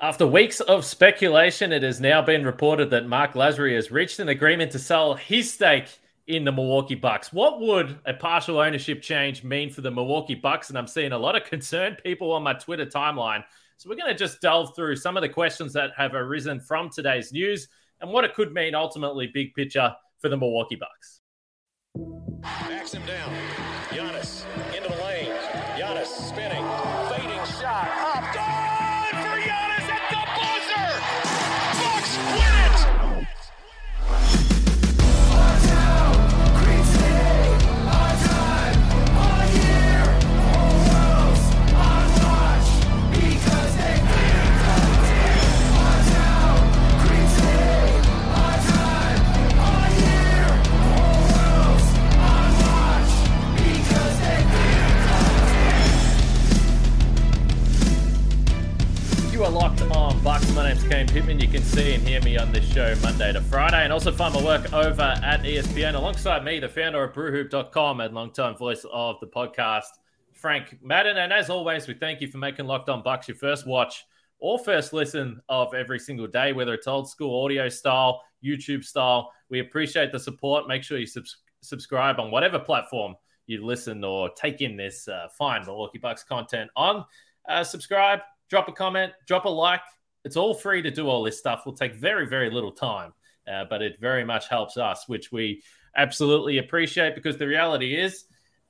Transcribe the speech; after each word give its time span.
After 0.00 0.28
weeks 0.28 0.60
of 0.60 0.84
speculation, 0.84 1.72
it 1.72 1.82
has 1.82 2.00
now 2.00 2.22
been 2.22 2.44
reported 2.44 2.88
that 2.90 3.08
Marc 3.08 3.32
Lasry 3.32 3.74
has 3.74 3.90
reached 3.90 4.20
an 4.20 4.28
agreement 4.28 4.70
to 4.70 4.78
sell 4.78 5.14
his 5.14 5.52
stake 5.52 5.98
in 6.28 6.44
the 6.44 6.52
Milwaukee 6.52 6.94
Bucks. 6.94 7.32
What 7.32 7.60
would 7.60 7.98
a 8.06 8.14
partial 8.14 8.60
ownership 8.60 9.02
change 9.02 9.42
mean 9.42 9.70
for 9.70 9.80
the 9.80 9.90
Milwaukee 9.90 10.36
Bucks? 10.36 10.68
And 10.68 10.78
I'm 10.78 10.86
seeing 10.86 11.10
a 11.10 11.18
lot 11.18 11.34
of 11.34 11.42
concerned 11.42 11.98
people 12.04 12.30
on 12.30 12.44
my 12.44 12.52
Twitter 12.52 12.86
timeline. 12.86 13.42
So 13.76 13.90
we're 13.90 13.96
going 13.96 14.12
to 14.12 14.16
just 14.16 14.40
delve 14.40 14.76
through 14.76 14.94
some 14.94 15.16
of 15.16 15.22
the 15.22 15.28
questions 15.28 15.72
that 15.72 15.90
have 15.96 16.14
arisen 16.14 16.60
from 16.60 16.90
today's 16.90 17.32
news 17.32 17.66
and 18.00 18.08
what 18.08 18.24
it 18.24 18.34
could 18.34 18.52
mean 18.52 18.76
ultimately, 18.76 19.26
big 19.26 19.52
picture, 19.54 19.92
for 20.20 20.28
the 20.28 20.36
Milwaukee 20.36 20.76
Bucks. 20.76 21.22
Backs 22.40 22.94
him 22.94 23.04
down. 23.04 23.34
Giannis 23.88 24.44
into 24.76 24.90
the 24.90 25.02
lane. 25.02 25.32
Giannis 25.76 26.06
spinning. 26.06 26.67
Locked 59.80 59.96
on 59.96 60.22
Bucks. 60.22 60.50
My 60.54 60.68
name's 60.68 60.82
Kane 60.84 61.06
Pittman. 61.06 61.40
You 61.40 61.48
can 61.48 61.62
see 61.62 61.94
and 61.94 62.06
hear 62.06 62.20
me 62.22 62.38
on 62.38 62.52
this 62.52 62.70
show 62.72 62.94
Monday 63.02 63.32
to 63.32 63.40
Friday, 63.40 63.84
and 63.84 63.92
also 63.92 64.10
find 64.12 64.34
my 64.34 64.42
work 64.42 64.72
over 64.72 65.02
at 65.02 65.42
ESPN 65.42 65.94
alongside 65.94 66.44
me, 66.44 66.58
the 66.58 66.68
founder 66.68 67.02
of 67.04 67.14
BrewHoop.com 67.14 68.00
and 68.00 68.14
longtime 68.14 68.56
voice 68.56 68.84
of 68.92 69.20
the 69.20 69.26
podcast, 69.26 69.84
Frank 70.32 70.78
Madden. 70.82 71.18
And 71.18 71.32
as 71.32 71.50
always, 71.50 71.86
we 71.86 71.94
thank 71.94 72.20
you 72.20 72.28
for 72.28 72.38
making 72.38 72.66
Locked 72.66 72.88
On 72.88 73.02
Bucks 73.02 73.28
your 73.28 73.36
first 73.36 73.66
watch 73.66 74.04
or 74.38 74.58
first 74.58 74.92
listen 74.92 75.40
of 75.48 75.74
every 75.74 75.98
single 75.98 76.26
day, 76.26 76.52
whether 76.52 76.74
it's 76.74 76.86
old 76.86 77.08
school 77.08 77.44
audio 77.44 77.68
style, 77.68 78.22
YouTube 78.44 78.84
style. 78.84 79.32
We 79.50 79.60
appreciate 79.60 80.12
the 80.12 80.20
support. 80.20 80.66
Make 80.66 80.82
sure 80.82 80.98
you 80.98 81.06
subs- 81.06 81.38
subscribe 81.60 82.18
on 82.20 82.30
whatever 82.30 82.58
platform 82.58 83.16
you 83.46 83.64
listen 83.64 84.04
or 84.04 84.30
take 84.30 84.60
in 84.60 84.76
this 84.76 85.08
uh, 85.08 85.28
fine 85.36 85.64
Milwaukee 85.64 85.98
Bucks 85.98 86.22
content 86.22 86.70
on. 86.76 87.04
Uh, 87.48 87.64
subscribe, 87.64 88.20
drop 88.48 88.68
a 88.68 88.72
comment, 88.72 89.12
drop 89.26 89.44
a 89.44 89.48
like. 89.48 89.80
It's 90.24 90.36
all 90.36 90.54
free 90.54 90.82
to 90.82 90.90
do 90.90 91.08
all 91.08 91.22
this 91.22 91.38
stuff. 91.38 91.64
Will 91.64 91.72
take 91.72 91.94
very, 91.94 92.26
very 92.26 92.50
little 92.50 92.72
time, 92.72 93.12
uh, 93.50 93.64
but 93.70 93.82
it 93.82 93.98
very 94.00 94.24
much 94.24 94.48
helps 94.48 94.76
us, 94.76 95.08
which 95.08 95.32
we 95.32 95.62
absolutely 95.96 96.58
appreciate 96.58 97.14
because 97.14 97.38
the 97.38 97.46
reality 97.46 97.94
is 97.94 98.24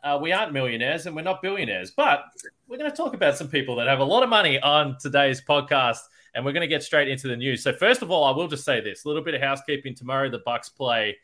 uh, 0.04 0.18
we 0.20 0.32
aren't 0.32 0.52
millionaires 0.52 1.06
and 1.06 1.16
we're 1.16 1.22
not 1.22 1.42
billionaires. 1.42 1.90
But 1.90 2.24
we're 2.66 2.78
going 2.78 2.90
to 2.90 2.96
talk 2.96 3.14
about 3.14 3.36
some 3.36 3.48
people 3.48 3.76
that 3.76 3.86
have 3.88 4.00
a 4.00 4.04
lot 4.04 4.22
of 4.22 4.28
money 4.28 4.60
on 4.60 4.96
today's 5.00 5.42
podcast, 5.42 6.00
and 6.34 6.44
we're 6.44 6.52
going 6.52 6.62
to 6.62 6.68
get 6.68 6.82
straight 6.82 7.08
into 7.08 7.28
the 7.28 7.36
news. 7.36 7.62
So 7.62 7.72
first 7.72 8.02
of 8.02 8.10
all, 8.10 8.24
I 8.24 8.36
will 8.36 8.48
just 8.48 8.64
say 8.64 8.80
this: 8.80 9.04
a 9.04 9.08
little 9.08 9.24
bit 9.24 9.34
of 9.34 9.40
housekeeping. 9.40 9.94
Tomorrow, 9.94 10.30
the 10.30 10.40
Bucks 10.44 10.68
play 10.68 11.16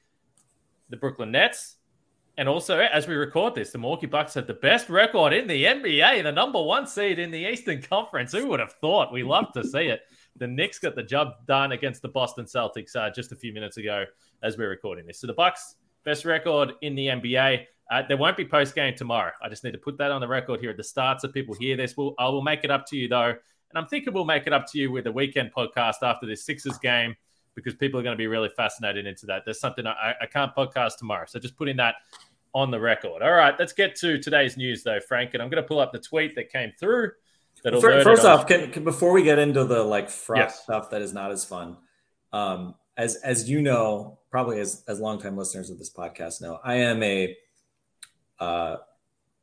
the 0.90 0.96
Brooklyn 0.96 1.30
Nets. 1.30 1.73
And 2.36 2.48
also, 2.48 2.80
as 2.80 3.06
we 3.06 3.14
record 3.14 3.54
this, 3.54 3.70
the 3.70 3.78
Milwaukee 3.78 4.06
Bucks 4.06 4.34
had 4.34 4.48
the 4.48 4.54
best 4.54 4.88
record 4.88 5.32
in 5.32 5.46
the 5.46 5.64
NBA, 5.64 6.22
the 6.24 6.32
number 6.32 6.60
one 6.60 6.86
seed 6.86 7.20
in 7.20 7.30
the 7.30 7.38
Eastern 7.38 7.80
Conference. 7.80 8.32
Who 8.32 8.48
would 8.48 8.58
have 8.58 8.72
thought? 8.72 9.12
We 9.12 9.22
love 9.22 9.52
to 9.52 9.62
see 9.62 9.86
it. 9.86 10.00
The 10.36 10.48
Knicks 10.48 10.80
got 10.80 10.96
the 10.96 11.02
job 11.04 11.34
done 11.46 11.70
against 11.70 12.02
the 12.02 12.08
Boston 12.08 12.46
Celtics 12.46 12.96
uh, 12.96 13.10
just 13.10 13.30
a 13.30 13.36
few 13.36 13.52
minutes 13.52 13.76
ago 13.76 14.04
as 14.42 14.58
we're 14.58 14.68
recording 14.68 15.06
this. 15.06 15.20
So 15.20 15.28
the 15.28 15.32
Bucks 15.32 15.76
best 16.04 16.24
record 16.24 16.72
in 16.82 16.96
the 16.96 17.06
NBA. 17.06 17.66
Uh, 17.90 18.02
there 18.08 18.16
won't 18.16 18.36
be 18.36 18.44
post 18.44 18.74
game 18.74 18.94
tomorrow. 18.96 19.30
I 19.40 19.48
just 19.48 19.62
need 19.62 19.72
to 19.72 19.78
put 19.78 19.96
that 19.98 20.10
on 20.10 20.20
the 20.20 20.26
record 20.26 20.58
here 20.58 20.70
at 20.70 20.76
the 20.76 20.84
start 20.84 21.20
so 21.20 21.28
people 21.28 21.54
hear 21.54 21.76
this. 21.76 21.96
We'll, 21.96 22.14
I 22.18 22.28
will 22.28 22.42
make 22.42 22.64
it 22.64 22.70
up 22.70 22.84
to 22.86 22.96
you 22.96 23.08
though, 23.08 23.30
and 23.30 23.76
I'm 23.76 23.86
thinking 23.86 24.12
we'll 24.12 24.24
make 24.24 24.48
it 24.48 24.52
up 24.52 24.66
to 24.72 24.78
you 24.78 24.90
with 24.90 25.06
a 25.06 25.12
weekend 25.12 25.52
podcast 25.52 25.96
after 26.02 26.26
this 26.26 26.44
Sixers 26.44 26.78
game 26.78 27.14
because 27.54 27.74
people 27.74 27.98
are 28.00 28.02
going 28.02 28.14
to 28.14 28.18
be 28.18 28.26
really 28.26 28.50
fascinated 28.56 29.06
into 29.06 29.26
that. 29.26 29.42
There's 29.44 29.60
something 29.60 29.86
I, 29.86 30.14
I 30.20 30.26
can't 30.26 30.54
podcast 30.54 30.98
tomorrow, 30.98 31.24
so 31.26 31.38
just 31.38 31.56
putting 31.56 31.76
that 31.76 31.96
on 32.54 32.70
the 32.70 32.80
record. 32.80 33.22
All 33.22 33.32
right, 33.32 33.54
let's 33.58 33.72
get 33.72 33.96
to 33.96 34.18
today's 34.18 34.56
news 34.56 34.82
though, 34.82 35.00
Frank, 35.00 35.34
and 35.34 35.42
I'm 35.42 35.50
going 35.50 35.62
to 35.62 35.66
pull 35.68 35.80
up 35.80 35.92
the 35.92 35.98
tweet 35.98 36.34
that 36.36 36.50
came 36.50 36.72
through. 36.78 37.12
First 37.62 38.26
off, 38.26 38.46
can, 38.46 38.70
can, 38.70 38.84
before 38.84 39.12
we 39.12 39.22
get 39.22 39.38
into 39.38 39.64
the 39.64 39.82
like 39.82 40.10
froth 40.10 40.38
Yes. 40.38 40.62
stuff 40.62 40.90
that 40.90 41.00
is 41.00 41.14
not 41.14 41.30
as 41.30 41.46
fun, 41.46 41.78
um, 42.32 42.74
as 42.96 43.16
as 43.16 43.48
you 43.48 43.62
know, 43.62 44.18
probably 44.30 44.60
as 44.60 44.84
as 44.86 45.00
longtime 45.00 45.36
listeners 45.36 45.70
of 45.70 45.78
this 45.78 45.90
podcast 45.90 46.42
know, 46.42 46.58
I 46.62 46.74
am 46.74 47.02
a 47.02 47.36
uh, 48.38 48.76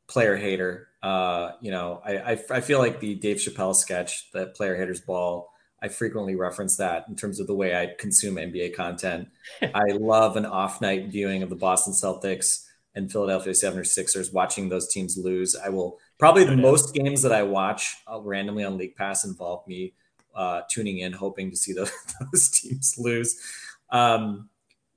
player 0.06 0.36
hater. 0.36 0.88
Uh, 1.02 1.52
you 1.60 1.72
know, 1.72 2.00
I, 2.04 2.16
I 2.18 2.38
I 2.50 2.60
feel 2.60 2.78
like 2.78 3.00
the 3.00 3.16
Dave 3.16 3.38
Chappelle 3.38 3.74
sketch, 3.74 4.30
that 4.32 4.54
player 4.54 4.76
haters 4.76 5.00
ball. 5.00 5.51
I 5.82 5.88
frequently 5.88 6.36
reference 6.36 6.76
that 6.76 7.06
in 7.08 7.16
terms 7.16 7.40
of 7.40 7.48
the 7.48 7.54
way 7.54 7.74
I 7.74 7.94
consume 7.98 8.36
NBA 8.36 8.76
content. 8.76 9.28
I 9.62 9.90
love 9.90 10.36
an 10.36 10.46
off 10.46 10.80
night 10.80 11.08
viewing 11.08 11.42
of 11.42 11.50
the 11.50 11.56
Boston 11.56 11.92
Celtics 11.92 12.66
and 12.94 13.10
Philadelphia 13.10 13.52
76ers, 13.52 14.32
watching 14.32 14.68
those 14.68 14.86
teams 14.86 15.16
lose. 15.16 15.56
I 15.56 15.70
will 15.70 15.98
probably 16.18 16.44
the 16.44 16.56
most 16.56 16.94
games 16.94 17.22
that 17.22 17.32
I 17.32 17.42
watch 17.42 17.96
uh, 18.10 18.20
randomly 18.20 18.64
on 18.64 18.76
League 18.76 18.96
Pass 18.96 19.24
involve 19.24 19.66
me 19.66 19.94
uh, 20.34 20.62
tuning 20.70 20.98
in, 20.98 21.12
hoping 21.12 21.50
to 21.50 21.56
see 21.56 21.72
those, 21.74 21.90
those 22.30 22.50
teams 22.50 22.94
lose. 22.98 23.40
Um, 23.90 24.48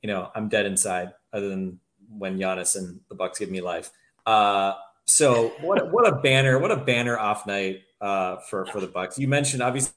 you 0.02 0.08
know, 0.08 0.30
I'm 0.36 0.50
dead 0.50 0.66
inside, 0.66 1.14
other 1.34 1.50
than 1.50 1.80
when 2.10 2.38
Giannis 2.38 2.76
and 2.76 3.00
the 3.10 3.16
Bucks 3.16 3.40
give 3.40 3.50
me 3.50 3.62
life. 3.62 3.90
Uh, 4.26 4.74
so 5.06 5.54
what 5.62 5.82
a- 5.82 5.86
what 5.86 6.08
a 6.08 6.16
banner, 6.18 6.60
what 6.60 6.72
a 6.72 6.78
banner 6.78 7.18
off 7.18 7.48
night 7.48 7.82
uh, 8.02 8.38
for 8.38 8.66
for 8.68 8.80
the 8.80 8.88
Bucks. 8.88 9.18
You 9.18 9.28
mentioned 9.28 9.62
obviously 9.64 9.94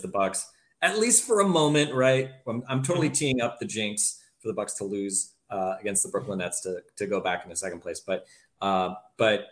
the 0.00 0.08
Bucks, 0.08 0.46
at 0.82 0.98
least 0.98 1.24
for 1.24 1.40
a 1.40 1.48
moment, 1.48 1.94
right? 1.94 2.30
I'm, 2.46 2.62
I'm 2.68 2.82
totally 2.82 3.10
teeing 3.10 3.40
up 3.40 3.58
the 3.58 3.66
jinx 3.66 4.20
for 4.40 4.48
the 4.48 4.54
Bucks 4.54 4.74
to 4.74 4.84
lose 4.84 5.34
uh, 5.50 5.74
against 5.80 6.02
the 6.02 6.08
Brooklyn 6.08 6.38
Nets 6.38 6.60
to 6.62 6.82
to 6.96 7.06
go 7.06 7.20
back 7.20 7.44
into 7.44 7.56
second 7.56 7.80
place, 7.80 8.00
but 8.00 8.26
uh, 8.62 8.94
but 9.16 9.48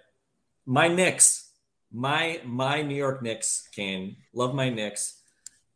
my 0.67 0.89
Knicks, 0.89 1.51
my 1.93 2.41
my 2.45 2.83
New 2.83 2.95
York 2.95 3.23
Knicks, 3.23 3.69
Kane, 3.75 4.17
love 4.33 4.55
my 4.55 4.69
Knicks. 4.69 5.15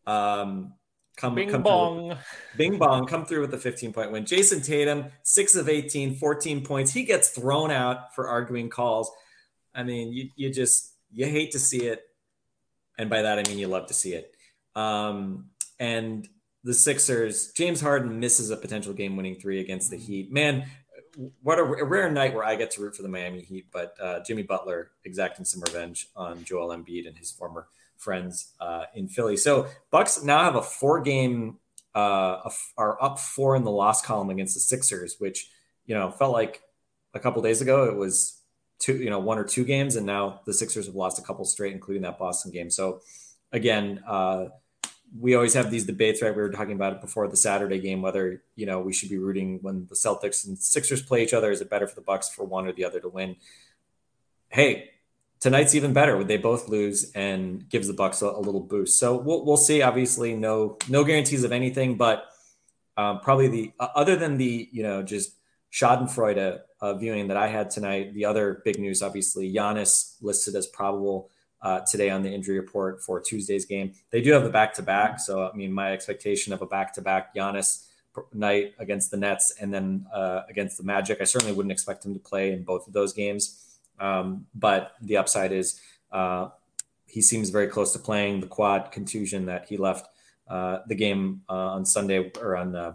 Um, 0.06 0.74
come 1.16 1.34
Bing 1.34 1.48
come 1.48 1.62
through- 1.62 1.70
bong. 1.70 2.18
Bing 2.56 2.78
bong, 2.78 3.06
come 3.06 3.24
through 3.24 3.40
with 3.40 3.50
the 3.50 3.58
15 3.58 3.92
point 3.92 4.12
win. 4.12 4.24
Jayson 4.24 4.62
Tatum, 4.62 5.06
six 5.22 5.54
of 5.54 5.68
18, 5.68 6.16
14 6.16 6.64
points. 6.64 6.92
He 6.92 7.04
gets 7.04 7.30
thrown 7.30 7.70
out 7.70 8.14
for 8.14 8.28
arguing 8.28 8.68
calls. 8.68 9.10
I 9.74 9.82
mean, 9.84 10.12
you, 10.12 10.28
you 10.36 10.52
just, 10.52 10.92
you 11.10 11.26
hate 11.26 11.52
to 11.52 11.58
see 11.58 11.86
it. 11.86 12.02
And 12.98 13.08
by 13.08 13.22
that, 13.22 13.38
I 13.38 13.48
mean, 13.48 13.58
you 13.58 13.68
love 13.68 13.86
to 13.86 13.94
see 13.94 14.12
it. 14.12 14.34
Um, 14.74 15.50
and 15.78 16.28
the 16.64 16.74
Sixers, 16.74 17.52
James 17.52 17.80
Harden 17.80 18.20
misses 18.20 18.50
a 18.50 18.56
potential 18.56 18.92
game 18.92 19.16
winning 19.16 19.34
three 19.34 19.60
against 19.60 19.90
the 19.90 19.96
Heat. 19.96 20.32
Man, 20.32 20.64
what 21.42 21.58
a, 21.58 21.64
rare 21.64 22.10
night 22.10 22.34
where 22.34 22.44
I 22.44 22.54
get 22.54 22.70
to 22.72 22.82
root 22.82 22.96
for 22.96 23.02
the 23.02 23.08
Miami 23.08 23.42
Heat, 23.42 23.66
but 23.72 23.94
uh, 24.00 24.20
Jimmy 24.26 24.42
Butler 24.42 24.92
exacting 25.04 25.44
some 25.44 25.60
revenge 25.60 26.08
on 26.16 26.44
Joel 26.44 26.68
Embiid 26.68 27.06
and 27.06 27.16
his 27.16 27.30
former 27.30 27.66
friends 27.98 28.52
uh, 28.60 28.84
in 28.94 29.08
Philly. 29.08 29.36
So 29.36 29.66
Bucks 29.90 30.22
now 30.22 30.44
have 30.44 30.56
a 30.56 30.62
four 30.62 31.00
game 31.00 31.58
uh, 31.94 32.48
are 32.78 33.02
up 33.02 33.18
four 33.18 33.54
in 33.54 33.64
the 33.64 33.70
loss 33.70 34.02
column 34.02 34.30
against 34.30 34.54
the 34.54 34.60
Sixers, 34.60 35.16
which 35.18 35.50
you 35.84 35.94
know 35.94 36.10
felt 36.10 36.32
like 36.32 36.62
a 37.14 37.20
couple 37.20 37.42
days 37.42 37.60
ago 37.60 37.84
it 37.84 37.96
was 37.96 38.40
two, 38.82 38.96
you 38.96 39.10
know, 39.10 39.20
one 39.20 39.38
or 39.38 39.44
two 39.44 39.64
games, 39.64 39.96
and 39.96 40.06
now 40.06 40.40
the 40.44 40.52
Sixers 40.52 40.86
have 40.86 40.94
lost 40.94 41.18
a 41.18 41.22
couple 41.22 41.44
straight, 41.44 41.72
including 41.72 42.02
that 42.02 42.18
Boston 42.18 42.50
game. 42.50 42.70
So 42.70 43.00
again, 43.52 44.02
uh, 44.06 44.46
we 45.18 45.34
always 45.34 45.54
have 45.54 45.70
these 45.70 45.84
debates, 45.84 46.22
right? 46.22 46.34
We 46.34 46.42
were 46.42 46.50
talking 46.50 46.74
about 46.74 46.94
it 46.94 47.00
before 47.00 47.28
the 47.28 47.36
Saturday 47.36 47.78
game, 47.80 48.02
whether 48.02 48.42
you 48.56 48.66
know 48.66 48.80
we 48.80 48.92
should 48.92 49.10
be 49.10 49.18
rooting 49.18 49.58
when 49.62 49.86
the 49.88 49.94
Celtics 49.94 50.46
and 50.46 50.58
Sixers 50.58 51.02
play 51.02 51.22
each 51.22 51.34
other. 51.34 51.50
Is 51.50 51.60
it 51.60 51.70
better 51.70 51.86
for 51.86 51.94
the 51.94 52.00
Bucks 52.00 52.28
for 52.28 52.44
one 52.44 52.66
or 52.66 52.72
the 52.72 52.84
other 52.84 53.00
to 53.00 53.08
win? 53.08 53.36
Hey, 54.48 54.90
tonight's 55.40 55.74
even 55.74 55.92
better. 55.92 56.16
Would 56.16 56.28
they 56.28 56.38
both 56.38 56.68
lose 56.68 57.10
and 57.12 57.68
gives 57.68 57.88
the 57.88 57.94
Bucks 57.94 58.22
a, 58.22 58.26
a 58.26 58.40
little 58.40 58.60
boost? 58.60 58.98
So 58.98 59.16
we'll 59.16 59.44
we'll 59.44 59.56
see. 59.56 59.82
Obviously, 59.82 60.34
no 60.34 60.78
no 60.88 61.04
guarantees 61.04 61.44
of 61.44 61.52
anything, 61.52 61.96
but 61.96 62.26
um, 62.96 63.20
probably 63.20 63.48
the 63.48 63.72
uh, 63.78 63.88
other 63.94 64.16
than 64.16 64.38
the 64.38 64.68
you 64.72 64.82
know 64.82 65.02
just 65.02 65.34
Schadenfreude 65.72 66.60
uh, 66.80 66.94
viewing 66.94 67.28
that 67.28 67.36
I 67.36 67.48
had 67.48 67.70
tonight. 67.70 68.14
The 68.14 68.26
other 68.26 68.62
big 68.64 68.78
news, 68.78 69.02
obviously, 69.02 69.52
Giannis 69.52 70.16
listed 70.20 70.54
as 70.54 70.66
probable 70.66 71.30
uh, 71.62 71.80
today 71.90 72.10
on 72.10 72.22
the 72.22 72.30
injury 72.30 72.58
report 72.58 73.02
for 73.02 73.20
Tuesday's 73.20 73.64
game. 73.64 73.92
They 74.10 74.20
do 74.20 74.32
have 74.32 74.44
the 74.44 74.50
back 74.50 74.74
to 74.74 74.82
back, 74.82 75.20
so 75.20 75.48
I 75.48 75.54
mean, 75.56 75.72
my 75.72 75.92
expectation 75.92 76.52
of 76.52 76.62
a 76.62 76.66
back 76.66 76.94
to 76.94 77.02
back 77.02 77.34
Giannis 77.34 77.86
night 78.32 78.74
against 78.78 79.10
the 79.10 79.16
Nets 79.16 79.54
and 79.60 79.72
then 79.72 80.06
uh, 80.12 80.42
against 80.48 80.76
the 80.76 80.84
Magic. 80.84 81.18
I 81.20 81.24
certainly 81.24 81.54
wouldn't 81.54 81.72
expect 81.72 82.04
him 82.04 82.14
to 82.14 82.20
play 82.20 82.52
in 82.52 82.64
both 82.64 82.86
of 82.86 82.92
those 82.92 83.12
games, 83.12 83.78
um, 84.00 84.46
but 84.54 84.92
the 85.00 85.16
upside 85.16 85.52
is 85.52 85.80
uh, 86.10 86.48
he 87.06 87.22
seems 87.22 87.50
very 87.50 87.68
close 87.68 87.92
to 87.92 87.98
playing 87.98 88.40
the 88.40 88.46
quad 88.46 88.90
contusion 88.90 89.46
that 89.46 89.66
he 89.68 89.76
left 89.76 90.08
uh, 90.48 90.78
the 90.88 90.94
game 90.94 91.42
uh, 91.48 91.52
on 91.52 91.86
Sunday 91.86 92.30
or 92.40 92.56
on 92.56 92.74
uh, 92.74 92.94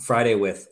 Friday 0.00 0.34
with 0.34 0.68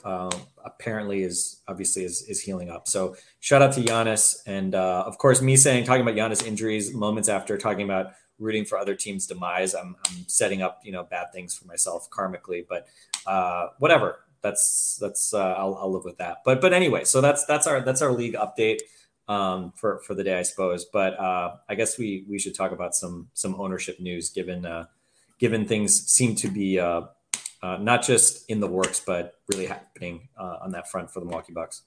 apparently 0.65 1.23
is 1.23 1.61
obviously 1.69 2.05
is, 2.05 2.23
is 2.23 2.41
healing 2.41 2.71
up. 2.71 2.89
So 2.89 3.17
shout 3.41 3.63
out 3.63 3.73
to 3.75 3.81
Giannis 3.81 4.43
and 4.47 4.75
uh, 4.75 5.05
of 5.07 5.19
course 5.19 5.43
me 5.43 5.57
saying 5.57 5.85
talking 5.85 6.03
about 6.03 6.15
Giannis 6.15 6.47
injuries 6.47 6.93
moments 6.95 7.29
after 7.29 7.59
talking 7.59 7.85
about 7.85 8.13
rooting 8.39 8.65
for 8.65 8.77
other 8.77 8.95
teams' 8.95 9.27
demise. 9.27 9.75
I'm, 9.75 9.97
I'm 10.07 10.25
setting 10.27 10.63
up 10.63 10.81
you 10.85 10.93
know 10.93 11.05
bad 11.05 11.33
things 11.33 11.55
for 11.55 11.67
myself 11.67 12.11
karmically, 12.11 12.67
but 12.69 12.89
uh, 13.27 13.69
whatever. 13.79 14.21
That's 14.43 14.99
that's 15.01 15.33
uh, 15.33 15.53
I'll, 15.53 15.77
I'll 15.77 15.93
live 15.93 16.05
with 16.05 16.19
that. 16.19 16.39
But 16.45 16.61
but 16.61 16.73
anyway, 16.73 17.05
so 17.05 17.21
that's 17.21 17.45
that's 17.47 17.69
our 17.69 17.81
that's 17.81 18.03
our 18.03 18.11
league 18.11 18.35
update 18.35 18.81
um, 19.29 19.73
for 19.77 20.01
for 20.01 20.15
the 20.15 20.25
day, 20.25 20.37
I 20.37 20.43
suppose. 20.43 20.85
But 20.85 21.19
uh, 21.19 21.57
I 21.69 21.77
guess 21.77 21.97
we 21.97 22.25
we 22.29 22.41
should 22.41 22.55
talk 22.55 22.73
about 22.73 22.97
some 22.97 23.29
some 23.35 23.55
ownership 23.61 24.01
news 24.01 24.31
given 24.31 24.67
uh, 24.67 24.87
given 25.39 25.65
things 25.65 26.11
seem 26.11 26.35
to 26.37 26.49
be 26.49 26.79
uh, 26.79 27.03
uh, 27.63 27.77
not 27.81 28.03
just 28.03 28.49
in 28.51 28.61
the 28.61 28.67
works, 28.67 29.01
but 29.01 29.35
really 29.53 29.67
happening 29.67 30.29
uh, 30.37 30.57
on 30.63 30.73
that 30.73 30.91
front 30.91 31.11
for 31.11 31.21
the 31.21 31.27
Milwaukee 31.27 31.53
Bucks. 31.53 31.83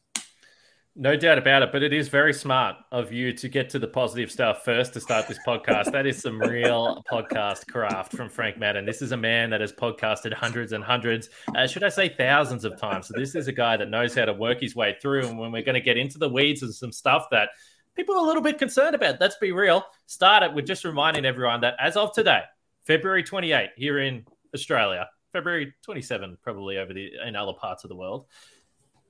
No 0.97 1.17
doubt 1.17 1.37
about 1.37 1.61
it, 1.61 1.73
but 1.73 1.83
it 1.83 1.91
is 1.91 2.07
very 2.07 2.31
smart 2.31 2.77
of 2.89 3.11
you 3.11 3.33
to 3.33 3.49
get 3.49 3.69
to 3.71 3.79
the 3.79 3.87
positive 3.87 4.31
stuff 4.31 4.63
first 4.63 4.93
to 4.93 5.01
start 5.01 5.27
this 5.27 5.39
podcast. 5.45 5.91
that 5.91 6.05
is 6.05 6.21
some 6.21 6.39
real 6.39 7.03
podcast 7.11 7.67
craft 7.67 8.13
from 8.13 8.29
Frank 8.29 8.57
Madden. 8.57 8.85
This 8.85 9.01
is 9.01 9.11
a 9.11 9.17
man 9.17 9.49
that 9.49 9.59
has 9.59 9.73
podcasted 9.73 10.31
hundreds 10.31 10.71
and 10.71 10.81
hundreds, 10.81 11.29
uh, 11.53 11.67
should 11.67 11.83
I 11.83 11.89
say 11.89 12.07
thousands 12.07 12.63
of 12.63 12.79
times. 12.79 13.09
So 13.09 13.13
this 13.17 13.35
is 13.35 13.49
a 13.49 13.51
guy 13.51 13.75
that 13.75 13.89
knows 13.89 14.15
how 14.15 14.23
to 14.23 14.31
work 14.31 14.61
his 14.61 14.73
way 14.73 14.95
through. 15.01 15.25
And 15.25 15.37
when 15.37 15.51
we're 15.51 15.63
going 15.63 15.75
to 15.75 15.81
get 15.81 15.97
into 15.97 16.17
the 16.17 16.29
weeds 16.29 16.63
and 16.63 16.73
some 16.73 16.93
stuff 16.93 17.27
that 17.31 17.49
people 17.97 18.15
are 18.15 18.23
a 18.23 18.25
little 18.25 18.41
bit 18.41 18.57
concerned 18.57 18.95
about, 18.95 19.19
let's 19.19 19.35
be 19.35 19.51
real. 19.51 19.83
Start 20.05 20.43
it 20.43 20.53
with 20.53 20.65
just 20.65 20.85
reminding 20.85 21.25
everyone 21.25 21.59
that 21.59 21.73
as 21.77 21.97
of 21.97 22.13
today, 22.13 22.43
February 22.87 23.23
28 23.23 23.71
here 23.75 23.99
in 23.99 24.25
Australia, 24.53 25.09
February 25.35 25.73
27 25.83 26.37
probably 26.41 26.77
over 26.77 26.93
the 26.93 27.11
in 27.27 27.35
other 27.35 27.53
parts 27.53 27.83
of 27.83 27.89
the 27.89 27.95
world 27.95 28.25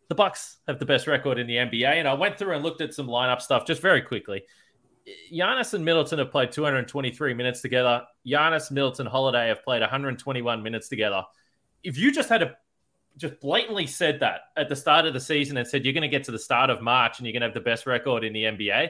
the 0.08 0.16
Bucks 0.16 0.58
have 0.68 0.80
the 0.80 0.86
best 0.86 1.08
record 1.08 1.40
in 1.40 1.48
the 1.48 1.56
NBA, 1.56 1.86
and 1.86 2.08
I 2.08 2.14
went 2.14 2.38
through 2.38 2.54
and 2.54 2.64
looked 2.64 2.82
at 2.82 2.94
some 2.94 3.08
lineup 3.08 3.42
stuff 3.42 3.66
just 3.66 3.82
very 3.82 4.02
quickly. 4.02 4.44
Giannis 5.32 5.74
and 5.74 5.86
Middleton 5.86 6.20
have 6.20 6.32
played 6.32 6.52
223 6.52 7.34
minutes 7.34 7.62
together. 7.62 8.04
Giannis, 8.26 8.72
Middleton, 8.72 9.06
Holiday 9.06 9.48
have 9.48 9.64
played 9.64 9.82
121 9.82 10.64
minutes 10.64 10.90
together. 10.90 11.24
If 11.84 11.98
you 11.98 12.12
just 12.12 12.30
had 12.30 12.42
a 12.42 12.56
just 13.18 13.40
blatantly 13.40 13.88
said 13.88 14.20
that 14.20 14.42
at 14.58 14.68
the 14.68 14.76
start 14.76 15.06
of 15.06 15.14
the 15.14 15.20
season 15.22 15.56
and 15.56 15.66
said 15.66 15.86
you're 15.86 15.94
going 15.94 16.02
to 16.02 16.10
get 16.10 16.26
to 16.26 16.32
the 16.32 16.40
start 16.40 16.70
of 16.70 16.82
March 16.82 17.18
and 17.18 17.26
you're 17.26 17.32
going 17.32 17.42
to 17.42 17.48
have 17.48 17.54
the 17.54 17.62
best 17.62 17.86
record 17.86 18.26
in 18.26 18.34
the 18.34 18.44
NBA, 18.44 18.90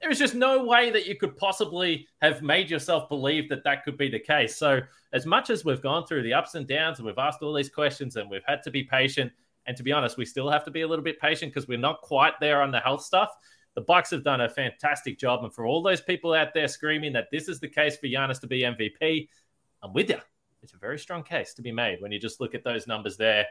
there 0.00 0.08
was 0.08 0.18
just 0.18 0.34
no 0.34 0.64
way 0.64 0.90
that 0.90 1.06
you 1.06 1.16
could 1.16 1.36
possibly 1.36 2.06
have 2.20 2.42
made 2.42 2.70
yourself 2.70 3.08
believe 3.08 3.48
that 3.48 3.64
that 3.64 3.84
could 3.84 3.98
be 3.98 4.08
the 4.08 4.18
case. 4.18 4.56
So, 4.56 4.80
as 5.12 5.26
much 5.26 5.50
as 5.50 5.64
we've 5.64 5.80
gone 5.80 6.06
through 6.06 6.22
the 6.22 6.34
ups 6.34 6.54
and 6.54 6.66
downs 6.66 6.98
and 6.98 7.06
we've 7.06 7.18
asked 7.18 7.42
all 7.42 7.54
these 7.54 7.70
questions 7.70 8.16
and 8.16 8.30
we've 8.30 8.44
had 8.46 8.62
to 8.64 8.70
be 8.70 8.84
patient, 8.84 9.32
and 9.66 9.76
to 9.76 9.82
be 9.82 9.92
honest, 9.92 10.16
we 10.16 10.24
still 10.24 10.50
have 10.50 10.64
to 10.64 10.70
be 10.70 10.82
a 10.82 10.88
little 10.88 11.04
bit 11.04 11.20
patient 11.20 11.52
because 11.52 11.68
we're 11.68 11.78
not 11.78 12.00
quite 12.02 12.34
there 12.40 12.62
on 12.62 12.70
the 12.70 12.80
health 12.80 13.02
stuff. 13.02 13.30
The 13.74 13.80
Bucks 13.82 14.10
have 14.10 14.24
done 14.24 14.40
a 14.40 14.48
fantastic 14.48 15.18
job, 15.18 15.44
and 15.44 15.52
for 15.52 15.66
all 15.66 15.82
those 15.82 16.00
people 16.00 16.34
out 16.34 16.54
there 16.54 16.68
screaming 16.68 17.12
that 17.14 17.28
this 17.30 17.48
is 17.48 17.60
the 17.60 17.68
case 17.68 17.96
for 17.96 18.06
Giannis 18.06 18.40
to 18.40 18.46
be 18.46 18.62
MVP, 18.62 19.28
I'm 19.82 19.92
with 19.92 20.10
you. 20.10 20.18
It's 20.62 20.72
a 20.74 20.78
very 20.78 20.98
strong 20.98 21.22
case 21.22 21.54
to 21.54 21.62
be 21.62 21.72
made 21.72 22.00
when 22.00 22.10
you 22.10 22.18
just 22.18 22.40
look 22.40 22.54
at 22.54 22.64
those 22.64 22.86
numbers 22.86 23.16
there 23.16 23.46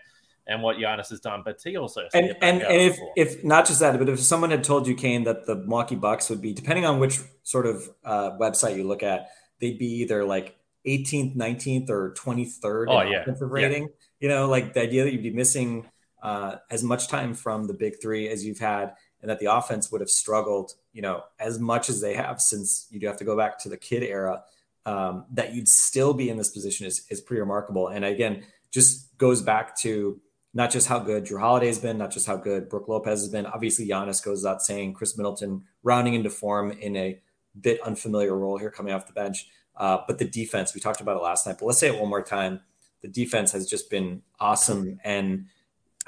and 0.48 0.62
what 0.62 0.78
Giannis 0.78 1.10
has 1.10 1.20
done. 1.20 1.42
But 1.44 1.62
he 1.64 1.78
also 1.78 2.08
and 2.14 2.36
and, 2.42 2.62
and 2.62 2.82
if 2.82 2.98
if 3.16 3.44
not 3.44 3.68
just 3.68 3.80
that, 3.80 3.98
but 4.00 4.10
if 4.10 4.20
someone 4.20 4.50
had 4.50 4.64
told 4.64 4.88
you 4.88 4.96
Kane 4.96 5.24
that 5.26 5.46
the 5.46 5.56
Milwaukee 5.56 5.96
Bucks 5.96 6.30
would 6.30 6.42
be, 6.42 6.54
depending 6.54 6.86
on 6.86 7.00
which 7.00 7.20
sort 7.44 7.66
of 7.66 7.90
uh, 8.04 8.32
website 8.38 8.78
you 8.78 8.86
look 8.86 9.04
at, 9.04 9.30
they'd 9.60 9.78
be 9.78 10.02
either 10.02 10.24
like 10.26 10.56
18th, 10.86 11.36
19th, 11.36 11.90
or 11.90 12.14
23rd 12.14 12.86
oh, 12.88 13.00
in 13.02 13.12
yeah. 13.12 13.22
offensive 13.22 13.52
rating. 13.52 13.84
Yeah. 13.84 13.90
You 14.20 14.30
know, 14.30 14.48
like 14.48 14.74
the 14.74 14.82
idea 14.82 15.04
that 15.04 15.14
you'd 15.14 15.24
be 15.24 15.32
missing 15.32 15.88
uh, 16.24 16.56
as 16.72 16.84
much 16.84 17.08
time 17.08 17.34
from 17.34 17.68
the 17.68 17.74
big 17.74 18.02
three 18.02 18.30
as 18.30 18.46
you've 18.46 18.60
had, 18.60 18.94
and 19.22 19.30
that 19.30 19.40
the 19.40 19.52
offense 19.52 19.92
would 19.92 20.02
have 20.02 20.10
struggled, 20.10 20.74
you 20.94 21.02
know, 21.02 21.24
as 21.40 21.60
much 21.60 21.90
as 21.90 22.02
they 22.02 22.14
have 22.14 22.40
since 22.40 22.88
you 22.90 23.00
do 23.00 23.08
have 23.08 23.18
to 23.18 23.26
go 23.26 23.36
back 23.36 23.60
to 23.60 23.70
the 23.70 23.78
Kidd 23.78 24.04
era. 24.04 24.44
Um, 24.86 25.26
that 25.34 25.54
you'd 25.54 25.68
still 25.68 26.14
be 26.14 26.30
in 26.30 26.38
this 26.38 26.50
position 26.50 26.88
is 26.88 27.06
is 27.10 27.20
pretty 27.20 27.42
remarkable. 27.42 27.90
And 27.90 28.06
again, 28.06 28.46
just 28.72 29.18
goes 29.18 29.42
back 29.42 29.78
to 29.80 30.18
not 30.54 30.72
just 30.72 30.88
how 30.88 31.00
good 31.00 31.26
Jrue 31.26 31.40
Holiday's 31.40 31.80
been, 31.80 31.98
not 31.98 32.12
just 32.12 32.26
how 32.26 32.38
good 32.38 32.70
Brook 32.70 32.88
Lopez 32.88 33.22
has 33.22 33.30
been. 33.30 33.46
Obviously, 33.46 33.88
Giannis 33.88 34.24
goes 34.24 34.46
out 34.46 34.62
saying 34.62 34.94
Khris 34.94 35.18
Middleton 35.18 35.64
rounding 35.84 36.14
into 36.14 36.30
form 36.30 36.72
in 36.72 36.96
a 36.96 37.20
bit 37.60 37.82
unfamiliar 37.82 38.36
role 38.36 38.58
here 38.58 38.72
coming 38.72 38.94
off 38.94 39.08
the 39.08 39.14
bench. 39.14 39.48
Uh, 39.76 40.00
but 40.08 40.18
the 40.18 40.26
defense, 40.26 40.74
we 40.74 40.82
talked 40.82 41.02
about 41.02 41.18
it 41.18 41.24
last 41.24 41.46
night, 41.46 41.58
but 41.60 41.66
let's 41.66 41.80
say 41.80 41.88
it 41.88 42.00
one 42.00 42.10
more 42.10 42.24
time. 42.24 42.62
The 43.02 43.08
defense 43.08 43.52
has 43.52 43.68
just 43.68 43.90
been 43.90 44.24
awesome. 44.40 45.00
And 45.04 45.46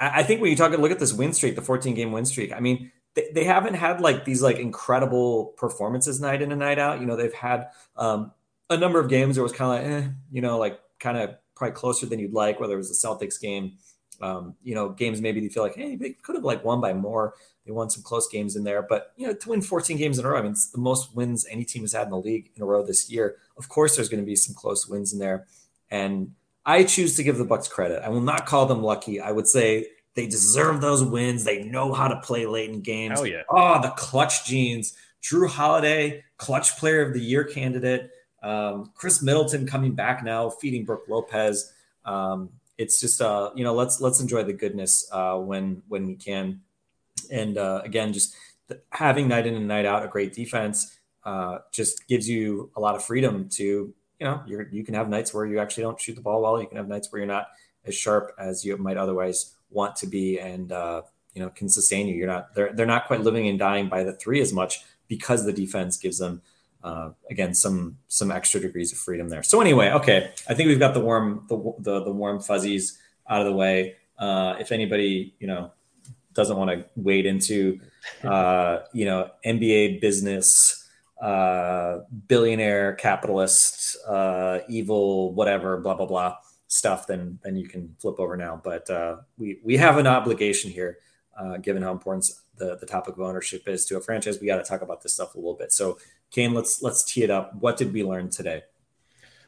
I 0.00 0.22
think 0.22 0.40
when 0.40 0.50
you 0.50 0.56
talk, 0.56 0.76
look 0.76 0.90
at 0.90 0.98
this 0.98 1.12
win 1.12 1.32
streak, 1.32 1.54
the 1.54 1.62
14 1.62 1.94
game 1.94 2.10
win 2.10 2.24
streak. 2.24 2.52
I 2.52 2.58
mean, 2.58 2.90
they, 3.14 3.30
they 3.32 3.44
haven't 3.44 3.74
had 3.74 4.00
like 4.00 4.24
these 4.24 4.42
like 4.42 4.58
incredible 4.58 5.54
performances 5.56 6.20
night 6.20 6.42
in 6.42 6.50
and 6.50 6.60
night 6.60 6.78
out. 6.78 7.00
You 7.00 7.06
know, 7.06 7.16
they've 7.16 7.32
had 7.32 7.68
um, 7.96 8.32
a 8.68 8.76
number 8.76 8.98
of 8.98 9.08
games 9.08 9.36
where 9.36 9.42
it 9.42 9.50
was 9.50 9.52
kind 9.52 9.84
of 9.84 9.92
like, 9.92 10.04
eh, 10.04 10.08
you 10.32 10.40
know, 10.40 10.58
like 10.58 10.80
kind 10.98 11.18
of 11.18 11.36
probably 11.54 11.74
closer 11.74 12.06
than 12.06 12.18
you'd 12.18 12.32
like, 12.32 12.58
whether 12.58 12.74
it 12.74 12.78
was 12.78 12.88
the 12.88 13.08
Celtics 13.08 13.40
game. 13.40 13.74
Um, 14.20 14.54
you 14.62 14.74
know, 14.74 14.90
games 14.90 15.20
maybe 15.20 15.40
they 15.40 15.48
feel 15.48 15.62
like, 15.62 15.76
hey, 15.76 15.96
they 15.96 16.10
could 16.10 16.34
have 16.34 16.44
like 16.44 16.64
won 16.64 16.80
by 16.80 16.92
more. 16.92 17.34
They 17.64 17.72
won 17.72 17.90
some 17.90 18.02
close 18.02 18.28
games 18.28 18.56
in 18.56 18.64
there, 18.64 18.82
but 18.82 19.12
you 19.16 19.26
know, 19.26 19.34
to 19.34 19.48
win 19.48 19.62
14 19.62 19.96
games 19.96 20.18
in 20.18 20.24
a 20.24 20.28
row, 20.28 20.38
I 20.38 20.42
mean, 20.42 20.52
it's 20.52 20.70
the 20.70 20.78
most 20.78 21.14
wins 21.14 21.46
any 21.48 21.64
team 21.64 21.82
has 21.82 21.92
had 21.92 22.04
in 22.04 22.10
the 22.10 22.18
league 22.18 22.50
in 22.56 22.62
a 22.62 22.66
row 22.66 22.84
this 22.84 23.10
year. 23.10 23.36
Of 23.56 23.68
course, 23.68 23.96
there's 23.96 24.08
going 24.08 24.22
to 24.22 24.26
be 24.26 24.36
some 24.36 24.54
close 24.54 24.88
wins 24.88 25.12
in 25.12 25.18
there, 25.18 25.46
and 25.90 26.32
I 26.64 26.84
choose 26.84 27.16
to 27.16 27.22
give 27.22 27.38
the 27.38 27.44
Bucks 27.44 27.68
credit. 27.68 28.02
I 28.02 28.08
will 28.08 28.20
not 28.20 28.46
call 28.46 28.66
them 28.66 28.82
lucky. 28.82 29.20
I 29.20 29.30
would 29.32 29.46
say 29.46 29.88
they 30.14 30.26
deserve 30.26 30.80
those 30.80 31.02
wins. 31.02 31.44
They 31.44 31.64
know 31.64 31.92
how 31.92 32.08
to 32.08 32.20
play 32.20 32.46
late 32.46 32.70
in 32.70 32.80
games. 32.80 33.20
Oh 33.20 33.24
yeah. 33.24 33.42
Oh, 33.48 33.80
the 33.80 33.90
clutch 33.90 34.44
genes. 34.46 34.96
Jrue 35.22 35.48
Holiday, 35.48 36.24
clutch 36.38 36.78
player 36.78 37.02
of 37.02 37.12
the 37.12 37.20
year 37.20 37.44
candidate. 37.44 38.10
Um, 38.42 38.90
Khris 38.94 39.22
Middleton 39.22 39.66
coming 39.66 39.94
back 39.94 40.24
now, 40.24 40.48
feeding 40.48 40.84
Brook 40.84 41.04
Lopez. 41.08 41.72
Um, 42.04 42.50
it's 42.80 42.98
just 42.98 43.20
uh, 43.20 43.50
you 43.54 43.62
know, 43.62 43.74
let's 43.74 44.00
let's 44.00 44.20
enjoy 44.20 44.42
the 44.42 44.54
goodness 44.54 45.06
uh, 45.12 45.36
when 45.36 45.82
when 45.88 46.06
we 46.06 46.14
can. 46.14 46.62
And 47.30 47.58
uh, 47.58 47.82
again, 47.84 48.14
just 48.14 48.34
having 48.90 49.28
night 49.28 49.46
in 49.46 49.54
and 49.54 49.68
night 49.68 49.84
out 49.84 50.02
a 50.02 50.08
great 50.08 50.32
defense 50.32 50.98
uh, 51.24 51.58
just 51.72 52.08
gives 52.08 52.26
you 52.26 52.70
a 52.76 52.80
lot 52.80 52.94
of 52.94 53.04
freedom 53.04 53.50
to 53.50 53.62
you 53.64 54.26
know 54.26 54.42
you 54.46 54.66
you 54.72 54.82
can 54.82 54.94
have 54.94 55.10
nights 55.10 55.34
where 55.34 55.44
you 55.44 55.58
actually 55.58 55.82
don't 55.82 56.00
shoot 56.00 56.14
the 56.14 56.22
ball 56.22 56.40
well. 56.40 56.58
You 56.58 56.66
can 56.66 56.78
have 56.78 56.88
nights 56.88 57.12
where 57.12 57.20
you're 57.20 57.26
not 57.26 57.48
as 57.84 57.94
sharp 57.94 58.34
as 58.38 58.64
you 58.64 58.74
might 58.78 58.96
otherwise 58.96 59.54
want 59.68 59.94
to 59.96 60.06
be, 60.06 60.40
and 60.40 60.72
uh, 60.72 61.02
you 61.34 61.42
know 61.42 61.50
can 61.50 61.68
sustain 61.68 62.08
you. 62.08 62.14
You're 62.14 62.28
not 62.28 62.54
they're 62.54 62.72
they're 62.72 62.86
not 62.86 63.06
quite 63.06 63.20
living 63.20 63.46
and 63.46 63.58
dying 63.58 63.90
by 63.90 64.04
the 64.04 64.14
three 64.14 64.40
as 64.40 64.54
much 64.54 64.84
because 65.06 65.44
the 65.44 65.52
defense 65.52 65.98
gives 65.98 66.16
them 66.16 66.40
uh, 66.82 67.10
again 67.30 67.54
some 67.54 67.98
some 68.08 68.30
extra 68.30 68.60
degrees 68.60 68.92
of 68.92 68.98
freedom 68.98 69.28
there. 69.28 69.42
So 69.42 69.60
anyway, 69.60 69.90
okay, 69.90 70.32
I 70.48 70.54
think 70.54 70.68
we've 70.68 70.78
got 70.78 70.94
the 70.94 71.00
warm 71.00 71.44
the 71.48 71.74
the, 71.78 72.04
the 72.04 72.12
warm 72.12 72.40
fuzzies 72.40 72.98
out 73.28 73.40
of 73.40 73.46
the 73.46 73.54
way. 73.54 73.96
Uh, 74.18 74.56
if 74.60 74.72
anybody 74.72 75.34
you 75.38 75.46
know 75.46 75.72
doesn't 76.34 76.56
want 76.56 76.70
to 76.70 76.84
wade 76.96 77.26
into 77.26 77.80
uh, 78.24 78.80
you 78.92 79.04
know 79.04 79.30
NBA 79.44 80.00
business 80.00 80.80
uh, 81.20 82.00
billionaire, 82.28 82.94
capitalist, 82.94 83.96
uh, 84.08 84.60
evil, 84.68 85.34
whatever, 85.34 85.76
blah 85.78 85.94
blah 85.94 86.06
blah 86.06 86.36
stuff, 86.66 87.06
then 87.06 87.38
then 87.44 87.56
you 87.56 87.68
can 87.68 87.94
flip 87.98 88.18
over 88.18 88.36
now. 88.36 88.60
But 88.62 88.88
uh, 88.88 89.16
we 89.36 89.58
we 89.62 89.76
have 89.76 89.98
an 89.98 90.06
obligation 90.06 90.70
here, 90.70 90.98
uh, 91.38 91.58
given 91.58 91.82
how 91.82 91.92
important 91.92 92.30
the 92.56 92.76
the 92.76 92.86
topic 92.86 93.14
of 93.14 93.20
ownership 93.20 93.68
is 93.68 93.84
to 93.86 93.98
a 93.98 94.00
franchise. 94.00 94.40
We 94.40 94.46
got 94.46 94.56
to 94.56 94.62
talk 94.62 94.80
about 94.80 95.02
this 95.02 95.14
stuff 95.14 95.34
a 95.34 95.38
little 95.38 95.54
bit. 95.54 95.72
So, 95.72 95.98
Kane, 96.30 96.54
let's 96.54 96.82
let's 96.82 97.04
tee 97.04 97.22
it 97.22 97.30
up. 97.30 97.54
What 97.56 97.76
did 97.76 97.92
we 97.92 98.04
learn 98.04 98.30
today? 98.30 98.62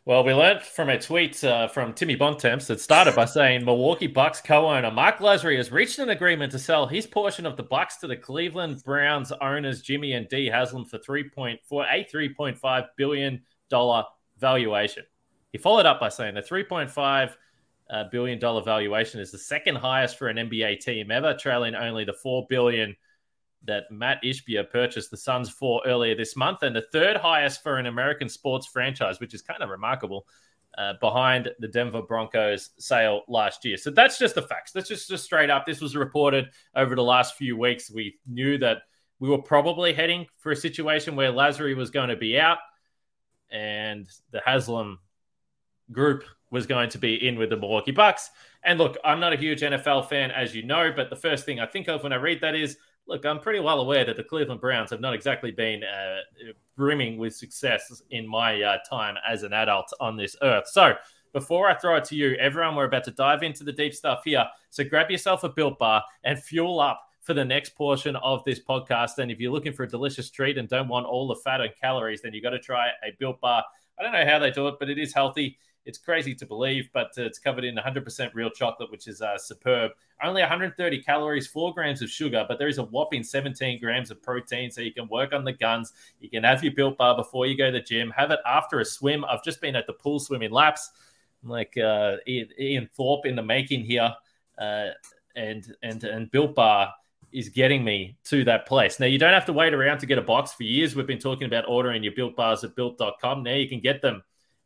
Well, 0.05 0.25
we 0.25 0.35
learned 0.35 0.63
from 0.63 0.89
a 0.89 0.99
tweet 0.99 1.45
uh, 1.45 1.69
from 1.69 1.93
Timmy 1.93 2.17
Bontemps 2.17 2.67
that 2.67 2.81
started 2.81 3.15
by 3.15 3.25
saying 3.25 3.65
Milwaukee 3.65 4.09
Bucks 4.09 4.41
co-owner 4.41 4.91
Marc 4.91 5.19
Lasry 5.19 5.57
has 5.57 5.71
reached 5.71 6.01
an 6.01 6.09
agreement 6.09 6.51
to 6.51 6.59
sell 6.59 6.89
his 6.89 7.07
portion 7.07 7.47
of 7.47 7.57
the 7.57 7.63
Bucks 7.63 7.99
to 7.99 8.09
the 8.09 8.17
Cleveland 8.17 8.83
Browns 8.85 9.31
owners 9.41 9.81
Jimmy 9.81 10.15
and 10.15 10.29
Dee 10.29 10.47
Haslam 10.47 10.87
for 10.87 10.99
three 10.99 11.29
point 11.29 11.61
for 11.63 11.87
a 11.87 12.03
three 12.11 12.35
point 12.35 12.59
five 12.59 12.87
billion 12.97 13.43
dollar 13.69 14.05
valuation. 14.41 15.05
He 15.53 15.59
followed 15.59 15.87
up 15.87 16.01
by 16.01 16.09
saying 16.09 16.35
the 16.35 16.43
three 16.43 16.65
point 16.65 16.91
five 16.91 17.39
uh, 17.89 18.05
billion 18.11 18.41
dollar 18.41 18.63
valuation 18.63 19.21
is 19.21 19.31
the 19.31 19.39
second 19.39 19.77
highest 19.77 20.19
for 20.19 20.27
an 20.27 20.37
NBA 20.37 20.81
team 20.81 21.13
ever, 21.13 21.33
trailing 21.35 21.77
only 21.77 22.05
the 22.05 22.13
four 22.13 22.45
billion 22.49 22.87
billion 22.87 22.97
that 23.65 23.85
Matt 23.91 24.23
Ishbia 24.23 24.71
purchased 24.71 25.11
the 25.11 25.17
Suns 25.17 25.49
for 25.49 25.83
earlier 25.87 26.15
this 26.15 26.37
month, 26.37 26.63
and 26.63 26.75
the 26.75 26.87
third 26.93 27.17
highest 27.17 27.63
for 27.63 27.77
an 27.79 27.87
American 27.87 28.29
sports 28.29 28.67
franchise, 28.67 29.21
which 29.21 29.35
is 29.35 29.43
kind 29.43 29.63
of 29.63 29.69
remarkable, 29.69 30.27
uh, 30.79 30.95
behind 31.01 31.51
the 31.59 31.69
Denver 31.69 32.03
Broncos 32.03 32.71
sale 32.79 33.23
last 33.29 33.65
year. 33.65 33.77
So 33.77 33.91
that's 33.91 34.19
just 34.19 34.35
the 34.35 34.43
facts. 34.43 34.73
That's 34.73 34.89
just, 34.89 35.09
just 35.09 35.25
straight 35.25 35.51
up. 35.51 35.67
This 35.67 35.81
was 35.81 35.95
reported 35.95 36.49
over 36.75 36.95
the 36.95 37.03
last 37.03 37.37
few 37.37 37.57
weeks. 37.57 37.91
We 37.91 38.19
knew 38.27 38.59
that 38.59 38.79
we 39.19 39.29
were 39.29 39.43
probably 39.43 39.93
heading 39.93 40.27
for 40.39 40.51
a 40.51 40.57
situation 40.57 41.15
where 41.15 41.31
Lasry 41.31 41.77
was 41.77 41.91
going 41.91 42.09
to 42.09 42.17
be 42.17 42.41
out. 42.41 42.59
and 43.51 44.09
the 44.31 44.41
Haslam 44.45 44.99
group 45.93 46.25
was 46.51 46.67
going 46.67 46.91
to 46.91 46.99
be 46.99 47.27
in 47.27 47.39
with 47.39 47.51
the 47.51 47.57
Milwaukee 47.57 47.93
Bucks. 47.93 48.31
And 48.65 48.79
look, 48.79 48.97
I'm 49.05 49.21
not 49.21 49.33
a 49.33 49.37
huge 49.37 49.61
NFL 49.61 50.09
fan, 50.09 50.31
as 50.31 50.55
you 50.55 50.63
know, 50.65 50.93
but 50.95 51.11
the 51.11 51.17
first 51.17 51.45
thing 51.45 51.61
I 51.61 51.67
think 51.67 51.89
of 51.89 52.03
when 52.03 52.13
I 52.13 52.17
read 52.17 52.41
that 52.41 52.55
is 52.55 52.77
look, 53.07 53.25
I'm 53.25 53.41
pretty 53.41 53.61
well 53.61 53.81
aware 53.81 54.05
that 54.05 54.17
the 54.17 54.25
Cleveland 54.25 54.61
Browns 54.61 54.91
have 54.91 55.01
not 55.01 55.15
exactly 55.15 55.51
been 55.51 55.83
uh, 55.85 56.19
brimming 56.77 57.19
with 57.19 57.35
success 57.35 58.03
in 58.11 58.27
my 58.27 58.63
uh, 58.63 58.79
time 58.89 59.17
as 59.29 59.43
an 59.43 59.53
adult 59.53 59.93
on 60.01 60.17
this 60.17 60.37
earth. 60.43 60.69
So, 60.69 60.95
before 61.33 61.69
I 61.69 61.75
throw 61.75 61.97
it 61.97 62.05
to 62.05 62.15
you, 62.15 62.35
everyone, 62.35 62.77
we're 62.77 62.85
about 62.85 63.05
to 63.05 63.11
dive 63.11 63.43
into 63.43 63.65
the 63.65 63.73
deep 63.73 63.95
stuff 63.95 64.23
here. 64.25 64.47
So, 64.71 64.85
grab 64.85 65.11
yourself 65.11 65.45
a 65.45 65.49
built 65.49 65.79
bar 65.79 66.03
and 66.25 66.39
fuel 66.39 66.81
up 66.81 67.01
for 67.23 67.35
the 67.35 67.45
next 67.45 67.75
portion 67.77 68.17
of 68.17 68.45
this 68.45 68.61
podcast. 68.61 69.19
And 69.19 69.31
if 69.31 69.41
you're 69.41 69.53
looking 69.53 69.73
for 69.73 69.85
a 69.85 69.89
delicious 69.89 70.31
treat 70.31 70.59
and 70.59 70.69
don't 70.69 70.89
want 70.89 71.07
all 71.07 71.29
the 71.29 71.37
fat 71.37 71.61
and 71.61 71.71
calories, 71.81 72.23
then 72.23 72.35
you 72.35 72.43
got 72.43 72.51
to 72.51 72.59
try 72.59 72.89
a 72.89 73.13
built 73.19 73.41
bar. 73.41 73.65
I 73.99 74.03
don't 74.03 74.13
know 74.13 74.27
how 74.27 74.39
they 74.39 74.51
do 74.51 74.69
it, 74.69 74.77
but 74.79 74.91
it 74.91 74.99
is 74.99 75.15
healthy. 75.15 75.59
It's 75.85 75.99
crazy 75.99 76.35
to 76.37 76.47
believe, 76.47 76.89
but 76.93 77.11
uh, 77.19 77.23
it's 77.23 77.39
covered 77.39 77.65
in 77.65 77.77
100% 77.77 78.31
real 78.35 78.51
chocolate, 78.51 78.91
which 78.91 79.09
is 79.09 79.21
uh, 79.21 79.37
superb. 79.37 79.93
Only 80.23 80.41
130 80.43 81.03
calories, 81.03 81.47
four 81.47 81.75
grams 81.75 82.03
of 82.03 82.11
sugar, 82.11 82.45
but 82.47 82.59
there 82.59 82.69
is 82.69 82.79
a 82.79 82.85
whopping 82.85 83.25
17 83.25 83.81
grams 83.81 84.11
of 84.11 84.23
protein. 84.23 84.71
So 84.71 84.81
you 84.81 84.93
can 84.93 85.09
work 85.09 85.33
on 85.33 85.45
the 85.45 85.53
guns. 85.53 85.93
You 86.21 86.31
can 86.31 86.45
have 86.45 86.63
your 86.63 86.73
built 86.73 86.99
bar 86.99 87.17
before 87.17 87.47
you 87.47 87.57
go 87.57 87.67
to 87.67 87.73
the 87.73 87.81
gym, 87.81 88.13
have 88.17 88.31
it 88.31 88.41
after 88.47 88.81
a 88.81 88.85
swim. 88.85 89.25
I've 89.25 89.43
just 89.43 89.61
been 89.61 89.75
at 89.75 89.87
the 89.87 89.95
pool 89.95 90.21
swimming 90.21 90.53
laps, 90.53 90.91
like 91.43 91.77
uh, 91.77 92.17
Ian 92.29 92.89
Thorpe 92.95 93.27
in 93.27 93.35
the 93.35 93.43
making 93.43 93.85
here. 93.85 94.15
Uh, 94.59 94.91
and 95.35 95.75
and 95.83 96.05
and 96.05 96.31
built 96.31 96.55
bar 96.55 96.93
is 97.33 97.49
getting 97.49 97.83
me 97.83 98.17
to 98.25 98.45
that 98.45 98.67
place. 98.67 99.01
Now, 99.01 99.07
you 99.07 99.19
don't 99.19 99.33
have 99.33 99.47
to 99.47 99.53
wait 99.53 99.73
around 99.73 99.99
to 99.99 100.07
get 100.07 100.19
a 100.19 100.23
box. 100.23 100.53
For 100.53 100.65
years, 100.65 100.95
we've 100.95 101.07
been 101.07 101.19
talking 101.19 101.47
about 101.47 101.65
ordering 101.67 102.03
your 102.03 102.13
built 102.13 102.37
bars 102.37 102.63
at 102.63 102.77
built.com. 102.77 103.43
Now 103.43 103.55
you 103.55 103.69
can 103.69 103.81
get 103.81 104.03
them 104.03 104.23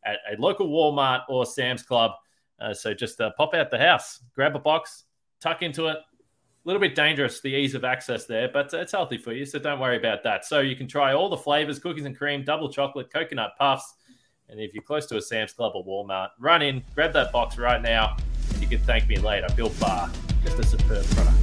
at 0.07 0.19
a 0.31 0.41
local 0.41 0.69
Walmart 0.69 1.21
or 1.29 1.45
Sam's 1.45 1.83
Club. 1.83 2.11
Uh, 2.59 2.73
so 2.73 2.93
just 2.93 3.21
uh, 3.21 3.31
pop 3.37 3.53
out 3.53 3.69
the 3.69 3.77
house, 3.77 4.21
grab 4.33 4.55
a 4.55 4.59
box, 4.59 5.03
tuck 5.41 5.61
into 5.61 5.87
it. 5.87 5.97
A 5.97 6.67
little 6.67 6.81
bit 6.81 6.95
dangerous, 6.95 7.39
the 7.39 7.49
ease 7.49 7.75
of 7.75 7.85
access 7.85 8.25
there, 8.25 8.49
but 8.51 8.73
it's 8.73 8.91
healthy 8.91 9.17
for 9.17 9.31
you. 9.31 9.45
So 9.45 9.57
don't 9.59 9.79
worry 9.79 9.97
about 9.97 10.23
that. 10.23 10.43
So 10.43 10.59
you 10.59 10.75
can 10.75 10.87
try 10.87 11.13
all 11.13 11.29
the 11.29 11.37
flavors 11.37 11.79
cookies 11.79 12.05
and 12.05 12.17
cream, 12.17 12.43
double 12.43 12.69
chocolate, 12.69 13.11
coconut 13.11 13.51
puffs. 13.57 13.93
And 14.49 14.59
if 14.59 14.73
you're 14.73 14.83
close 14.83 15.05
to 15.07 15.17
a 15.17 15.21
Sam's 15.21 15.53
Club 15.53 15.73
or 15.75 15.85
Walmart, 15.85 16.29
run 16.39 16.61
in, 16.61 16.83
grab 16.95 17.13
that 17.13 17.31
box 17.31 17.57
right 17.57 17.81
now, 17.81 18.17
you 18.59 18.67
can 18.67 18.79
thank 18.79 19.07
me 19.07 19.17
later. 19.17 19.47
Built 19.55 19.79
Bar, 19.79 20.09
just 20.43 20.59
a 20.59 20.63
superb 20.65 21.05
product. 21.11 21.37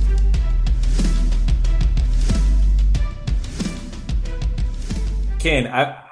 Kane, 5.39 5.67
I, 5.67 6.04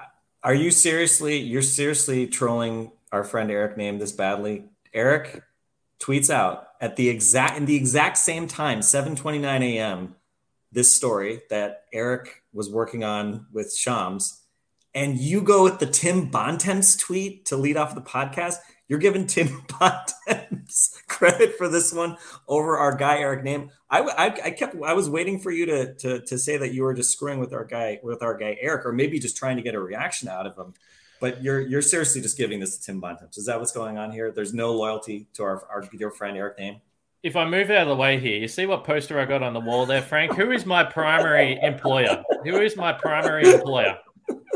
are 0.43 0.55
you 0.55 0.71
seriously? 0.71 1.39
You're 1.39 1.63
seriously 1.63 2.27
trolling 2.27 2.93
our 3.13 3.25
friend 3.25 3.51
Eric 3.51 3.77
Nehm 3.77 3.99
this 3.99 4.13
badly? 4.13 4.65
Eric 4.93 5.43
tweets 6.01 6.31
out 6.31 6.69
at 6.81 6.97
the 6.97 7.09
exact 7.09 7.57
in 7.57 7.67
the 7.67 7.77
exact 7.77 8.19
same 8.19 8.49
time, 8.49 8.81
7:29 8.81 9.63
a.m. 9.63 10.17
This 10.73 10.91
story 10.91 11.43
that 11.51 11.85
Eric 11.93 12.43
was 12.53 12.69
working 12.69 13.05
on 13.05 13.47
with 13.53 13.75
Shams, 13.75 14.43
and 14.95 15.19
you 15.19 15.43
go 15.43 15.63
with 15.63 15.79
the 15.79 15.87
Tim 15.87 16.31
Bontemps 16.31 16.97
tweet 16.97 17.47
to 17.47 17.57
lead 17.57 17.77
off 17.77 17.95
the 17.95 18.01
podcast. 18.01 18.57
You're 18.93 18.99
giving 18.99 19.27
Tim 19.27 19.65
Bontemps 19.81 21.01
credit 21.09 21.57
for 21.57 21.67
this 21.67 21.95
one 21.95 22.19
over 22.47 22.77
our 22.77 22.95
guy 22.95 23.21
Eric 23.21 23.43
Nehm. 23.43 23.71
I, 23.89 24.01
I, 24.01 24.25
I, 24.27 24.51
kept 24.51 24.77
I 24.85 24.93
was 24.93 25.09
waiting 25.09 25.39
for 25.39 25.51
you 25.51 25.65
to, 25.65 25.95
to 25.95 26.21
to 26.21 26.39
say 26.39 26.59
that 26.59 26.75
you 26.75 26.83
were 26.83 26.93
just 26.93 27.11
screwing 27.11 27.41
with 27.41 27.55
our 27.55 27.65
guy 27.65 28.01
with 28.03 28.23
our 28.23 28.37
guy 28.37 28.59
Eric, 28.61 28.85
or 28.85 28.93
maybe 28.93 29.19
just 29.19 29.35
trying 29.35 29.57
to 29.57 29.63
get 29.63 29.75
a 29.75 29.81
reaction 29.81 30.29
out 30.29 30.47
of 30.47 30.59
him. 30.59 30.75
But 31.21 31.43
you're 31.43 31.63
you're 31.63 31.81
seriously 31.81 32.21
just 32.21 32.37
giving 32.37 32.61
this 32.61 32.77
to 32.77 32.85
Tim 32.85 33.01
Bontemps. 33.01 33.39
Is 33.39 33.47
that 33.47 33.59
what's 33.59 33.73
going 33.73 33.97
on 33.97 34.13
here? 34.13 34.31
There's 34.31 34.53
no 34.53 34.75
loyalty 34.75 35.27
to 35.37 35.43
our 35.43 35.67
our 35.71 35.81
dear 35.81 36.11
friend 36.11 36.37
Eric 36.37 36.59
Nehm. 36.59 36.83
If 37.23 37.35
I 37.35 37.47
move 37.47 37.71
out 37.71 37.85
of 37.85 37.89
the 37.89 37.97
way 37.97 38.21
here, 38.21 38.37
you 38.37 38.47
see 38.47 38.67
what 38.67 38.85
poster 38.85 39.19
I 39.19 39.25
got 39.25 39.43
on 39.43 39.55
the 39.55 39.61
wall 39.61 39.87
there, 39.87 40.03
Frank? 40.03 40.35
Who 40.35 40.51
is 40.51 40.67
my 40.67 40.85
primary 40.85 41.59
employer? 41.63 42.23
Who 42.45 42.61
is 42.61 42.77
my 42.77 42.93
primary 42.93 43.51
employer? 43.51 43.97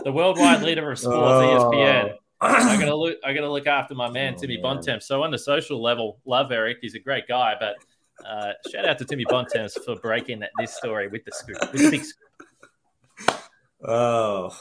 The 0.05 0.13
worldwide 0.13 0.63
leader 0.63 0.93
of 0.93 0.99
sports, 0.99 1.17
oh. 1.17 1.71
ESPN. 1.73 2.17
I 2.41 2.77
gotta 2.81 2.95
look. 2.95 3.17
I 3.25 3.33
gotta 3.33 3.51
look 3.51 3.67
after 3.67 3.95
my 3.95 4.11
man 4.11 4.35
oh, 4.37 4.41
Timmy 4.41 4.57
man. 4.57 4.63
Bontemps. 4.63 5.07
So 5.07 5.23
on 5.23 5.31
the 5.31 5.39
social 5.39 5.83
level, 5.83 6.19
love 6.25 6.53
Eric. 6.53 6.79
He's 6.81 6.95
a 6.95 6.99
great 6.99 7.27
guy, 7.27 7.55
but 7.59 7.77
uh, 8.25 8.53
shout 8.71 8.87
out 8.87 8.99
to 8.99 9.05
Timmy 9.05 9.25
Bontemps 9.29 9.79
for 9.85 9.97
breaking 9.97 10.41
that, 10.41 10.51
this 10.59 10.75
story 10.75 11.09
with 11.09 11.25
the 11.25 11.33
scoop, 11.33 11.59
with 11.73 11.91
big 11.91 12.05
scoop. 12.05 13.41
Oh 13.87 14.57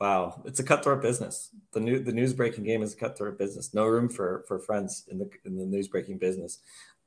wow, 0.00 0.42
it's 0.44 0.60
a 0.60 0.64
cutthroat 0.64 1.02
business. 1.02 1.50
The 1.72 1.80
new 1.80 1.98
the 1.98 2.12
news 2.12 2.32
breaking 2.32 2.64
game 2.64 2.82
is 2.82 2.94
a 2.94 2.96
cutthroat 2.96 3.38
business. 3.38 3.74
No 3.74 3.86
room 3.86 4.08
for 4.08 4.44
for 4.46 4.58
friends 4.58 5.04
in 5.08 5.18
the 5.18 5.30
in 5.44 5.56
the 5.56 5.66
news 5.66 5.88
breaking 5.88 6.18
business. 6.18 6.60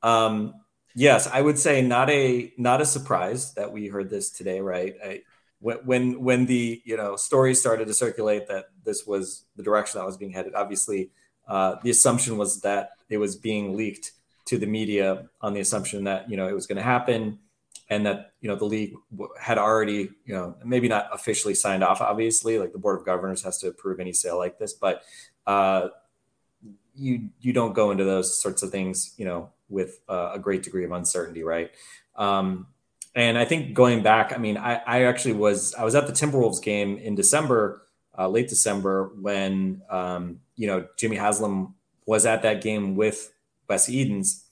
Um, 0.03 0.55
yes, 0.95 1.27
I 1.27 1.41
would 1.41 1.57
say 1.57 1.81
not 1.81 2.09
a 2.09 2.53
not 2.57 2.81
a 2.81 2.85
surprise 2.85 3.53
that 3.53 3.71
we 3.71 3.87
heard 3.87 4.09
this 4.09 4.31
today. 4.31 4.59
Right, 4.59 4.95
I, 5.03 5.21
when 5.61 6.21
when 6.21 6.45
the 6.45 6.81
you 6.85 6.97
know 6.97 7.15
stories 7.15 7.59
started 7.59 7.87
to 7.87 7.93
circulate 7.93 8.47
that 8.47 8.65
this 8.83 9.05
was 9.05 9.45
the 9.55 9.63
direction 9.63 9.99
that 9.99 10.05
was 10.05 10.17
being 10.17 10.31
headed 10.31 10.53
obviously 10.55 11.09
uh, 11.47 11.75
the 11.83 11.89
assumption 11.89 12.37
was 12.37 12.61
that 12.61 12.91
it 13.09 13.17
was 13.17 13.35
being 13.35 13.75
leaked 13.75 14.11
to 14.45 14.57
the 14.57 14.65
media 14.65 15.29
on 15.41 15.53
the 15.53 15.59
assumption 15.59 16.03
that 16.03 16.29
you 16.29 16.35
know 16.35 16.47
it 16.47 16.53
was 16.53 16.67
going 16.67 16.77
to 16.77 16.83
happen 16.83 17.39
and 17.89 18.05
that 18.05 18.33
you 18.41 18.49
know 18.49 18.55
the 18.55 18.65
league 18.65 18.93
had 19.39 19.57
already 19.57 20.09
you 20.25 20.33
know 20.33 20.55
maybe 20.65 20.87
not 20.87 21.09
officially 21.13 21.53
signed 21.53 21.83
off 21.83 22.01
obviously 22.01 22.57
like 22.57 22.71
the 22.71 22.79
board 22.79 22.99
of 22.99 23.05
governors 23.05 23.43
has 23.43 23.57
to 23.59 23.67
approve 23.67 23.99
any 23.99 24.13
sale 24.13 24.37
like 24.37 24.57
this 24.57 24.73
but 24.73 25.03
uh, 25.47 25.89
you 26.95 27.29
you 27.39 27.53
don't 27.53 27.73
go 27.73 27.91
into 27.91 28.03
those 28.03 28.39
sorts 28.41 28.63
of 28.63 28.71
things 28.71 29.13
you 29.17 29.25
know 29.25 29.49
with 29.69 30.01
uh, 30.09 30.31
a 30.33 30.39
great 30.39 30.61
degree 30.63 30.83
of 30.85 30.91
uncertainty 30.91 31.43
right? 31.43 31.71
Um, 32.15 32.67
and 33.13 33.37
I 33.37 33.45
think 33.45 33.73
going 33.73 34.03
back, 34.03 34.31
I 34.33 34.37
mean, 34.37 34.57
I, 34.57 34.75
I 34.87 35.03
actually 35.03 35.33
was 35.33 35.73
I 35.75 35.83
was 35.83 35.95
at 35.95 36.07
the 36.07 36.13
Timberwolves 36.13 36.61
game 36.61 36.97
in 36.97 37.15
December, 37.15 37.87
uh, 38.17 38.27
late 38.27 38.47
December, 38.47 39.11
when 39.19 39.81
um, 39.89 40.39
you 40.55 40.67
know 40.67 40.87
Jimmy 40.97 41.17
Haslam 41.17 41.75
was 42.05 42.25
at 42.25 42.43
that 42.43 42.61
game 42.61 42.95
with 42.95 43.33
Wes 43.67 43.89
Edens, 43.89 44.45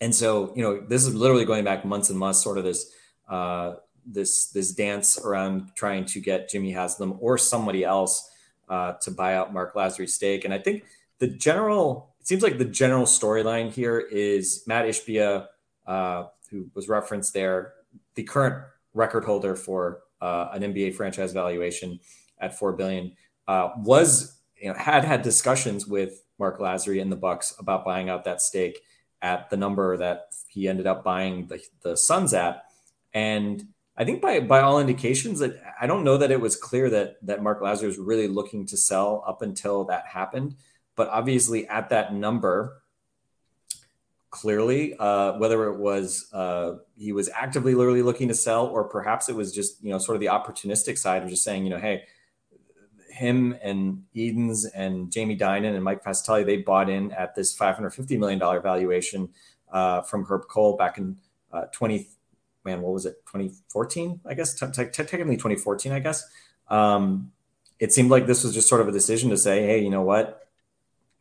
and 0.00 0.14
so 0.14 0.52
you 0.54 0.62
know 0.62 0.80
this 0.80 1.04
is 1.04 1.14
literally 1.14 1.44
going 1.44 1.64
back 1.64 1.84
months 1.84 2.08
and 2.08 2.18
months, 2.18 2.40
sort 2.40 2.56
of 2.56 2.64
this 2.64 2.92
uh, 3.28 3.74
this 4.06 4.46
this 4.48 4.72
dance 4.72 5.18
around 5.18 5.74
trying 5.74 6.04
to 6.04 6.20
get 6.20 6.48
Jimmy 6.48 6.70
Haslam 6.70 7.18
or 7.20 7.36
somebody 7.36 7.82
else 7.82 8.30
uh, 8.68 8.92
to 9.02 9.10
buy 9.10 9.34
out 9.34 9.52
Marc 9.52 9.74
Lasry's 9.74 10.14
stake, 10.14 10.44
and 10.44 10.54
I 10.54 10.58
think 10.58 10.84
the 11.18 11.26
general 11.26 12.14
it 12.20 12.28
seems 12.28 12.44
like 12.44 12.58
the 12.58 12.64
general 12.64 13.06
storyline 13.06 13.72
here 13.72 13.98
is 13.98 14.62
Matt 14.68 14.84
Ishbia. 14.84 15.46
Who 16.52 16.70
was 16.74 16.88
referenced 16.88 17.34
there, 17.34 17.72
the 18.14 18.22
current 18.22 18.62
record 18.94 19.24
holder 19.24 19.56
for 19.56 20.00
uh, 20.20 20.48
an 20.52 20.62
NBA 20.62 20.94
franchise 20.94 21.32
valuation 21.32 21.98
at 22.38 22.56
four 22.56 22.74
billion, 22.74 23.16
uh, 23.48 23.70
was 23.78 24.38
you 24.60 24.68
know 24.68 24.74
had 24.74 25.04
had 25.04 25.22
discussions 25.22 25.86
with 25.86 26.22
Marc 26.38 26.60
Lasry 26.60 27.00
and 27.00 27.10
the 27.10 27.16
Bucks 27.16 27.54
about 27.58 27.84
buying 27.84 28.08
out 28.10 28.24
that 28.24 28.42
stake 28.42 28.78
at 29.22 29.48
the 29.50 29.56
number 29.56 29.96
that 29.96 30.26
he 30.48 30.68
ended 30.68 30.86
up 30.86 31.02
buying 31.02 31.46
the, 31.46 31.60
the 31.82 31.96
Suns 31.96 32.34
at, 32.34 32.64
and 33.14 33.66
I 33.96 34.04
think 34.04 34.20
by 34.20 34.40
by 34.40 34.60
all 34.60 34.78
indications 34.78 35.38
that 35.38 35.60
I 35.80 35.86
don't 35.86 36.04
know 36.04 36.18
that 36.18 36.30
it 36.30 36.40
was 36.40 36.54
clear 36.54 36.90
that 36.90 37.16
that 37.26 37.42
Marc 37.42 37.62
Lasry 37.62 37.86
was 37.86 37.98
really 37.98 38.28
looking 38.28 38.66
to 38.66 38.76
sell 38.76 39.24
up 39.26 39.40
until 39.40 39.84
that 39.84 40.06
happened, 40.06 40.56
but 40.96 41.08
obviously 41.08 41.66
at 41.66 41.88
that 41.88 42.14
number 42.14 42.81
clearly, 44.32 44.96
uh, 44.98 45.34
whether 45.34 45.66
it 45.66 45.78
was 45.78 46.28
uh, 46.32 46.76
he 46.96 47.12
was 47.12 47.28
actively 47.28 47.74
literally 47.76 48.02
looking 48.02 48.26
to 48.28 48.34
sell, 48.34 48.66
or 48.66 48.82
perhaps 48.82 49.28
it 49.28 49.36
was 49.36 49.54
just 49.54 49.80
you 49.84 49.90
know 49.90 49.98
sort 49.98 50.16
of 50.16 50.20
the 50.20 50.26
opportunistic 50.26 50.98
side 50.98 51.22
of 51.22 51.28
just 51.28 51.44
saying 51.44 51.62
you 51.64 51.70
know 51.70 51.78
hey, 51.78 52.02
him 53.10 53.54
and 53.62 54.02
Edens 54.14 54.64
and 54.64 55.12
Jamie 55.12 55.36
Dinan 55.36 55.74
and 55.74 55.84
Mike 55.84 56.02
Fascitelli 56.02 56.44
they 56.44 56.56
bought 56.56 56.90
in 56.90 57.12
at 57.12 57.36
this 57.36 57.54
550 57.54 58.16
million 58.16 58.40
dollar 58.40 58.58
valuation 58.58 59.28
uh, 59.70 60.00
from 60.00 60.24
Herb 60.24 60.48
Kohl 60.48 60.76
back 60.76 60.98
in 60.98 61.18
uh, 61.52 61.66
20 61.72 62.08
man 62.64 62.80
what 62.80 62.92
was 62.92 63.06
it? 63.06 63.24
2014 63.26 64.20
I 64.26 64.34
guess? 64.34 64.54
Technically 64.54 65.36
2014 65.36 65.92
I 65.92 66.00
guess. 66.00 66.24
Um, 66.68 67.32
it 67.78 67.92
seemed 67.92 68.10
like 68.10 68.26
this 68.26 68.44
was 68.44 68.54
just 68.54 68.68
sort 68.68 68.80
of 68.80 68.88
a 68.88 68.92
decision 68.92 69.28
to 69.28 69.36
say 69.36 69.66
hey 69.66 69.82
you 69.82 69.90
know 69.90 70.02
what? 70.02 70.48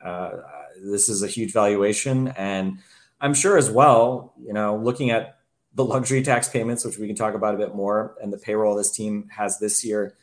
Uh, 0.01 0.31
this 0.81 1.09
is 1.09 1.21
a 1.21 1.27
huge 1.27 1.51
valuation 1.51 2.29
and 2.29 2.79
I'm 3.21 3.35
sure 3.35 3.57
as 3.57 3.69
well, 3.69 4.33
you 4.43 4.51
know, 4.51 4.75
looking 4.75 5.11
at 5.11 5.37
the 5.73 5.85
luxury 5.85 6.23
tax 6.23 6.49
payments, 6.49 6.83
which 6.83 6.97
we 6.97 7.07
can 7.07 7.15
talk 7.15 7.35
about 7.35 7.55
a 7.55 7.57
bit 7.57 7.75
more, 7.75 8.15
and 8.21 8.33
the 8.33 8.37
payroll 8.37 8.75
this 8.75 8.91
team 8.91 9.29
has 9.31 9.59
this 9.59 9.85
year, 9.85 10.15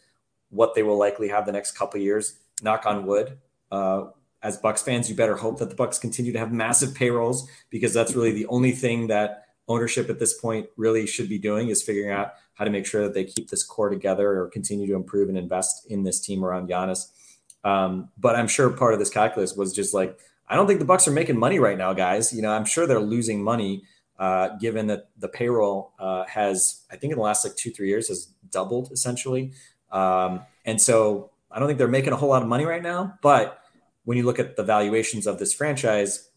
what 0.51 0.75
they 0.75 0.83
will 0.83 0.99
likely 0.99 1.29
have 1.29 1.47
the 1.47 1.53
next 1.53 1.73
couple 1.73 2.01
years. 2.01 2.39
Knock 2.63 2.85
on 2.87 3.07
wood. 3.07 3.39
Uh, 3.71 4.07
as 4.43 4.57
Bucks 4.57 4.83
fans, 4.83 5.09
you 5.09 5.17
better 5.17 5.37
hope 5.37 5.59
that 5.59 5.71
the 5.71 5.77
Bucks 5.77 5.99
continue 5.99 6.33
to 6.33 6.39
have 6.39 6.53
massive 6.53 6.95
payrolls 6.95 7.49
because 7.71 7.95
that's 7.95 8.15
really 8.15 8.33
the 8.33 8.47
only 8.47 8.73
thing 8.73 9.07
that 9.07 9.45
ownership 9.69 10.11
at 10.11 10.19
this 10.19 10.39
point 10.39 10.67
really 10.77 11.07
should 11.07 11.29
be 11.29 11.39
doing 11.39 11.69
is 11.69 11.83
figuring 11.83 12.11
out 12.11 12.35
how 12.55 12.65
to 12.65 12.71
make 12.71 12.87
sure 12.87 13.03
that 13.05 13.15
they 13.15 13.25
keep 13.25 13.49
this 13.49 13.63
core 13.63 13.91
together 13.91 14.41
or 14.41 14.49
continue 14.49 14.87
to 14.87 14.95
improve 14.95 15.29
and 15.29 15.39
invest 15.39 15.87
in 15.91 16.03
this 16.03 16.21
team 16.21 16.45
around 16.45 16.69
Giannis. 16.69 17.11
Um, 17.65 18.09
but 18.19 18.35
I'm 18.35 18.49
sure 18.49 18.71
part 18.71 18.95
of 18.95 18.99
this 18.99 19.11
calculus 19.11 19.55
was 19.55 19.73
just 19.73 19.95
like, 19.95 20.19
I 20.49 20.57
don't 20.57 20.67
think 20.67 20.81
the 20.81 20.87
Bucks 20.87 21.07
are 21.07 21.13
making 21.13 21.39
money 21.39 21.59
right 21.59 21.77
now, 21.77 21.93
guys. 21.93 22.33
You 22.33 22.43
know, 22.43 22.51
I'm 22.51 22.65
sure 22.65 22.87
they're 22.87 23.01
losing 23.01 23.43
money 23.43 23.83
uh, 24.19 24.57
given 24.57 24.89
that 24.89 25.09
the 25.19 25.29
payroll 25.29 25.93
uh, 25.99 26.25
has, 26.25 26.85
I 26.91 26.97
think, 26.97 27.13
in 27.13 27.19
the 27.19 27.25
last 27.25 27.45
like 27.45 27.57
two 27.57 27.71
three 27.71 27.89
years, 27.89 28.09
has 28.09 28.27
doubled 28.51 28.91
essentially. 28.93 29.53
Um, 29.93 30.41
and 30.65 30.81
so 30.81 31.31
I 31.51 31.59
don't 31.59 31.69
think 31.69 31.79
they're 31.79 31.89
making 31.89 32.13
a 32.13 32.17
whole 32.17 32.29
lot 32.31 32.43
of 32.43 32.49
money 32.49 32.65
right 32.65 32.83
now. 32.83 33.19
But 33.23 33.61
when 34.05 34.17
you 34.17 34.25
look 34.25 34.39
at 34.39 34.57
the 34.57 34.65
valuations 34.65 35.27
of 35.27 35.39
this 35.39 35.53
franchise, 35.53 36.31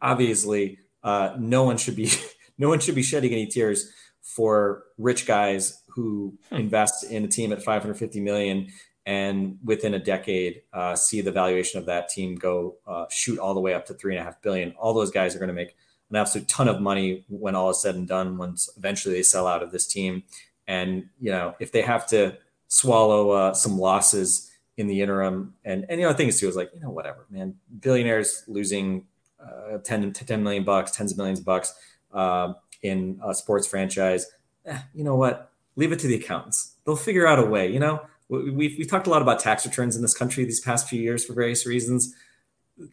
obviously, 0.00 0.78
uh, 1.02 1.34
no 1.38 1.64
one 1.64 1.76
should 1.76 1.96
be 1.96 2.10
no 2.58 2.68
one 2.68 2.80
should 2.80 2.94
be 2.94 3.02
shedding 3.02 3.32
any 3.32 3.46
tears 3.46 3.90
for 4.22 4.84
rich 4.98 5.26
guys 5.26 5.82
who 5.94 6.36
hmm. 6.50 6.56
invest 6.56 7.04
in 7.04 7.24
a 7.24 7.28
team 7.28 7.52
at 7.52 7.62
550 7.62 8.20
million 8.20 8.68
and 9.08 9.58
within 9.64 9.94
a 9.94 9.98
decade 9.98 10.60
uh, 10.74 10.94
see 10.94 11.22
the 11.22 11.32
valuation 11.32 11.78
of 11.80 11.86
that 11.86 12.10
team 12.10 12.34
go 12.34 12.76
uh, 12.86 13.06
shoot 13.08 13.38
all 13.38 13.54
the 13.54 13.60
way 13.60 13.72
up 13.72 13.86
to 13.86 13.94
three 13.94 14.14
and 14.14 14.20
a 14.20 14.24
half 14.24 14.42
billion. 14.42 14.72
All 14.72 14.92
those 14.92 15.10
guys 15.10 15.34
are 15.34 15.38
going 15.38 15.48
to 15.48 15.54
make 15.54 15.74
an 16.10 16.16
absolute 16.16 16.46
ton 16.46 16.68
of 16.68 16.82
money 16.82 17.24
when 17.30 17.54
all 17.54 17.70
is 17.70 17.80
said 17.80 17.94
and 17.94 18.06
done. 18.06 18.36
Once 18.36 18.68
eventually 18.76 19.14
they 19.14 19.22
sell 19.22 19.46
out 19.46 19.62
of 19.62 19.72
this 19.72 19.86
team, 19.86 20.24
and 20.66 21.08
you 21.18 21.30
know 21.30 21.54
if 21.58 21.72
they 21.72 21.80
have 21.80 22.06
to 22.08 22.36
swallow 22.66 23.30
uh, 23.30 23.54
some 23.54 23.78
losses 23.78 24.50
in 24.76 24.88
the 24.88 25.00
interim, 25.00 25.54
and 25.64 25.86
and 25.88 25.98
you 25.98 26.06
know 26.06 26.12
the 26.12 26.18
thing 26.18 26.28
is 26.28 26.38
too 26.38 26.46
is 26.46 26.54
like 26.54 26.70
you 26.74 26.80
know 26.80 26.90
whatever 26.90 27.24
man, 27.30 27.54
billionaires 27.80 28.44
losing 28.46 29.06
uh, 29.42 29.78
10 29.78 30.12
to 30.12 30.26
10 30.26 30.42
million 30.42 30.64
bucks, 30.64 30.90
tens 30.90 31.12
of 31.12 31.16
millions 31.16 31.38
of 31.38 31.46
bucks 31.46 31.72
uh, 32.12 32.52
in 32.82 33.18
a 33.24 33.32
sports 33.32 33.66
franchise. 33.66 34.26
Eh, 34.66 34.78
you 34.92 35.02
know 35.02 35.16
what? 35.16 35.50
Leave 35.76 35.92
it 35.92 35.98
to 36.00 36.08
the 36.08 36.16
accountants. 36.16 36.74
They'll 36.84 36.94
figure 36.94 37.26
out 37.26 37.38
a 37.38 37.46
way. 37.46 37.72
You 37.72 37.78
know, 37.78 38.02
we've, 38.28 38.76
we've 38.78 38.88
talked 38.88 39.06
a 39.06 39.10
lot 39.10 39.22
about 39.22 39.40
tax 39.40 39.64
returns 39.64 39.96
in 39.96 40.02
this 40.02 40.14
country 40.14 40.44
these 40.44 40.60
past 40.60 40.88
few 40.88 41.00
years 41.00 41.24
for 41.24 41.32
various 41.32 41.66
reasons. 41.66 42.14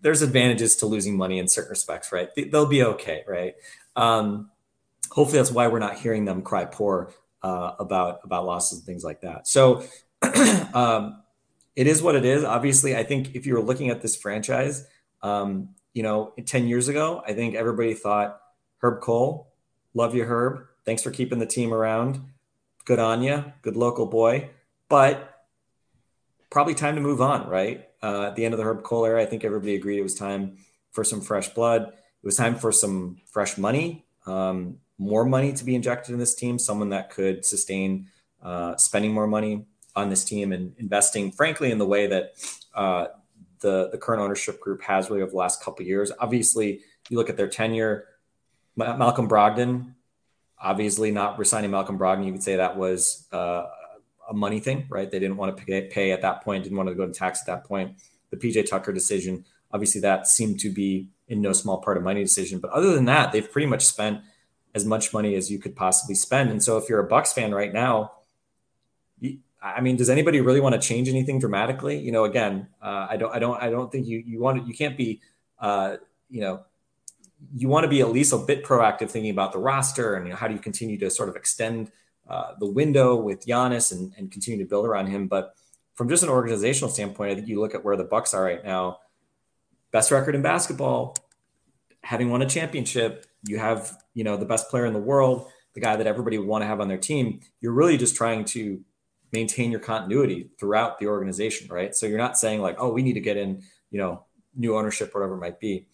There's 0.02 0.22
advantages 0.22 0.78
to 0.78 0.86
losing 0.86 1.18
money 1.18 1.38
in 1.38 1.48
certain 1.48 1.70
respects, 1.70 2.12
right? 2.12 2.30
They'll 2.36 2.66
be 2.66 2.84
okay, 2.84 3.24
right? 3.28 3.56
Um, 3.96 4.50
hopefully, 5.12 5.40
that's 5.40 5.52
why 5.52 5.68
we're 5.68 5.80
not 5.80 5.98
hearing 5.98 6.26
them 6.26 6.42
cry 6.42 6.66
poor 6.66 7.14
uh, 7.44 7.74
about 7.80 8.22
about 8.24 8.46
losses 8.46 8.80
and 8.80 8.86
things 8.86 9.04
like 9.04 9.22
that. 9.22 9.48
So, 9.48 9.84
um, 10.74 11.22
it 11.76 11.86
is 11.86 12.02
what 12.02 12.16
it 12.16 12.26
is. 12.26 12.44
Obviously, 12.44 12.96
I 12.96 13.04
think 13.04 13.36
if 13.36 13.46
you 13.46 13.54
were 13.54 13.62
looking 13.62 13.90
at 13.90 14.02
this 14.02 14.16
franchise, 14.16 14.88
um, 15.22 15.70
you 15.94 16.02
know, 16.02 16.34
10 16.44 16.68
years 16.68 16.88
ago, 16.88 17.22
I 17.28 17.34
think 17.34 17.54
everybody 17.54 17.94
thought 17.94 18.40
Herb 18.80 19.02
Kohl, 19.02 19.52
love 19.94 20.16
you, 20.16 20.24
Herb. 20.24 20.66
Thanks 20.86 21.04
for 21.04 21.12
keeping 21.12 21.38
the 21.38 21.46
team 21.46 21.74
around. 21.74 22.22
Good 22.86 23.00
on 23.00 23.22
you. 23.22 23.44
Good 23.62 23.76
local 23.76 24.06
boy 24.08 24.50
but 24.90 25.46
probably 26.50 26.76
time 26.76 26.96
to 26.96 27.02
move 27.02 27.22
on, 27.22 27.50
right? 27.50 27.88
Uh, 28.02 28.28
at 28.28 28.36
the 28.36 28.46
end 28.46 28.54
of 28.54 28.58
the 28.58 28.64
Herb 28.64 28.84
Kohl 28.84 29.06
era, 29.06 29.22
I 29.22 29.26
think 29.26 29.44
everybody 29.44 29.76
agreed 29.76 30.00
it 30.00 30.04
was 30.04 30.16
time 30.16 30.58
for 30.92 31.04
some 31.04 31.22
fresh 31.22 31.50
blood. 31.50 31.84
It 31.84 32.26
was 32.26 32.38
time 32.38 32.56
for 32.56 32.72
some 32.72 33.18
fresh 33.26 33.58
money, 33.58 34.06
um, 34.26 34.78
more 34.98 35.26
money 35.26 35.54
to 35.54 35.66
be 35.66 35.76
injected 35.76 36.14
in 36.14 36.20
this 36.20 36.36
team, 36.36 36.58
someone 36.58 36.90
that 36.90 37.10
could 37.10 37.46
sustain 37.46 38.08
uh, 38.42 38.78
spending 38.78 39.14
more 39.14 39.28
money 39.28 39.66
on 39.96 40.10
this 40.10 40.24
team 40.24 40.52
and 40.52 40.74
investing, 40.78 41.32
frankly, 41.32 41.72
in 41.72 41.78
the 41.78 41.86
way 41.86 42.08
that 42.08 42.34
uh, 42.74 43.08
the 43.60 43.90
the 43.92 43.98
current 43.98 44.22
ownership 44.22 44.60
group 44.60 44.82
has 44.82 45.10
really 45.10 45.22
over 45.22 45.32
the 45.32 45.38
last 45.38 45.64
couple 45.64 45.86
years. 45.86 46.12
Obviously, 46.20 46.82
you 47.10 47.18
look 47.18 47.30
at 47.30 47.38
their 47.38 47.48
tenure. 47.48 48.06
Malcolm 48.76 49.30
Brogdon, 49.30 49.94
obviously 50.60 51.12
not 51.12 51.40
resigning 51.40 51.72
Malcolm 51.72 51.98
Brogdon, 51.98 52.26
you 52.26 52.32
could 52.34 52.44
say 52.44 52.58
that 52.58 52.78
was 52.78 53.28
uh, 53.32 53.66
a 54.30 54.34
money 54.34 54.60
thing, 54.60 54.86
right? 54.90 55.10
They 55.10 55.20
didn't 55.20 55.38
want 55.38 55.56
to 55.56 55.64
pay, 55.64 55.88
pay 55.88 56.12
at 56.12 56.22
that 56.22 56.44
point, 56.44 56.64
didn't 56.64 56.78
want 56.78 56.90
to 56.90 56.96
go 56.96 57.06
to 57.06 57.14
tax 57.14 57.42
at 57.42 57.48
that 57.48 57.66
point. 57.66 57.98
The 58.32 58.38
PJ 58.38 58.70
Tucker 58.70 58.92
decision, 58.92 59.46
obviously, 59.72 60.02
that 60.02 60.28
seemed 60.28 60.60
to 60.62 60.70
be 60.70 61.08
in 61.28 61.42
no 61.42 61.54
small 61.54 61.82
part 61.82 61.98
a 61.98 62.02
money 62.02 62.24
decision. 62.24 62.60
But 62.60 62.72
other 62.72 62.94
than 62.94 63.06
that, 63.06 63.32
they've 63.32 63.50
pretty 63.50 63.68
much 63.68 63.86
spent 63.86 64.22
as 64.74 64.86
much 64.86 65.14
money 65.14 65.36
as 65.36 65.50
you 65.50 65.60
could 65.60 65.76
possibly 65.76 66.16
spend. 66.16 66.50
And 66.50 66.62
so, 66.62 66.78
if 66.78 66.90
you're 66.90 67.00
a 67.00 67.08
Bucks 67.08 67.34
fan 67.34 67.54
right 67.54 67.74
now, 67.74 68.12
I 69.66 69.82
mean, 69.82 69.96
does 69.96 70.12
anybody 70.12 70.42
really 70.42 70.60
want 70.60 70.80
to 70.80 70.88
change 70.88 71.10
anything 71.10 71.40
dramatically? 71.40 71.98
You 71.98 72.12
know, 72.12 72.26
again, 72.26 72.68
uh, 72.82 73.08
I 73.10 73.18
don't, 73.18 73.34
I 73.34 73.40
don't, 73.40 73.62
I 73.62 73.70
don't 73.72 73.92
think 73.92 74.06
you 74.06 74.22
you 74.26 74.40
want 74.40 74.62
to, 74.62 74.68
you 74.68 74.76
can't 74.76 74.96
be, 74.96 75.22
uh, 75.60 75.98
you 76.30 76.42
know, 76.42 76.64
you 77.54 77.68
want 77.68 77.84
to 77.84 77.88
be 77.88 78.02
at 78.02 78.10
least 78.10 78.32
a 78.32 78.38
bit 78.38 78.64
proactive 78.64 79.10
thinking 79.10 79.32
about 79.32 79.52
the 79.52 79.58
roster 79.58 80.16
and 80.16 80.28
you 80.28 80.34
know, 80.34 80.38
how 80.38 80.48
do 80.48 80.54
you 80.54 80.60
continue 80.60 81.00
to 81.00 81.10
sort 81.10 81.30
of 81.30 81.36
extend 81.36 81.92
uh, 82.28 82.54
the 82.60 82.70
window 82.70 83.16
with 83.16 83.46
Giannis 83.46 83.92
and, 83.92 84.14
and 84.18 84.32
continue 84.32 84.64
to 84.64 84.70
build 84.70 84.86
around 84.86 85.08
him. 85.08 85.28
But 85.28 85.56
from 85.94 86.10
just 86.10 86.24
an 86.24 86.30
organizational 86.30 86.90
standpoint, 86.90 87.32
I 87.32 87.36
think 87.36 87.48
you 87.48 87.60
look 87.60 87.76
at 87.76 87.84
where 87.84 87.96
the 87.96 88.04
Bucks 88.04 88.34
are 88.34 88.44
right 88.44 88.64
now. 88.64 89.00
Best 89.92 90.12
record 90.12 90.36
in 90.36 90.42
basketball, 90.42 91.16
having 92.04 92.30
won 92.30 92.42
a 92.42 92.50
championship, 92.50 93.26
you 93.48 93.58
have 93.60 93.98
you 94.14 94.24
know 94.24 94.38
the 94.38 94.46
best 94.46 94.70
player 94.70 94.86
in 94.86 94.94
the 94.94 95.00
world, 95.00 95.48
the 95.74 95.80
guy 95.80 95.96
that 95.96 96.08
everybody 96.08 96.38
would 96.38 96.48
want 96.48 96.64
to 96.64 96.68
have 96.68 96.82
on 96.82 96.88
their 96.88 96.98
team. 96.98 97.40
You're 97.62 97.74
really 97.74 97.98
just 97.98 98.16
trying 98.16 98.46
to 98.46 98.84
maintain 99.32 99.72
your 99.72 99.80
continuity 99.80 100.50
throughout 100.60 101.00
the 101.00 101.08
organization, 101.08 101.68
right? 101.70 101.96
So 101.96 102.06
you're 102.06 102.18
not 102.18 102.38
saying 102.38 102.62
like, 102.62 102.78
oh, 102.80 102.92
we 102.92 103.04
need 103.04 103.14
to 103.14 103.20
get 103.20 103.38
in, 103.38 103.62
you 103.92 104.00
know, 104.00 104.24
new 104.56 104.78
ownership, 104.78 105.14
whatever 105.14 105.36
it 105.36 105.40
might 105.40 105.60
be. 105.60 105.88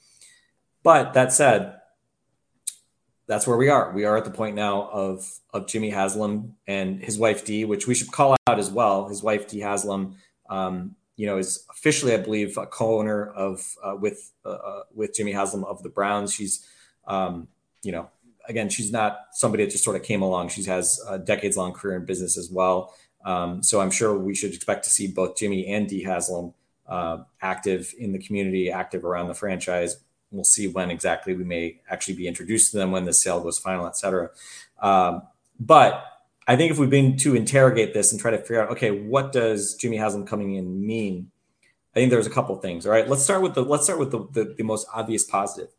But 0.83 1.13
that 1.13 1.33
said, 1.33 1.80
that's 3.31 3.47
where 3.47 3.55
we 3.55 3.69
are. 3.69 3.93
We 3.93 4.03
are 4.03 4.17
at 4.17 4.25
the 4.25 4.31
point 4.31 4.55
now 4.57 4.89
of 4.91 5.39
of 5.53 5.65
Jimmy 5.65 5.89
Haslam 5.89 6.53
and 6.67 7.01
his 7.01 7.17
wife 7.17 7.45
Dee, 7.45 7.63
which 7.63 7.87
we 7.87 7.95
should 7.95 8.11
call 8.11 8.35
out 8.47 8.59
as 8.59 8.69
well. 8.69 9.07
His 9.07 9.23
wife 9.23 9.47
Dee 9.47 9.61
Haslam, 9.61 10.17
um, 10.49 10.95
you 11.15 11.25
know, 11.25 11.37
is 11.37 11.65
officially, 11.69 12.13
I 12.13 12.17
believe, 12.17 12.57
a 12.57 12.65
co-owner 12.65 13.27
of 13.27 13.75
uh, 13.81 13.95
with 13.95 14.33
uh, 14.45 14.49
uh, 14.49 14.83
with 14.93 15.15
Jimmy 15.15 15.31
Haslam 15.31 15.63
of 15.63 15.81
the 15.81 15.87
Browns. 15.87 16.33
She's, 16.33 16.67
um, 17.07 17.47
you 17.83 17.93
know, 17.93 18.09
again, 18.49 18.67
she's 18.67 18.91
not 18.91 19.19
somebody 19.31 19.63
that 19.63 19.71
just 19.71 19.85
sort 19.85 19.95
of 19.95 20.03
came 20.03 20.21
along. 20.21 20.49
She 20.49 20.63
has 20.65 20.99
a 21.07 21.17
decades 21.17 21.55
long 21.55 21.71
career 21.71 21.95
in 21.95 22.05
business 22.05 22.37
as 22.37 22.51
well. 22.51 22.93
Um, 23.23 23.63
so 23.63 23.79
I'm 23.79 23.91
sure 23.91 24.17
we 24.17 24.35
should 24.35 24.53
expect 24.53 24.83
to 24.83 24.89
see 24.89 25.07
both 25.07 25.37
Jimmy 25.37 25.67
and 25.67 25.87
Dee 25.87 26.03
Haslam 26.03 26.53
uh, 26.85 27.19
active 27.41 27.93
in 27.97 28.11
the 28.11 28.19
community, 28.19 28.69
active 28.69 29.05
around 29.05 29.29
the 29.29 29.35
franchise 29.35 30.03
we'll 30.31 30.43
see 30.43 30.67
when 30.67 30.89
exactly 30.89 31.35
we 31.35 31.43
may 31.43 31.81
actually 31.89 32.15
be 32.15 32.27
introduced 32.27 32.71
to 32.71 32.77
them 32.77 32.91
when 32.91 33.05
the 33.05 33.13
sale 33.13 33.41
goes 33.41 33.59
final, 33.59 33.85
et 33.85 33.97
cetera. 33.97 34.29
Um, 34.81 35.23
but 35.59 36.05
I 36.47 36.55
think 36.55 36.71
if 36.71 36.79
we've 36.79 36.89
been 36.89 37.17
to 37.17 37.35
interrogate 37.35 37.93
this 37.93 38.11
and 38.11 38.19
try 38.19 38.31
to 38.31 38.37
figure 38.37 38.61
out, 38.61 38.71
okay, 38.71 38.91
what 38.91 39.31
does 39.31 39.75
Jimmy 39.75 39.97
Haslam 39.97 40.25
coming 40.25 40.55
in 40.55 40.85
mean? 40.85 41.31
I 41.95 41.99
think 41.99 42.09
there's 42.09 42.27
a 42.27 42.31
couple 42.31 42.55
things. 42.55 42.85
All 42.85 42.91
right, 42.91 43.07
let's 43.07 43.23
start 43.23 43.41
with 43.41 43.53
the 43.53 43.63
let's 43.63 43.83
start 43.83 43.99
with 43.99 44.11
the, 44.11 44.27
the, 44.31 44.55
the 44.57 44.63
most 44.63 44.87
obvious 44.93 45.23
positive. 45.23 45.69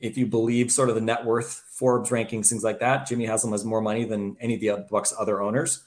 If 0.00 0.16
you 0.18 0.26
believe 0.26 0.72
sort 0.72 0.88
of 0.88 0.94
the 0.94 1.00
net 1.00 1.24
worth, 1.24 1.64
Forbes 1.70 2.10
rankings, 2.10 2.48
things 2.48 2.64
like 2.64 2.80
that, 2.80 3.06
Jimmy 3.06 3.26
Haslam 3.26 3.52
has 3.52 3.64
more 3.64 3.80
money 3.80 4.04
than 4.04 4.36
any 4.40 4.54
of 4.54 4.60
the 4.60 4.86
Bucks 4.90 5.14
other 5.18 5.40
owners. 5.40 5.84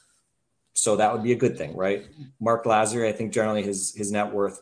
So 0.73 0.95
that 0.95 1.13
would 1.13 1.23
be 1.23 1.33
a 1.33 1.35
good 1.35 1.57
thing, 1.57 1.75
right? 1.75 2.05
Marc 2.39 2.63
Lasry, 2.63 3.07
I 3.07 3.11
think 3.11 3.33
generally 3.33 3.61
his 3.61 3.93
his 3.93 4.11
net 4.11 4.33
worth 4.33 4.61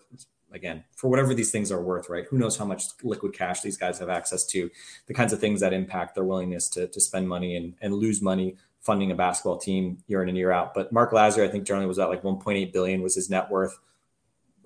again 0.52 0.84
for 0.96 1.10
whatever 1.10 1.34
these 1.34 1.52
things 1.52 1.72
are 1.72 1.82
worth 1.82 2.10
right? 2.10 2.26
Who 2.30 2.38
knows 2.38 2.58
how 2.58 2.66
much 2.66 2.84
liquid 3.04 3.34
cash 3.34 3.62
these 3.62 3.78
guys 3.78 4.00
have 4.00 4.10
access 4.10 4.46
to 4.48 4.70
the 5.08 5.14
kinds 5.14 5.34
of 5.34 5.40
things 5.40 5.62
that 5.62 5.74
impact 5.74 6.16
their 6.16 6.24
willingness 6.24 6.68
to, 6.70 6.88
to 6.88 7.00
spend 7.00 7.28
money 7.28 7.56
and, 7.56 7.76
and 7.82 7.94
lose 7.94 8.22
money 8.22 8.58
funding 8.80 9.12
a 9.12 9.16
basketball 9.16 9.58
team 9.58 10.04
year 10.08 10.24
in 10.24 10.30
and 10.30 10.38
year 10.38 10.52
out. 10.52 10.74
But 10.74 10.92
Marc 10.92 11.12
Lasry 11.12 11.48
i 11.48 11.52
think 11.52 11.66
generally 11.66 11.88
was 11.88 12.00
at 12.00 12.10
like 12.10 12.24
1.8 12.24 12.74
billion 12.74 13.02
was 13.02 13.16
his 13.16 13.30
net 13.30 13.50
worth. 13.50 13.80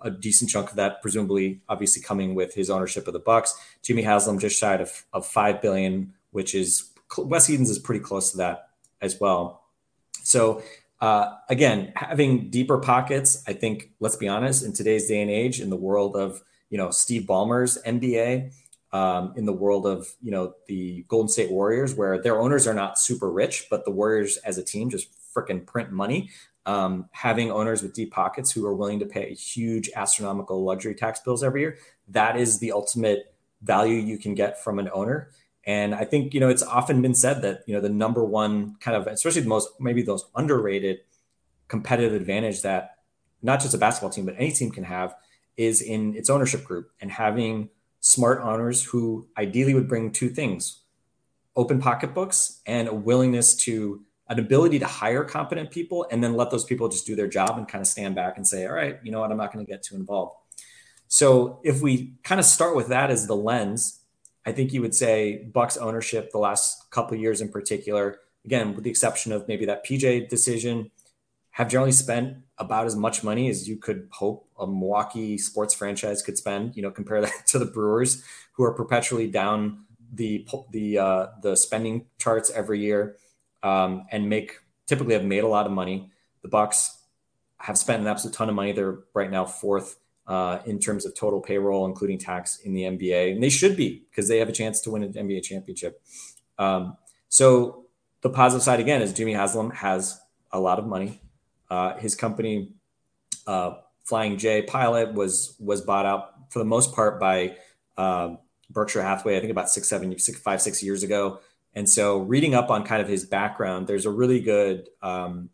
A 0.01 0.11
decent 0.11 0.49
chunk 0.49 0.69
of 0.69 0.75
that 0.75 1.01
presumably 1.01 1.61
obviously 1.69 2.01
coming 2.01 2.35
with 2.35 2.53
his 2.53 2.69
ownership 2.69 3.07
of 3.07 3.13
the 3.13 3.19
bucks. 3.19 3.57
Jimmy 3.81 4.03
haslam 4.03 4.39
just 4.39 4.59
shy 4.59 4.75
of, 4.75 5.05
of 5.13 5.25
5 5.25 5.61
billion 5.61 6.13
which 6.31 6.53
is 6.53 6.91
wes 7.17 7.49
edens 7.49 7.69
is 7.69 7.79
pretty 7.79 8.01
close 8.01 8.31
to 8.31 8.37
that 8.37 8.69
as 9.01 9.19
well. 9.19 9.63
So 10.23 10.63
uh, 11.01 11.35
again, 11.49 11.91
having 11.95 12.49
deeper 12.49 12.77
pockets, 12.77 13.43
I 13.47 13.53
think, 13.53 13.91
let's 13.99 14.15
be 14.15 14.27
honest, 14.27 14.63
in 14.63 14.73
today's 14.73 15.07
day 15.07 15.21
and 15.21 15.29
age, 15.29 15.59
in 15.59 15.69
the 15.69 15.75
world 15.75 16.15
of, 16.15 16.41
you 16.69 16.77
know, 16.77 16.89
Steve 16.89 17.23
Ballmer's 17.23 17.77
NBA, 17.85 18.51
um, 18.93 19.33
in 19.35 19.45
the 19.45 19.53
world 19.53 19.85
of, 19.85 20.07
you 20.21 20.31
know, 20.31 20.53
the 20.67 21.03
Golden 21.09 21.27
State 21.27 21.51
Warriors, 21.51 21.93
where 21.93 22.21
their 22.21 22.39
owners 22.39 22.65
are 22.65 22.73
not 22.73 22.97
super 22.97 23.29
rich, 23.29 23.67
but 23.69 23.83
the 23.83 23.91
Warriors 23.91 24.37
as 24.37 24.57
a 24.57 24.63
team 24.63 24.89
just 24.89 25.09
freaking 25.33 25.65
print 25.65 25.91
money. 25.91 26.29
Um, 26.65 27.09
having 27.11 27.51
owners 27.51 27.83
with 27.83 27.93
deep 27.93 28.11
pockets 28.11 28.51
who 28.51 28.65
are 28.65 28.73
willing 28.73 28.99
to 28.99 29.05
pay 29.05 29.35
huge 29.35 29.91
astronomical 29.95 30.63
luxury 30.63 30.95
tax 30.95 31.19
bills 31.19 31.43
every 31.43 31.61
year, 31.61 31.77
that 32.07 32.37
is 32.37 32.57
the 32.57 32.71
ultimate 32.71 33.35
value 33.61 33.97
you 33.97 34.17
can 34.17 34.33
get 34.33 34.63
from 34.63 34.79
an 34.79 34.89
owner. 34.93 35.29
And 35.65 35.95
I 35.95 36.05
think, 36.05 36.33
you 36.33 36.39
know, 36.39 36.49
it's 36.49 36.61
often 36.63 37.01
been 37.01 37.15
said 37.15 37.41
that, 37.41 37.63
you 37.65 37.73
know, 37.73 37.81
the 37.81 37.89
number 37.89 38.23
one 38.23 38.75
kind 38.79 38.95
of, 38.95 39.07
especially 39.07 39.41
the 39.41 39.49
most, 39.49 39.69
maybe 39.79 40.03
those 40.03 40.25
underrated 40.35 40.99
competitive 41.67 42.13
advantage 42.13 42.61
that 42.61 42.97
not 43.41 43.61
just 43.61 43.73
a 43.73 43.77
basketball 43.77 44.11
team, 44.11 44.25
but 44.25 44.35
any 44.37 44.51
team 44.51 44.71
can 44.71 44.83
have 44.83 45.15
is 45.57 45.81
in 45.81 46.15
its 46.15 46.29
ownership 46.29 46.63
group 46.63 46.91
and 47.01 47.11
having 47.11 47.69
smart 47.99 48.41
owners 48.41 48.83
who 48.83 49.27
ideally 49.37 49.73
would 49.73 49.87
bring 49.87 50.11
two 50.11 50.29
things 50.29 50.81
open 51.55 51.79
pocketbooks 51.79 52.61
and 52.65 52.87
a 52.87 52.93
willingness 52.93 53.55
to 53.55 54.01
an 54.27 54.39
ability 54.39 54.79
to 54.79 54.85
hire 54.85 55.23
competent 55.23 55.71
people 55.71 56.05
and 56.11 56.23
then 56.23 56.35
let 56.35 56.51
those 56.51 56.65
people 56.65 56.89
just 56.89 57.05
do 57.05 57.15
their 57.15 57.27
job 57.27 57.57
and 57.57 57.67
kind 57.67 57.81
of 57.81 57.87
stand 57.87 58.13
back 58.15 58.37
and 58.37 58.47
say, 58.47 58.65
all 58.65 58.73
right, 58.73 58.99
you 59.03 59.11
know 59.11 59.21
what, 59.21 59.31
I'm 59.31 59.37
not 59.37 59.53
going 59.53 59.65
to 59.65 59.71
get 59.71 59.83
too 59.83 59.95
involved. 59.95 60.35
So 61.07 61.59
if 61.63 61.81
we 61.81 62.13
kind 62.23 62.39
of 62.39 62.45
start 62.45 62.75
with 62.75 62.87
that 62.87 63.09
as 63.09 63.27
the 63.27 63.35
lens, 63.35 64.01
I 64.45 64.51
think 64.51 64.73
you 64.73 64.81
would 64.81 64.95
say 64.95 65.43
Bucks 65.51 65.77
ownership 65.77 66.31
the 66.31 66.37
last 66.37 66.91
couple 66.91 67.17
years 67.17 67.41
in 67.41 67.49
particular, 67.49 68.19
again, 68.45 68.75
with 68.75 68.83
the 68.83 68.89
exception 68.89 69.31
of 69.31 69.47
maybe 69.47 69.65
that 69.65 69.85
PJ 69.85 70.29
decision, 70.29 70.91
have 71.51 71.69
generally 71.69 71.91
spent 71.91 72.37
about 72.57 72.85
as 72.85 72.95
much 72.95 73.23
money 73.23 73.49
as 73.49 73.67
you 73.67 73.77
could 73.77 74.09
hope 74.11 74.47
a 74.59 74.67
Milwaukee 74.67 75.37
sports 75.37 75.73
franchise 75.73 76.21
could 76.21 76.37
spend. 76.37 76.75
You 76.75 76.83
know, 76.83 76.91
compare 76.91 77.21
that 77.21 77.31
to 77.47 77.59
the 77.59 77.65
Brewers, 77.65 78.23
who 78.53 78.63
are 78.63 78.73
perpetually 78.73 79.27
down 79.27 79.85
the 80.13 80.47
the 80.71 80.99
uh, 80.99 81.27
the 81.41 81.55
spending 81.55 82.05
charts 82.19 82.51
every 82.51 82.81
year, 82.81 83.17
um, 83.63 84.05
and 84.11 84.29
make 84.29 84.59
typically 84.85 85.13
have 85.13 85.23
made 85.23 85.43
a 85.43 85.47
lot 85.47 85.65
of 85.65 85.71
money. 85.71 86.11
The 86.41 86.49
Bucks 86.49 86.99
have 87.59 87.77
spent 87.77 88.01
an 88.01 88.07
absolute 88.07 88.35
ton 88.35 88.49
of 88.49 88.55
money. 88.55 88.71
They're 88.71 88.99
right 89.13 89.31
now 89.31 89.45
fourth 89.45 89.97
uh, 90.27 90.59
in 90.65 90.79
terms 90.79 91.05
of 91.05 91.15
total 91.15 91.39
payroll, 91.39 91.85
including 91.85 92.17
tax 92.17 92.59
in 92.59 92.73
the 92.73 92.83
NBA, 92.83 93.33
and 93.33 93.43
they 93.43 93.49
should 93.49 93.77
be 93.77 94.05
because 94.09 94.27
they 94.27 94.39
have 94.39 94.49
a 94.49 94.53
chance 94.53 94.81
to 94.81 94.91
win 94.91 95.03
an 95.03 95.13
NBA 95.13 95.43
championship. 95.43 96.01
Um, 96.57 96.97
so 97.29 97.85
the 98.21 98.29
positive 98.29 98.63
side 98.63 98.79
again 98.79 99.01
is 99.01 99.13
Jimmy 99.13 99.33
Haslam 99.33 99.71
has 99.71 100.19
a 100.51 100.59
lot 100.59 100.79
of 100.79 100.85
money. 100.85 101.21
Uh, 101.69 101.95
his 101.97 102.15
company, 102.15 102.73
uh, 103.45 103.75
Flying 104.03 104.37
J 104.37 104.63
Pilot, 104.63 105.13
was 105.13 105.55
was 105.59 105.81
bought 105.81 106.05
out 106.05 106.51
for 106.51 106.59
the 106.59 106.65
most 106.65 106.95
part 106.95 107.19
by 107.19 107.57
uh, 107.97 108.35
Berkshire 108.69 109.01
Hathaway. 109.01 109.37
I 109.37 109.39
think 109.39 109.51
about 109.51 109.69
six, 109.69 109.87
seven, 109.87 110.17
six, 110.17 110.39
five, 110.39 110.61
six 110.61 110.81
years 110.81 111.03
ago. 111.03 111.39
And 111.73 111.89
so, 111.89 112.19
reading 112.19 112.55
up 112.55 112.69
on 112.69 112.83
kind 112.83 113.01
of 113.01 113.07
his 113.07 113.25
background, 113.25 113.87
there's 113.87 114.05
a 114.05 114.11
really 114.11 114.39
good. 114.39 114.89
Um, 115.01 115.49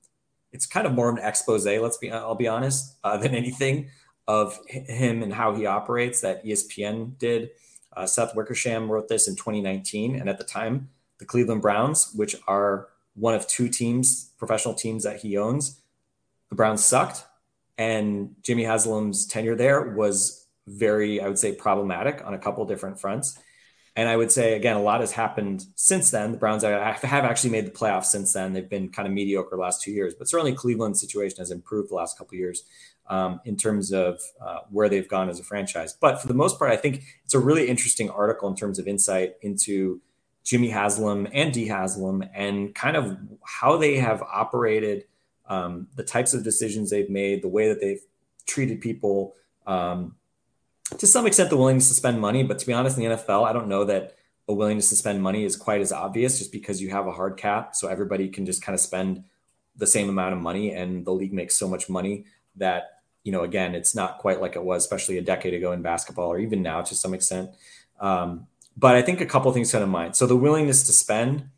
it's 0.54 0.66
kind 0.66 0.86
of 0.86 0.94
more 0.94 1.10
of 1.10 1.18
an 1.18 1.24
expose. 1.24 1.66
Let's 1.66 1.98
be. 1.98 2.12
I'll 2.12 2.36
be 2.36 2.48
honest, 2.48 2.98
uh, 3.04 3.18
than 3.18 3.34
anything 3.34 3.90
of 4.28 4.60
him 4.68 5.24
and 5.24 5.34
how 5.34 5.56
he 5.56 5.66
operates 5.66 6.22
that 6.22 6.46
ESPN 6.46 7.18
did. 7.18 7.52
Uh, 7.96 8.06
Seth 8.06 8.36
Wickersham 8.36 8.90
wrote 8.90 9.10
this 9.10 9.28
in 9.28 9.36
2019, 9.36 10.16
and 10.16 10.30
at 10.30 10.38
the 10.38 10.44
time, 10.44 10.90
the 11.20 11.26
Cleveland 11.26 11.62
Browns, 11.62 12.12
which 12.16 12.36
are 12.48 12.88
one 13.16 13.36
of 13.36 13.48
two 13.48 13.68
teams, 13.68 14.32
professional 14.38 14.74
teams 14.74 15.04
that 15.04 15.20
he 15.20 15.38
owns, 15.38 15.82
the 16.50 16.56
Browns 16.56 16.84
sucked, 16.84 17.26
and 17.78 18.36
Jimmy 18.42 18.64
Haslam's 18.64 19.26
tenure 19.26 19.56
there 19.56 19.82
was 19.82 20.48
very, 20.68 21.20
I 21.20 21.28
would 21.28 21.40
say, 21.40 21.54
problematic 21.54 22.22
on 22.26 22.34
a 22.34 22.38
couple 22.38 22.64
different 22.66 23.00
fronts. 23.00 23.38
And 23.96 24.08
I 24.08 24.16
would 24.16 24.32
say 24.32 24.56
again, 24.56 24.78
a 24.78 24.82
lot 24.82 25.02
has 25.02 25.12
happened 25.12 25.66
since 25.76 26.12
then. 26.12 26.32
The 26.32 26.38
Browns 26.38 26.64
have 26.64 27.04
actually 27.04 27.50
made 27.50 27.66
the 27.66 27.72
playoffs 27.72 28.06
since 28.06 28.32
then. 28.32 28.54
They've 28.54 28.70
been 28.70 28.90
kind 28.90 29.08
of 29.08 29.14
mediocre 29.14 29.58
last 29.58 29.82
two 29.82 29.92
years, 29.92 30.14
but 30.14 30.30
certainly 30.30 30.54
Cleveland's 30.54 31.02
situation 31.02 31.40
has 31.40 31.52
improved 31.52 31.90
the 31.90 31.96
last 31.96 32.18
couple 32.18 32.38
years 32.38 32.64
um, 33.08 33.42
in 33.46 33.58
terms 33.58 33.92
of 33.92 34.22
uh, 34.40 34.60
where 34.70 34.90
they've 34.90 35.08
gone 35.08 35.30
as 35.30 35.40
a 35.40 35.44
franchise. 35.44 35.94
But 35.94 36.22
for 36.22 36.28
the 36.28 36.34
most 36.34 36.58
part, 36.58 36.72
I 36.72 36.78
think 36.78 37.04
it's 37.26 37.34
a 37.34 37.40
really 37.40 37.68
interesting 37.68 38.10
article 38.10 38.48
in 38.48 38.56
terms 38.56 38.80
of 38.80 38.88
insight 38.88 39.36
into 39.42 40.02
Jimmy 40.44 40.70
Haslam 40.70 41.28
and 41.34 41.54
Dee 41.54 41.68
Haslam 41.68 42.24
and 42.34 42.74
kind 42.74 42.96
of 42.96 43.18
how 43.46 43.78
they 43.78 43.98
have 43.98 44.22
operated 44.22 45.06
um, 45.48 45.88
the 45.96 46.04
types 46.04 46.34
of 46.34 46.44
decisions 46.44 46.90
they've 46.90 47.10
made, 47.10 47.42
the 47.42 47.50
way 47.50 47.68
that 47.68 47.82
they've 47.82 48.02
treated 48.48 48.82
people. 48.82 49.36
Um, 49.68 50.16
to 50.98 51.06
some 51.06 51.28
extent, 51.28 51.50
the 51.50 51.58
willingness 51.58 51.90
to 51.90 51.94
spend 51.94 52.20
money. 52.20 52.44
But 52.44 52.60
to 52.60 52.66
be 52.66 52.74
honest, 52.74 52.98
in 52.98 53.04
the 53.04 53.16
NFL, 53.16 53.48
I 53.48 53.54
don't 53.54 53.68
know 53.68 53.84
that 53.86 54.16
a 54.48 54.54
willingness 54.54 54.90
to 54.90 54.96
spend 54.96 55.22
money 55.22 55.44
is 55.44 55.56
quite 55.56 55.82
as 55.82 55.92
obvious 55.92 56.40
just 56.40 56.52
because 56.52 56.82
you 56.82 56.90
have 56.90 57.08
a 57.08 57.12
hard 57.12 57.38
cap. 57.38 57.76
So 57.76 57.88
everybody 57.88 58.30
can 58.30 58.46
just 58.46 58.62
kind 58.62 58.74
of 58.74 58.80
spend 58.80 59.24
the 59.76 59.88
same 59.88 60.10
amount 60.10 60.34
of 60.34 60.40
money 60.40 60.74
and 60.74 61.06
the 61.06 61.12
league 61.12 61.34
makes 61.34 61.58
so 61.58 61.68
much 61.68 61.90
money 61.90 62.26
that, 62.62 63.02
you 63.24 63.32
know, 63.32 63.44
again, 63.44 63.76
it's 63.76 63.94
not 63.94 64.18
quite 64.18 64.42
like 64.42 64.56
it 64.56 64.64
was, 64.64 64.84
especially 64.84 65.18
a 65.18 65.22
decade 65.22 65.54
ago 65.54 65.72
in 65.74 65.82
basketball 65.82 66.32
or 66.32 66.40
even 66.40 66.62
now 66.62 66.82
to 66.82 66.96
some 66.96 67.14
extent. 67.14 67.52
Um, 68.00 68.48
but 68.76 68.96
I 68.96 69.02
think 69.02 69.22
a 69.22 69.26
couple 69.26 69.52
things 69.52 69.72
come 69.72 69.82
to 69.82 69.88
mind. 69.88 70.16
So 70.16 70.26
the 70.26 70.38
willingness 70.38 70.84
to 70.84 70.94
spend, 70.94 71.50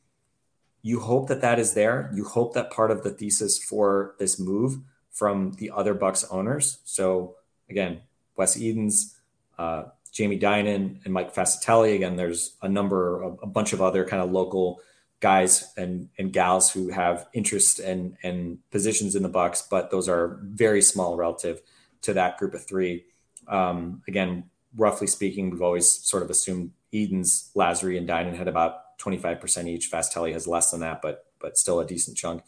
you 0.82 1.00
hope 1.00 1.30
that 1.30 1.42
that 1.42 1.60
is 1.60 1.74
there. 1.74 2.12
You 2.14 2.26
hope 2.26 2.54
that 2.56 2.72
part 2.72 2.92
of 2.92 3.04
the 3.04 3.12
thesis 3.12 3.64
for 3.64 4.16
this 4.20 4.40
move 4.40 4.80
from 5.12 5.54
the 5.54 5.72
other 5.72 5.94
Bucks 5.94 6.26
owners. 6.30 6.80
So 6.84 7.36
again, 7.70 8.02
Wes 8.36 8.58
Edens, 8.58 9.16
uh, 9.58 9.84
Jamie 10.12 10.38
Dinan, 10.38 11.00
and 11.06 11.14
Mike 11.14 11.34
Fascitelli. 11.34 11.96
Again, 11.96 12.18
there's 12.18 12.58
a 12.62 12.68
number, 12.68 13.22
of, 13.22 13.40
a 13.42 13.48
bunch 13.48 13.74
of 13.74 13.82
other 13.82 14.06
kind 14.06 14.22
of 14.22 14.32
local 14.32 14.82
guys 15.24 15.74
and 15.78 16.10
and 16.20 16.34
gals 16.34 16.70
who 16.70 16.90
have 16.90 17.26
interest 17.34 17.80
and 17.80 18.18
and 18.24 18.60
positions 18.72 19.16
in 19.16 19.24
the 19.24 19.30
Bucks, 19.30 19.62
but 19.72 19.90
those 19.90 20.10
are 20.10 20.40
very 20.44 20.82
small 20.82 21.16
relative 21.16 21.62
to 22.02 22.14
that 22.14 22.38
group 22.38 22.54
of 22.54 22.68
three. 22.68 23.06
Um, 23.48 24.04
again, 24.08 24.50
roughly 24.76 25.08
speaking, 25.08 25.50
we've 25.50 25.62
always 25.62 25.90
sort 25.90 26.24
of 26.24 26.30
assumed 26.30 26.72
Edens, 26.92 27.52
Lasry, 27.56 27.98
and 27.98 28.06
Dinan 28.06 28.36
had 28.36 28.50
about 28.50 29.00
25% 29.00 29.68
each. 29.68 29.90
Fascitelli 29.90 30.34
has 30.34 30.46
less 30.46 30.72
than 30.72 30.82
that, 30.82 31.02
but 31.02 31.26
but 31.40 31.58
still 31.58 31.80
a 31.80 31.86
decent 31.86 32.18
chunk. 32.18 32.44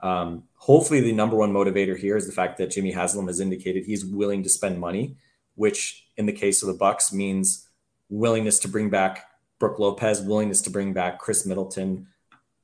Um, 0.00 0.44
hopefully, 0.54 1.00
the 1.00 1.12
number 1.12 1.36
one 1.36 1.52
motivator 1.52 1.98
here 1.98 2.16
is 2.16 2.26
the 2.26 2.32
fact 2.32 2.58
that 2.58 2.70
Jimmy 2.70 2.92
Haslam 2.92 3.26
has 3.26 3.40
indicated 3.40 3.84
he's 3.84 4.04
willing 4.04 4.44
to 4.44 4.48
spend 4.48 4.78
money, 4.78 5.16
which 5.56 6.06
in 6.16 6.26
the 6.26 6.32
case 6.32 6.62
of 6.62 6.68
the 6.68 6.78
Bucks 6.78 7.12
means 7.12 7.68
willingness 8.08 8.60
to 8.60 8.68
bring 8.68 8.88
back 8.88 9.26
Brook 9.58 9.78
Lopez, 9.80 10.22
willingness 10.22 10.62
to 10.62 10.70
bring 10.70 10.92
back 10.92 11.18
Khris 11.18 11.44
Middleton, 11.44 12.06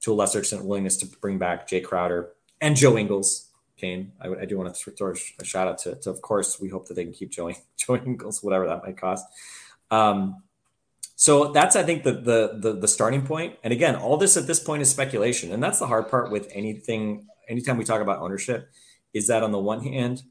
to 0.06 0.12
a 0.12 0.14
lesser 0.14 0.38
extent, 0.38 0.64
willingness 0.64 0.96
to 0.98 1.06
bring 1.20 1.36
back 1.36 1.66
Jae 1.66 1.82
Crowder 1.82 2.30
and 2.60 2.76
Joe 2.76 2.96
Ingles. 2.96 3.48
Kane, 3.76 4.12
I, 4.20 4.28
I 4.28 4.44
do 4.44 4.56
want 4.56 4.72
to 4.72 4.90
throw 4.92 5.12
a 5.12 5.44
shout 5.44 5.66
out 5.66 5.78
to, 5.78 5.96
to, 5.96 6.10
of 6.10 6.22
course, 6.22 6.60
we 6.60 6.68
hope 6.68 6.86
that 6.86 6.94
they 6.94 7.02
can 7.02 7.12
keep 7.12 7.30
Joe, 7.30 7.52
Joe 7.76 7.96
Ingles, 7.96 8.40
whatever 8.40 8.68
that 8.68 8.84
might 8.84 8.96
cost. 8.96 9.26
Um, 9.90 10.44
so 11.16 11.50
that's 11.50 11.74
I 11.74 11.82
think 11.82 12.04
the, 12.04 12.12
the 12.12 12.58
the 12.60 12.72
the 12.80 12.88
starting 12.88 13.26
point. 13.26 13.56
And 13.64 13.72
again, 13.72 13.96
all 13.96 14.16
this 14.16 14.36
at 14.36 14.46
this 14.46 14.60
point 14.60 14.80
is 14.82 14.90
speculation, 14.90 15.50
and 15.50 15.60
that's 15.60 15.80
the 15.80 15.88
hard 15.88 16.08
part 16.08 16.30
with 16.30 16.48
anything. 16.52 17.26
Anytime 17.48 17.76
we 17.76 17.84
talk 17.84 18.00
about 18.00 18.20
ownership, 18.20 18.68
is 19.12 19.26
that 19.26 19.42
on 19.42 19.50
the 19.50 19.58
one 19.58 19.82
hand, 19.82 20.22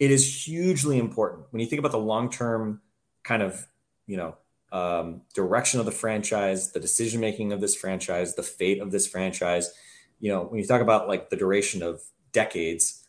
it 0.00 0.10
is 0.10 0.46
hugely 0.46 0.98
important 0.98 1.46
when 1.50 1.60
you 1.60 1.66
think 1.66 1.78
about 1.78 1.92
the 1.92 1.98
long 1.98 2.28
term 2.30 2.80
kind 3.22 3.42
of 3.42 3.66
you 4.06 4.16
know 4.16 4.36
um, 4.72 5.22
direction 5.34 5.80
of 5.80 5.86
the 5.86 5.92
franchise, 5.92 6.72
the 6.72 6.80
decision 6.80 7.20
making 7.20 7.52
of 7.52 7.60
this 7.60 7.76
franchise, 7.76 8.34
the 8.34 8.42
fate 8.42 8.80
of 8.80 8.90
this 8.90 9.06
franchise. 9.06 9.72
You 10.20 10.32
know, 10.32 10.44
when 10.44 10.60
you 10.60 10.66
talk 10.66 10.80
about 10.80 11.08
like 11.08 11.30
the 11.30 11.36
duration 11.36 11.82
of 11.82 12.02
decades, 12.32 13.06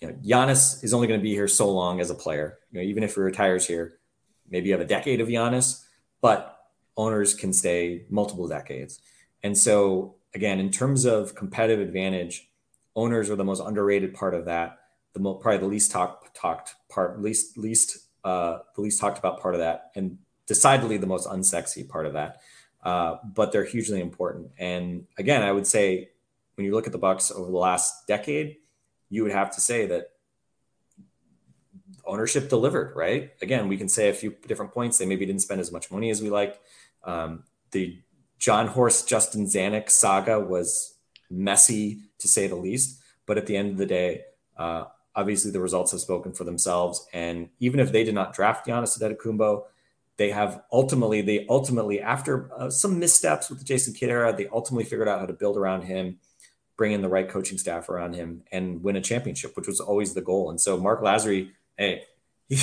you 0.00 0.08
know, 0.08 0.14
Giannis 0.14 0.82
is 0.84 0.92
only 0.92 1.06
going 1.06 1.20
to 1.20 1.24
be 1.24 1.34
here 1.34 1.48
so 1.48 1.70
long 1.70 2.00
as 2.00 2.10
a 2.10 2.14
player. 2.14 2.58
You 2.70 2.80
know, 2.80 2.86
even 2.86 3.02
if 3.02 3.14
he 3.14 3.20
retires 3.20 3.66
here, 3.66 3.98
maybe 4.48 4.66
you 4.66 4.72
have 4.72 4.80
a 4.80 4.86
decade 4.86 5.20
of 5.20 5.28
Giannis 5.28 5.82
but 6.20 6.58
owners 6.96 7.34
can 7.34 7.52
stay 7.52 8.04
multiple 8.08 8.48
decades. 8.48 9.00
And 9.42 9.56
so, 9.56 10.16
again, 10.34 10.58
in 10.58 10.70
terms 10.70 11.04
of 11.04 11.34
competitive 11.34 11.86
advantage, 11.86 12.50
owners 12.94 13.30
are 13.30 13.36
the 13.36 13.44
most 13.44 13.60
underrated 13.60 14.14
part 14.14 14.34
of 14.34 14.46
that. 14.46 14.78
The 15.12 15.20
most, 15.20 15.40
probably 15.40 15.60
the 15.60 15.66
least 15.66 15.92
talked 15.92 16.34
talked 16.34 16.74
part, 16.88 17.22
least 17.22 17.56
least 17.56 17.98
uh, 18.24 18.58
the 18.74 18.82
least 18.82 19.00
talked 19.00 19.18
about 19.18 19.40
part 19.40 19.54
of 19.54 19.60
that, 19.60 19.92
and 19.94 20.18
decidedly 20.46 20.96
the 20.96 21.06
most 21.06 21.28
unsexy 21.28 21.88
part 21.88 22.06
of 22.06 22.14
that. 22.14 22.40
Uh, 22.82 23.16
but 23.24 23.52
they're 23.52 23.64
hugely 23.64 24.00
important. 24.00 24.50
And 24.58 25.06
again, 25.18 25.42
I 25.42 25.50
would 25.50 25.66
say 25.66 26.10
when 26.54 26.64
you 26.64 26.72
look 26.72 26.86
at 26.86 26.92
the 26.92 26.98
Bucks 26.98 27.30
over 27.30 27.50
the 27.50 27.56
last 27.56 28.06
decade, 28.06 28.58
you 29.08 29.22
would 29.22 29.32
have 29.32 29.54
to 29.54 29.60
say 29.60 29.86
that 29.86 30.10
ownership 32.04 32.48
delivered, 32.48 32.94
right? 32.94 33.32
Again, 33.42 33.68
we 33.68 33.76
can 33.76 33.88
say 33.88 34.08
a 34.08 34.14
few 34.14 34.36
different 34.46 34.72
points. 34.72 34.98
They 34.98 35.06
maybe 35.06 35.26
didn't 35.26 35.42
spend 35.42 35.60
as 35.60 35.72
much 35.72 35.90
money 35.90 36.10
as 36.10 36.22
we 36.22 36.30
liked. 36.30 36.58
Um, 37.04 37.44
the 37.72 37.98
Jon 38.38 38.68
Horst, 38.68 39.08
Justin 39.08 39.46
Zanik 39.46 39.90
saga 39.90 40.38
was 40.38 40.94
messy 41.30 42.02
to 42.18 42.28
say 42.28 42.46
the 42.46 42.56
least. 42.56 43.00
But 43.26 43.38
at 43.38 43.46
the 43.46 43.56
end 43.56 43.72
of 43.72 43.78
the 43.78 43.86
day, 43.86 44.22
uh, 44.56 44.84
obviously 45.14 45.50
the 45.50 45.60
results 45.60 45.90
have 45.92 46.00
spoken 46.00 46.32
for 46.32 46.44
themselves. 46.44 47.06
And 47.12 47.48
even 47.58 47.80
if 47.80 47.90
they 47.90 48.04
did 48.04 48.14
not 48.14 48.34
draft 48.34 48.66
Giannis 48.66 48.98
Antetokounmpo, 48.98 49.64
they 50.18 50.30
have 50.30 50.62
ultimately, 50.72 51.20
they 51.20 51.46
ultimately, 51.48 52.00
after 52.00 52.50
uh, 52.56 52.70
some 52.70 52.98
missteps 52.98 53.50
with 53.50 53.58
the 53.58 53.64
Jason 53.64 53.92
Kidd 53.92 54.10
era, 54.10 54.34
they 54.34 54.46
ultimately 54.48 54.84
figured 54.84 55.08
out 55.08 55.20
how 55.20 55.26
to 55.26 55.32
build 55.32 55.56
around 55.56 55.82
him, 55.82 56.18
bring 56.76 56.92
in 56.92 57.02
the 57.02 57.08
right 57.08 57.28
coaching 57.28 57.58
staff 57.58 57.88
around 57.88 58.14
him, 58.14 58.42
and 58.50 58.82
win 58.82 58.96
a 58.96 59.00
championship, 59.00 59.56
which 59.56 59.66
was 59.66 59.80
always 59.80 60.14
the 60.14 60.22
goal. 60.22 60.48
And 60.48 60.60
so 60.60 60.78
Marc 60.78 61.02
Lasry 61.02 61.50
hey, 61.76 62.02
he, 62.48 62.58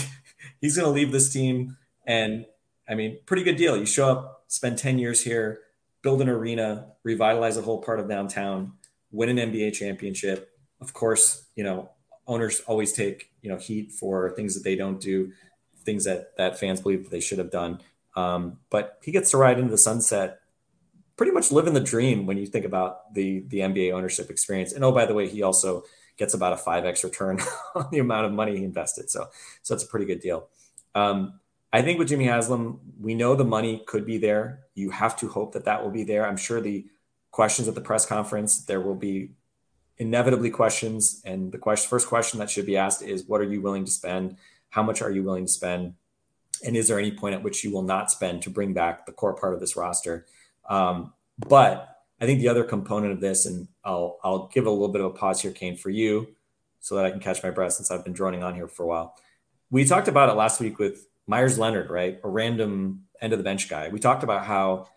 he's 0.61 0.75
going 0.75 0.87
to 0.87 0.91
leave 0.91 1.11
this 1.11 1.31
team. 1.31 1.77
And 2.05 2.45
I 2.87 2.95
mean, 2.95 3.19
pretty 3.25 3.43
good 3.43 3.55
deal. 3.55 3.77
You 3.77 3.85
show 3.85 4.09
up, 4.09 4.43
spend 4.47 4.77
10 4.77 4.97
years 4.97 5.23
here, 5.23 5.59
build 6.01 6.21
an 6.21 6.29
arena, 6.29 6.87
revitalize 7.03 7.57
a 7.57 7.61
whole 7.61 7.81
part 7.81 7.99
of 7.99 8.09
downtown, 8.09 8.73
win 9.11 9.37
an 9.37 9.51
NBA 9.51 9.73
championship. 9.73 10.51
Of 10.81 10.93
course, 10.93 11.47
you 11.55 11.63
know, 11.63 11.91
owners 12.27 12.61
always 12.67 12.93
take, 12.93 13.31
you 13.41 13.49
know, 13.49 13.57
heat 13.57 13.91
for 13.91 14.31
things 14.31 14.53
that 14.53 14.63
they 14.63 14.75
don't 14.75 14.99
do, 14.99 15.31
things 15.83 16.05
that, 16.05 16.35
that 16.37 16.59
fans 16.59 16.81
believe 16.81 17.09
they 17.09 17.19
should 17.19 17.37
have 17.37 17.51
done. 17.51 17.79
Um, 18.15 18.59
but 18.69 18.99
he 19.03 19.11
gets 19.11 19.31
to 19.31 19.37
ride 19.37 19.59
into 19.59 19.71
the 19.71 19.77
sunset 19.77 20.39
pretty 21.15 21.31
much 21.31 21.51
living 21.51 21.73
the 21.73 21.79
dream 21.79 22.25
when 22.25 22.37
you 22.37 22.45
think 22.45 22.65
about 22.65 23.13
the 23.13 23.43
the 23.47 23.59
NBA 23.59 23.93
ownership 23.93 24.29
experience. 24.29 24.73
And 24.73 24.83
oh, 24.83 24.91
by 24.91 25.05
the 25.05 25.13
way, 25.13 25.27
he 25.27 25.43
also 25.43 25.83
gets 26.17 26.33
about 26.33 26.53
a 26.53 26.57
five 26.57 26.85
x 26.85 27.03
return 27.03 27.39
on 27.75 27.87
the 27.91 27.99
amount 27.99 28.25
of 28.25 28.31
money 28.31 28.57
he 28.57 28.63
invested. 28.63 29.09
So 29.09 29.27
so 29.61 29.73
it's 29.73 29.83
a 29.83 29.87
pretty 29.87 30.05
good 30.05 30.19
deal. 30.19 30.49
Um, 30.95 31.39
I 31.71 31.81
think 31.81 31.97
with 31.97 32.09
Jimmy 32.09 32.25
Haslam, 32.25 32.79
we 32.99 33.15
know 33.15 33.35
the 33.35 33.43
money 33.43 33.83
could 33.87 34.05
be 34.05 34.19
there. 34.19 34.65
You 34.75 34.91
have 34.91 35.15
to 35.17 35.27
hope 35.27 35.53
that 35.53 35.65
that 35.65 35.83
will 35.83 35.89
be 35.89 36.03
there. 36.03 36.25
I'm 36.25 36.37
sure 36.37 36.61
the 36.61 36.85
questions 37.31 37.67
at 37.67 37.73
the 37.73 37.81
press 37.81 38.05
conference 38.05 38.63
there 38.65 38.79
will 38.79 38.95
be 38.95 39.31
inevitably 39.97 40.49
questions, 40.49 41.21
and 41.23 41.51
the 41.51 41.57
question, 41.57 41.89
first 41.89 42.07
question 42.07 42.39
that 42.39 42.49
should 42.49 42.65
be 42.65 42.77
asked 42.77 43.01
is, 43.01 43.25
"What 43.25 43.41
are 43.41 43.51
you 43.51 43.61
willing 43.61 43.85
to 43.85 43.91
spend? 43.91 44.37
How 44.73 44.83
much 44.83 45.01
are 45.01 45.11
you 45.11 45.23
willing 45.23 45.45
to 45.45 45.51
spend?" 45.51 45.93
And 46.65 46.75
is 46.77 46.87
there 46.87 46.99
any 46.99 47.11
point 47.11 47.35
at 47.35 47.43
which 47.43 47.63
you 47.63 47.71
will 47.71 47.83
not 47.83 48.11
spend 48.11 48.41
to 48.43 48.49
bring 48.49 48.73
back 48.73 49.05
the 49.05 49.11
core 49.11 49.33
part 49.33 49.53
of 49.53 49.59
this 49.59 49.75
roster? 49.75 50.25
Um, 50.69 51.13
but 51.37 51.97
I 52.21 52.25
think 52.25 52.39
the 52.39 52.47
other 52.47 52.63
component 52.63 53.11
of 53.11 53.19
this, 53.19 53.45
and 53.45 53.67
I'll 53.83 54.19
I'll 54.23 54.47
give 54.47 54.65
a 54.65 54.69
little 54.69 54.89
bit 54.89 55.01
of 55.01 55.07
a 55.07 55.17
pause 55.17 55.41
here, 55.41 55.51
Kane, 55.51 55.77
for 55.77 55.89
you, 55.89 56.35
so 56.79 56.95
that 56.95 57.05
I 57.05 57.11
can 57.11 57.19
catch 57.19 57.43
my 57.43 57.49
breath 57.49 57.73
since 57.73 57.91
I've 57.91 58.03
been 58.03 58.13
droning 58.13 58.43
on 58.43 58.55
here 58.55 58.67
for 58.67 58.83
a 58.83 58.87
while. 58.87 59.15
We 59.69 59.85
talked 59.85 60.07
about 60.07 60.29
it 60.29 60.33
last 60.33 60.59
week 60.59 60.79
with 60.79 61.07
Meyers 61.27 61.57
Leonard, 61.57 61.89
right? 61.89 62.19
A 62.23 62.29
random 62.29 63.05
end 63.21 63.33
of 63.33 63.39
the 63.39 63.43
bench 63.43 63.69
guy. 63.69 63.89
We 63.89 63.99
talked 63.99 64.23
about 64.23 64.45
how 64.45 64.87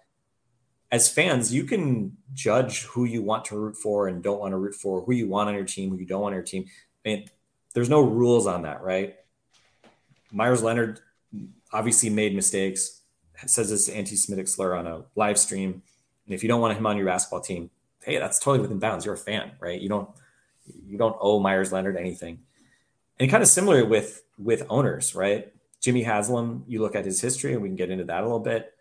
as 0.93 1.09
fans, 1.09 1.53
you 1.53 1.65
can 1.65 2.17
judge 2.33 2.85
who 2.85 3.05
you 3.05 3.23
want 3.23 3.45
to 3.47 3.59
root 3.59 3.77
for 3.77 4.09
and 4.09 4.23
don't 4.23 4.39
want 4.39 4.53
to 4.53 4.57
root 4.57 4.75
for, 4.75 5.03
who 5.03 5.13
you 5.13 5.29
want 5.29 5.49
on 5.49 5.55
your 5.55 5.65
team, 5.65 5.91
who 5.91 5.97
you 5.97 6.07
don't 6.07 6.23
want 6.23 6.33
on 6.33 6.37
your 6.37 6.45
team. 6.45 6.67
I 7.05 7.09
mean, 7.09 7.31
there's 7.75 7.91
no 7.91 8.01
rules 8.01 8.47
on 8.47 8.63
that, 8.63 8.83
right? 8.83 9.17
Meyers 10.33 10.63
Leonard 10.63 11.01
obviously 11.73 12.11
made 12.11 12.35
mistakes, 12.35 13.03
says 13.47 13.71
this 13.71 13.89
anti-Semitic 13.89 14.49
slur 14.49 14.75
on 14.75 14.87
a 14.87 15.05
live 15.15 15.39
stream. 15.39 15.83
And 16.27 16.35
if 16.35 16.43
you 16.43 16.49
don't 16.49 16.61
want 16.61 16.77
him 16.77 16.87
on 16.87 16.97
your 16.97 17.07
basketball 17.07 17.41
team, 17.41 17.71
hey, 18.03 18.19
that's 18.19 18.39
totally 18.39 18.61
within 18.61 18.79
bounds. 18.79 19.05
You're 19.05 19.15
a 19.15 19.19
fan, 19.19 19.53
right? 19.61 19.81
You 19.81 19.89
don't 19.89 20.09
you 20.87 20.99
don't 20.99 21.17
owe 21.21 21.39
Meyers 21.39 21.73
Leonard 21.73 21.97
anything. 21.97 22.41
And 23.19 23.31
kind 23.31 23.43
of 23.43 23.49
similar 23.49 23.85
with 23.85 24.23
with 24.39 24.67
owners, 24.69 25.15
right? 25.15 25.53
Jimmy 25.81 26.03
Haslam, 26.03 26.65
you 26.67 26.81
look 26.81 26.97
at 26.97 27.05
his 27.05 27.21
history, 27.21 27.53
and 27.53 27.63
we 27.63 27.69
can 27.69 27.77
get 27.77 27.91
into 27.91 28.05
that 28.05 28.21
a 28.21 28.23
little 28.23 28.41
bit. 28.41 28.75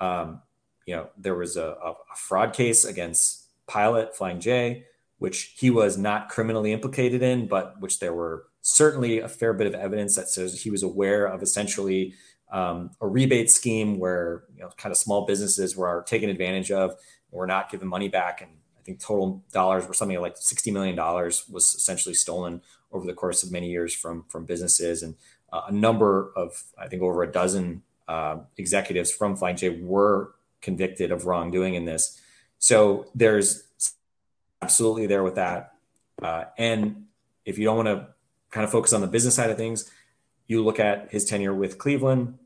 Um, 0.00 0.42
you 0.86 0.96
know, 0.96 1.08
there 1.16 1.34
was 1.34 1.56
a, 1.56 1.76
a, 1.82 1.94
fraud 2.16 2.52
case 2.52 2.84
against 2.84 3.44
Pilot 3.66 4.16
Flying 4.16 4.40
J, 4.40 4.86
which 5.18 5.54
he 5.56 5.70
was 5.70 5.96
not 5.96 6.28
criminally 6.28 6.72
implicated 6.72 7.22
in, 7.22 7.46
but 7.46 7.80
which 7.80 8.00
there 8.00 8.12
were 8.12 8.46
certainly 8.70 9.18
a 9.18 9.28
fair 9.28 9.52
bit 9.52 9.66
of 9.66 9.74
evidence 9.74 10.16
that 10.16 10.28
says 10.28 10.62
he 10.62 10.70
was 10.70 10.82
aware 10.82 11.26
of 11.26 11.42
essentially 11.42 12.14
um, 12.52 12.90
a 13.00 13.06
rebate 13.06 13.50
scheme 13.50 13.98
where 13.98 14.44
you 14.54 14.62
know 14.62 14.70
kind 14.76 14.90
of 14.90 14.96
small 14.96 15.26
businesses 15.26 15.76
were 15.76 16.04
taken 16.06 16.30
advantage 16.30 16.70
of, 16.70 16.94
were 17.30 17.46
not 17.46 17.70
given 17.70 17.88
money 17.88 18.08
back, 18.08 18.40
and 18.40 18.50
I 18.78 18.82
think 18.82 19.00
total 19.00 19.44
dollars 19.52 19.86
were 19.86 19.94
something 19.94 20.20
like 20.20 20.36
sixty 20.36 20.70
million 20.70 20.96
dollars 20.96 21.48
was 21.48 21.74
essentially 21.74 22.14
stolen 22.14 22.62
over 22.92 23.06
the 23.06 23.14
course 23.14 23.42
of 23.42 23.52
many 23.52 23.70
years 23.70 23.94
from 23.94 24.24
from 24.28 24.46
businesses, 24.46 25.02
and 25.02 25.14
uh, 25.52 25.62
a 25.68 25.72
number 25.72 26.32
of 26.36 26.64
I 26.78 26.88
think 26.88 27.02
over 27.02 27.22
a 27.22 27.30
dozen 27.30 27.82
uh, 28.08 28.38
executives 28.56 29.12
from 29.12 29.36
Flying 29.36 29.56
J 29.56 29.80
were 29.80 30.34
convicted 30.60 31.12
of 31.12 31.26
wrongdoing 31.26 31.74
in 31.74 31.84
this. 31.84 32.20
So 32.58 33.06
there's 33.14 33.64
absolutely 34.60 35.06
there 35.06 35.22
with 35.22 35.36
that. 35.36 35.72
Uh, 36.22 36.44
and 36.58 37.06
if 37.46 37.58
you 37.58 37.64
don't 37.64 37.76
want 37.76 37.88
to 37.88 38.08
kind 38.50 38.64
of 38.64 38.70
focus 38.70 38.92
on 38.92 39.00
the 39.00 39.06
business 39.06 39.34
side 39.34 39.50
of 39.50 39.56
things, 39.56 39.90
you 40.46 40.64
look 40.64 40.80
at 40.80 41.10
his 41.10 41.24
tenure 41.24 41.54
with 41.54 41.78
Cleveland 41.78 42.38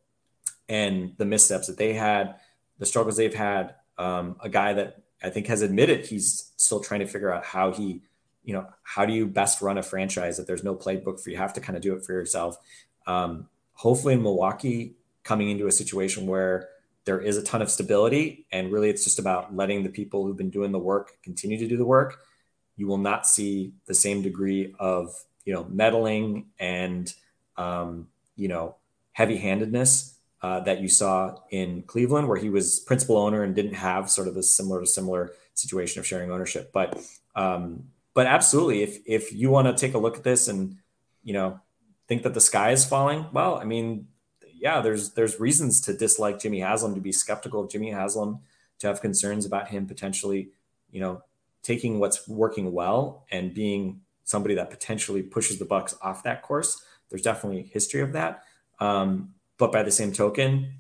and 0.69 1.15
the 1.17 1.25
missteps 1.25 1.67
that 1.67 1.79
they 1.79 1.95
had, 1.95 2.37
the 2.79 2.87
struggles 2.87 3.17
they've 3.17 3.35
had. 3.35 3.75
Um, 3.97 4.37
a 4.41 4.49
guy 4.49 4.73
that 4.75 5.03
I 5.23 5.31
think 5.31 5.47
has 5.47 5.63
admitted 5.63 6.07
he's 6.07 6.53
still 6.57 6.81
trying 6.81 7.01
to 7.01 7.07
figure 7.07 7.33
out 7.33 7.45
how 7.45 7.73
he, 7.73 8.03
you 8.43 8.53
know, 8.53 8.67
how 8.83 9.07
do 9.07 9.13
you 9.13 9.27
best 9.27 9.63
run 9.63 9.79
a 9.79 9.83
franchise 9.83 10.37
that 10.37 10.47
there's 10.47 10.65
no 10.65 10.75
playbook 10.75 11.21
for 11.21 11.31
you 11.31 11.37
have 11.37 11.55
to 11.55 11.61
kind 11.61 11.77
of 11.77 11.83
do 11.83 11.95
it 11.95 12.05
for 12.05 12.13
yourself. 12.13 12.59
Um, 13.07 13.49
hopefully 13.73 14.15
in 14.15 14.23
Milwaukee, 14.23 14.97
coming 15.23 15.51
into 15.51 15.67
a 15.67 15.73
situation 15.73 16.27
where 16.27 16.69
there 17.05 17.21
is 17.21 17.37
a 17.37 17.43
ton 17.43 17.63
of 17.63 17.71
stability 17.71 18.47
and 18.53 18.73
really 18.73 18.91
it's 18.91 19.05
just 19.05 19.19
about 19.19 19.55
letting 19.55 19.83
the 19.83 19.91
people 19.91 20.25
who've 20.25 20.37
been 20.37 20.51
doing 20.51 20.73
the 20.73 20.79
work 20.79 21.19
continue 21.23 21.59
to 21.59 21.69
do 21.69 21.77
the 21.77 21.85
work 21.85 22.21
you 22.77 22.87
will 22.87 22.99
not 22.99 23.27
see 23.27 23.73
the 23.87 23.95
same 23.95 24.23
degree 24.23 24.75
of 24.79 25.15
you 25.45 25.53
know 25.53 25.65
meddling 25.71 26.47
and 26.59 27.13
um, 27.57 28.09
you 28.37 28.49
know 28.49 28.77
heavy 29.13 29.37
handedness 29.37 30.19
uh, 30.43 30.61
that 30.61 30.81
you 30.81 30.89
saw 30.89 31.37
in 31.51 31.83
cleveland 31.83 32.29
where 32.29 32.37
he 32.37 32.51
was 32.51 32.81
principal 32.81 33.17
owner 33.17 33.43
and 33.43 33.55
didn't 33.55 33.75
have 33.75 34.11
sort 34.11 34.29
of 34.29 34.37
a 34.37 34.43
similar 34.43 34.81
to 34.81 34.87
similar 34.87 35.33
situation 35.55 36.01
of 36.01 36.07
sharing 36.07 36.31
ownership. 36.31 36.73
But 36.73 37.01
um, 37.37 37.85
but 38.15 38.27
absolutely 38.27 38.83
if 38.83 38.99
if 39.07 39.33
you 39.33 39.51
want 39.51 39.67
to 39.67 39.75
take 39.75 39.95
a 39.95 39.99
look 39.99 40.17
at 40.17 40.25
this 40.25 40.49
and 40.49 40.77
you 41.23 41.33
know 41.33 41.61
think 42.07 42.23
that 42.23 42.35
the 42.35 42.41
sky 42.41 42.71
is 42.71 42.85
falling 42.85 43.25
well 43.33 43.57
i 43.57 43.65
mean 43.65 44.07
yeah, 44.65 44.81
there's 44.81 45.11
there's 45.11 45.39
reasons 45.39 45.79
to 45.83 45.93
dislike 45.93 46.41
Jimmy 46.41 46.61
Haslam, 46.61 46.95
to 46.95 47.01
be 47.01 47.13
skeptical 47.13 47.61
of 47.61 47.71
Jimmy 47.71 47.91
Haslam, 47.91 48.41
to 48.79 48.87
have 48.87 49.03
concerns 49.03 49.45
about 49.45 49.69
him 49.69 49.87
potentially, 49.87 50.49
you 50.91 51.01
know, 51.01 51.23
taking 51.63 52.01
what's 52.01 52.27
working 52.27 52.73
well 52.73 53.27
and 53.31 53.53
being 53.53 54.01
somebody 54.35 54.57
that 54.57 54.69
potentially 54.69 55.23
pushes 55.23 55.61
the 55.61 55.65
Bucks 55.65 55.95
off 56.03 56.25
that 56.25 56.43
course. 56.43 56.83
There's 57.09 57.23
definitely 57.23 57.71
history 57.73 58.01
of 58.01 58.13
that. 58.15 58.43
Um, 58.81 59.35
but 59.59 59.71
by 59.71 59.85
the 59.85 59.93
same 59.93 60.11
token, 60.13 60.75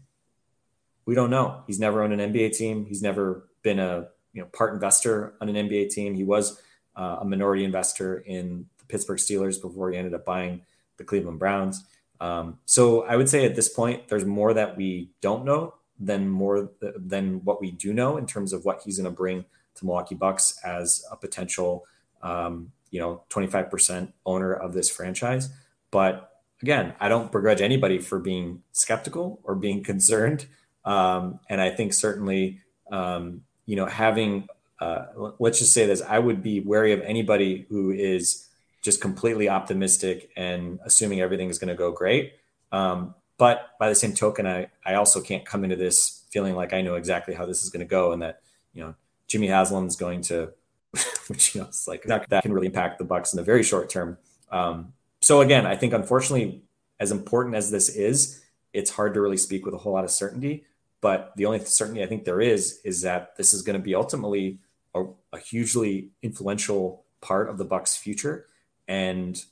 we 1.06 1.14
don't 1.14 1.30
know. 1.30 1.62
He's 1.68 1.78
never 1.78 2.02
owned 2.02 2.18
an 2.18 2.32
NBA 2.32 2.56
team. 2.56 2.84
He's 2.84 3.00
never 3.00 3.48
been 3.62 3.78
a 3.78 4.08
you 4.32 4.42
know 4.42 4.48
part 4.48 4.74
investor 4.74 5.34
on 5.40 5.48
an 5.48 5.68
NBA 5.68 5.90
team. 5.90 6.14
He 6.14 6.24
was 6.24 6.60
uh, 6.96 7.18
a 7.20 7.24
minority 7.24 7.64
investor 7.64 8.18
in 8.18 8.66
the 8.78 8.84
Pittsburgh 8.86 9.18
Steelers 9.18 9.62
before 9.62 9.92
he 9.92 9.96
ended 9.96 10.14
up 10.14 10.24
buying 10.24 10.62
the 10.96 11.04
Cleveland 11.04 11.38
Browns. 11.38 11.84
Um, 12.20 12.58
so 12.64 13.02
I 13.02 13.14
would 13.14 13.28
say 13.28 13.44
at 13.44 13.54
this 13.54 13.68
point, 13.68 14.08
there's 14.08 14.24
more 14.24 14.52
that 14.54 14.76
we 14.76 15.10
don't 15.20 15.44
know 15.44 15.74
than 16.00 16.28
more 16.28 16.70
th- 16.80 16.94
than 16.96 17.44
what 17.44 17.60
we 17.60 17.70
do 17.70 17.92
know 17.92 18.16
in 18.16 18.26
terms 18.26 18.52
of 18.52 18.64
what 18.64 18.82
he's 18.82 18.98
going 18.98 19.12
to 19.12 19.16
bring 19.16 19.44
to 19.76 19.84
Milwaukee 19.84 20.14
Bucks 20.16 20.58
as 20.64 21.04
a 21.10 21.16
potential, 21.16 21.84
um, 22.22 22.72
you 22.94 23.00
know, 23.00 23.24
25% 23.28 24.12
owner 24.24 24.52
of 24.54 24.72
this 24.72 24.88
franchise. 24.88 25.48
But 25.90 26.30
again, 26.62 26.94
I 27.00 27.08
don't 27.08 27.32
begrudge 27.32 27.60
anybody 27.60 27.98
for 27.98 28.20
being 28.20 28.62
skeptical 28.70 29.40
or 29.42 29.56
being 29.56 29.82
concerned. 29.82 30.46
Um, 30.84 31.40
and 31.50 31.60
I 31.60 31.70
think 31.70 31.92
certainly, 31.92 32.60
um, 32.92 33.40
you 33.66 33.74
know, 33.74 33.86
having, 33.86 34.46
uh, 34.80 35.06
let's 35.40 35.58
just 35.58 35.72
say 35.72 35.86
this, 35.86 36.02
I 36.02 36.20
would 36.20 36.40
be 36.40 36.60
wary 36.60 36.92
of 36.92 37.00
anybody 37.00 37.66
who 37.68 37.90
is 37.90 38.48
just 38.80 39.00
completely 39.00 39.48
optimistic 39.48 40.30
and 40.36 40.78
assuming 40.84 41.20
everything 41.20 41.50
is 41.50 41.58
going 41.58 41.70
to 41.70 41.74
go 41.74 41.90
great. 41.90 42.34
Um, 42.70 43.16
but 43.38 43.70
by 43.80 43.88
the 43.88 43.96
same 43.96 44.14
token, 44.14 44.46
I, 44.46 44.68
I 44.86 44.94
also 44.94 45.20
can't 45.20 45.44
come 45.44 45.64
into 45.64 45.74
this 45.74 46.22
feeling 46.30 46.54
like 46.54 46.72
I 46.72 46.80
know 46.80 46.94
exactly 46.94 47.34
how 47.34 47.44
this 47.44 47.64
is 47.64 47.70
going 47.70 47.84
to 47.84 47.90
go 47.90 48.12
and 48.12 48.22
that, 48.22 48.42
you 48.72 48.84
know, 48.84 48.94
Jimmy 49.26 49.48
Haslam 49.48 49.88
is 49.88 49.96
going 49.96 50.20
to, 50.22 50.52
which, 51.28 51.54
you 51.54 51.60
know, 51.60 51.68
it's 51.68 51.86
like 51.86 52.02
that, 52.04 52.28
that 52.30 52.42
can 52.42 52.52
really 52.52 52.66
impact 52.66 52.98
the 52.98 53.04
Bucks 53.04 53.32
in 53.32 53.36
the 53.36 53.42
very 53.42 53.62
short 53.62 53.88
term. 53.88 54.18
Um, 54.50 54.92
so 55.20 55.40
again, 55.40 55.66
I 55.66 55.76
think 55.76 55.92
unfortunately, 55.92 56.62
as 57.00 57.10
important 57.10 57.54
as 57.54 57.70
this 57.70 57.88
is, 57.88 58.42
it's 58.72 58.90
hard 58.90 59.14
to 59.14 59.20
really 59.20 59.36
speak 59.36 59.64
with 59.64 59.74
a 59.74 59.78
whole 59.78 59.92
lot 59.92 60.04
of 60.04 60.10
certainty. 60.10 60.64
But 61.00 61.32
the 61.36 61.46
only 61.46 61.60
certainty 61.60 62.02
I 62.02 62.06
think 62.06 62.24
there 62.24 62.40
is 62.40 62.80
is 62.84 63.02
that 63.02 63.36
this 63.36 63.52
is 63.52 63.62
going 63.62 63.78
to 63.78 63.82
be 63.82 63.94
ultimately 63.94 64.58
a, 64.94 65.04
a 65.32 65.38
hugely 65.38 66.10
influential 66.22 67.04
part 67.20 67.48
of 67.48 67.58
the 67.58 67.64
Bucks' 67.64 67.96
future 67.96 68.46
and 68.88 69.42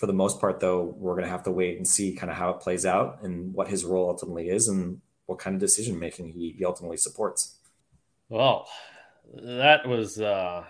for 0.00 0.06
the 0.06 0.14
most 0.14 0.40
part, 0.40 0.60
though, 0.60 0.96
we're 0.96 1.12
going 1.12 1.26
to 1.26 1.30
have 1.30 1.42
to 1.42 1.50
wait 1.50 1.76
and 1.76 1.86
see 1.86 2.14
kind 2.14 2.30
of 2.30 2.36
how 2.38 2.48
it 2.48 2.60
plays 2.60 2.86
out 2.86 3.18
and 3.22 3.52
what 3.52 3.68
his 3.68 3.84
role 3.84 4.08
ultimately 4.08 4.48
is 4.48 4.66
and 4.66 4.98
what 5.26 5.38
kind 5.38 5.54
of 5.54 5.60
decision 5.60 5.98
making 5.98 6.32
he, 6.32 6.54
he 6.56 6.64
ultimately 6.64 6.96
supports. 6.96 7.56
Well, 8.30 8.66
that 9.34 9.86
was 9.86 10.20
uh, 10.20 10.64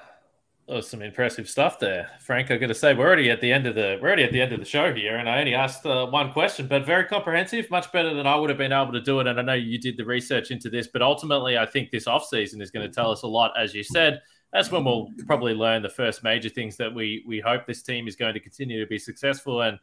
that 0.68 0.74
was 0.74 0.88
some 0.88 1.02
impressive 1.02 1.48
stuff 1.48 1.78
there, 1.78 2.10
Frank. 2.20 2.50
I 2.50 2.56
got 2.56 2.68
to 2.68 2.74
say, 2.74 2.94
we're 2.94 3.06
already 3.06 3.30
at 3.30 3.40
the 3.40 3.52
end 3.52 3.66
of 3.66 3.74
the 3.74 3.98
we're 4.00 4.08
already 4.08 4.24
at 4.24 4.32
the 4.32 4.40
end 4.40 4.52
of 4.52 4.60
the 4.60 4.66
show 4.66 4.94
here, 4.94 5.16
and 5.16 5.28
I 5.28 5.40
only 5.40 5.54
asked 5.54 5.84
uh, 5.86 6.06
one 6.06 6.32
question, 6.32 6.66
but 6.66 6.84
very 6.84 7.04
comprehensive, 7.04 7.70
much 7.70 7.90
better 7.92 8.14
than 8.14 8.26
I 8.26 8.36
would 8.36 8.50
have 8.50 8.58
been 8.58 8.72
able 8.72 8.92
to 8.92 9.00
do 9.00 9.20
it. 9.20 9.26
And 9.26 9.38
I 9.38 9.42
know 9.42 9.54
you 9.54 9.78
did 9.78 9.96
the 9.96 10.04
research 10.04 10.50
into 10.50 10.70
this, 10.70 10.88
but 10.88 11.02
ultimately, 11.02 11.58
I 11.58 11.66
think 11.66 11.90
this 11.90 12.06
off 12.06 12.26
season 12.26 12.60
is 12.60 12.70
going 12.70 12.86
to 12.86 12.92
tell 12.94 13.10
us 13.10 13.22
a 13.22 13.28
lot, 13.28 13.52
as 13.58 13.74
you 13.74 13.82
said 13.82 14.20
that's 14.52 14.70
when 14.70 14.84
we'll 14.84 15.08
probably 15.26 15.54
learn 15.54 15.82
the 15.82 15.88
first 15.88 16.24
major 16.24 16.48
things 16.48 16.76
that 16.76 16.92
we 16.92 17.24
we 17.26 17.40
hope 17.40 17.66
this 17.66 17.82
team 17.82 18.08
is 18.08 18.16
going 18.16 18.34
to 18.34 18.40
continue 18.40 18.80
to 18.80 18.88
be 18.88 18.98
successful 18.98 19.62
and 19.62 19.78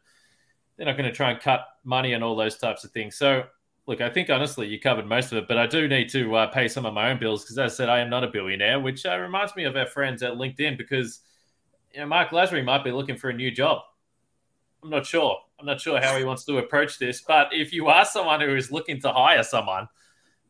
they're 0.76 0.86
not 0.86 0.96
going 0.96 1.08
to 1.08 1.14
try 1.14 1.30
and 1.30 1.40
cut 1.40 1.66
money 1.84 2.12
and 2.12 2.22
all 2.22 2.36
those 2.36 2.56
types 2.56 2.84
of 2.84 2.92
things. 2.92 3.16
So, 3.16 3.44
look, 3.88 4.02
I 4.02 4.10
think 4.10 4.28
honestly 4.28 4.68
you 4.68 4.78
covered 4.78 5.06
most 5.06 5.32
of 5.32 5.38
it, 5.38 5.48
but 5.48 5.56
I 5.56 5.66
do 5.66 5.88
need 5.88 6.10
to 6.10 6.36
uh, 6.36 6.46
pay 6.48 6.68
some 6.68 6.84
of 6.84 6.92
my 6.92 7.10
own 7.10 7.18
bills 7.18 7.42
because, 7.42 7.58
as 7.58 7.72
I 7.72 7.74
said, 7.74 7.88
I 7.88 8.00
am 8.00 8.10
not 8.10 8.22
a 8.22 8.28
billionaire, 8.28 8.78
which 8.78 9.04
uh, 9.06 9.18
reminds 9.18 9.56
me 9.56 9.64
of 9.64 9.76
our 9.76 9.86
friends 9.86 10.22
at 10.22 10.34
LinkedIn 10.34 10.76
because 10.76 11.20
you 11.92 12.00
know 12.00 12.06
Marc 12.06 12.28
Lasry 12.28 12.62
might 12.62 12.84
be 12.84 12.92
looking 12.92 13.16
for 13.16 13.30
a 13.30 13.34
new 13.34 13.50
job. 13.50 13.80
I'm 14.84 14.90
not 14.90 15.06
sure. 15.06 15.38
I'm 15.58 15.66
not 15.66 15.80
sure 15.80 16.00
how 16.00 16.16
he 16.16 16.24
wants 16.24 16.44
to 16.44 16.58
approach 16.58 16.98
this, 16.98 17.22
but 17.26 17.48
if 17.50 17.72
you 17.72 17.88
are 17.88 18.04
someone 18.04 18.40
who 18.40 18.54
is 18.54 18.70
looking 18.70 19.00
to 19.00 19.10
hire 19.10 19.42
someone, 19.42 19.88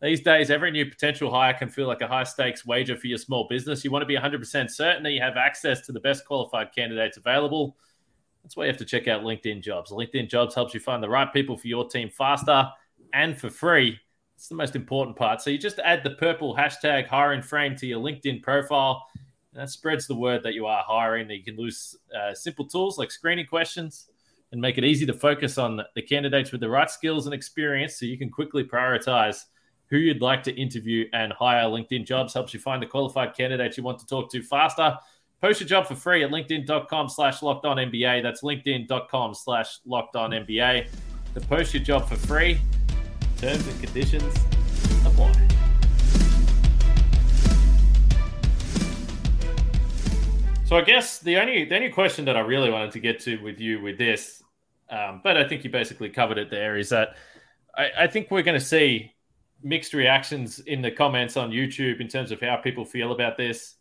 These 0.03 0.21
days, 0.21 0.51
every 0.51 0.71
new 0.71 0.87
potential 0.87 1.31
hire 1.31 1.55
can 1.55 1.71
feel 1.71 1.87
like 1.87 2.03
a 2.03 2.09
high 2.09 2.25
stakes 2.25 2.67
wager 2.67 2.97
for 2.97 3.07
your 3.07 3.19
small 3.19 3.47
business. 3.49 3.85
You 3.85 3.91
want 3.91 4.03
to 4.03 4.07
be 4.07 4.17
100% 4.17 4.71
certain 4.71 5.03
that 5.05 5.13
you 5.13 5.21
have 5.21 5.37
access 5.37 5.81
to 5.87 5.93
the 5.93 6.01
best 6.01 6.27
qualified 6.27 6.73
candidates 6.75 7.17
available. 7.17 7.77
That's 8.43 8.57
why 8.57 8.65
you 8.65 8.71
have 8.71 8.79
to 8.79 8.85
check 8.85 9.09
out 9.09 9.23
LinkedIn 9.23 9.63
Jobs. 9.63 9.91
LinkedIn 9.91 10.29
Jobs 10.29 10.55
helps 10.55 10.75
you 10.75 10.81
find 10.81 11.03
the 11.03 11.09
right 11.09 11.33
people 11.33 11.57
for 11.57 11.69
your 11.69 11.89
team 11.89 12.11
faster 12.11 12.69
and 13.13 13.39
for 13.39 13.51
free. 13.51 13.99
It's 14.37 14.49
the 14.49 14.55
most 14.55 14.77
important 14.77 15.17
part. 15.17 15.43
So 15.43 15.51
you 15.51 15.59
just 15.59 15.81
add 15.81 16.05
the 16.05 16.11
purple 16.11 16.55
hashtag 16.55 17.07
hiring 17.07 17.43
frame 17.43 17.75
to 17.77 17.87
your 17.87 18.01
LinkedIn 18.01 18.43
profile. 18.43 19.05
And 19.53 19.63
that 19.63 19.71
spreads 19.71 20.07
the 20.07 20.15
word 20.15 20.43
that 20.45 20.55
you 20.55 20.67
are 20.67 20.85
hiring, 20.87 21.29
you 21.31 21.43
can 21.43 21.59
use 21.59 21.97
uh, 22.15 22.35
simple 22.35 22.67
tools 22.67 22.99
like 22.99 23.11
screening 23.11 23.47
questions 23.47 24.07
and 24.53 24.61
make 24.61 24.79
it 24.79 24.85
easy 24.85 25.05
to 25.07 25.13
focus 25.13 25.59
on 25.59 25.81
the 25.95 26.03
candidates 26.03 26.53
with 26.53 26.61
the 26.61 26.69
right 26.69 26.91
skills 26.91 27.27
and 27.27 27.35
experience 27.35 27.99
so 27.99 28.07
you 28.07 28.17
can 28.17 28.31
quickly 28.31 28.65
prioritize 28.65 29.45
who 29.91 29.97
you'd 29.97 30.23
like 30.23 30.43
to 30.45 30.55
interview 30.55 31.07
and 31.13 31.33
hire. 31.33 31.65
LinkedIn 31.65 32.07
Jobs 32.07 32.35
helps 32.35 32.55
you 32.55 32.61
find 32.61 32.83
the 32.83 32.87
qualified 32.87 33.35
candidates 33.35 33.77
you 33.77 33.83
want 33.83 33.99
to 33.99 34.07
talk 34.07 34.31
to 34.31 34.43
faster. 34.43 34.97
Post 35.41 35.61
your 35.61 35.69
job 35.69 35.87
for 35.87 35.95
free 35.95 36.25
at 36.25 36.31
linkedin.com 36.31 37.09
slash 37.09 37.43
locked 37.43 37.65
on 37.65 37.77
NBA. 37.77 38.23
That's 38.23 38.43
linkedin.com 38.43 39.35
slash 39.35 39.79
locked 39.87 40.17
on 40.17 40.31
NBA. 40.31 40.89
To 41.35 41.41
post 41.43 41.75
your 41.75 41.83
job 41.83 42.09
for 42.09 42.17
free, 42.17 42.61
terms 43.39 43.67
and 43.69 43.81
conditions 43.81 44.35
apply. 45.07 45.33
So 50.65 50.77
I 50.77 50.83
guess 50.83 51.21
the 51.21 51.39
only 51.39 51.65
the 51.65 51.77
only 51.77 51.89
question 51.91 52.25
that 52.27 52.37
I 52.37 52.41
really 52.41 52.71
wanted 52.71 52.91
to 52.93 53.01
get 53.01 53.21
to 53.21 53.37
with 53.43 53.59
you 53.59 53.81
with 53.81 53.97
this, 53.97 54.43
um, 54.91 55.21
but 55.25 55.37
I 55.37 55.49
think 55.49 55.65
you 55.65 55.71
basically 55.71 56.11
covered 56.11 56.37
it 56.37 56.51
there, 56.51 56.77
is 56.77 56.91
that 56.91 57.17
I, 57.77 57.91
I 58.01 58.07
think 58.07 58.31
we're 58.31 58.43
going 58.43 58.59
to 58.59 58.65
see 58.65 59.15
mixed 59.63 59.95
reactions 59.95 60.59
in 60.59 60.83
the 60.83 60.91
comments 60.91 61.37
on 61.37 61.51
YouTube 61.51 62.01
in 62.01 62.09
terms 62.09 62.33
of 62.33 62.41
how 62.41 62.57
people 62.57 62.85
feel 62.85 63.13
about 63.13 63.37
this. 63.37 63.77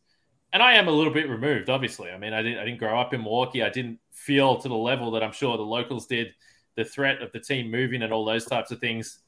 And 0.54 0.64
I 0.64 0.74
am 0.74 0.88
a 0.88 0.92
little 0.92 1.14
bit 1.14 1.30
removed, 1.30 1.70
obviously. 1.70 2.10
I 2.10 2.18
mean, 2.18 2.34
I 2.34 2.42
didn't, 2.42 2.60
I 2.60 2.66
didn't 2.66 2.80
grow 2.80 3.00
up 3.00 3.14
in 3.14 3.22
Milwaukee. 3.22 3.64
I 3.64 3.70
didn't 3.70 4.00
feel 4.12 4.58
to 4.60 4.70
the 4.70 4.76
level 4.76 5.12
that 5.12 5.24
I'm 5.24 5.34
sure 5.34 5.58
the 5.58 5.64
locals 5.64 6.08
did 6.08 6.34
the 6.76 6.86
threat 6.86 7.22
of 7.22 7.32
the 7.32 7.40
team 7.40 7.70
moving 7.70 8.02
and 8.02 8.14
all 8.14 8.24
those 8.24 8.46
types 8.46 8.72
of 8.72 8.80
things. 8.80 9.20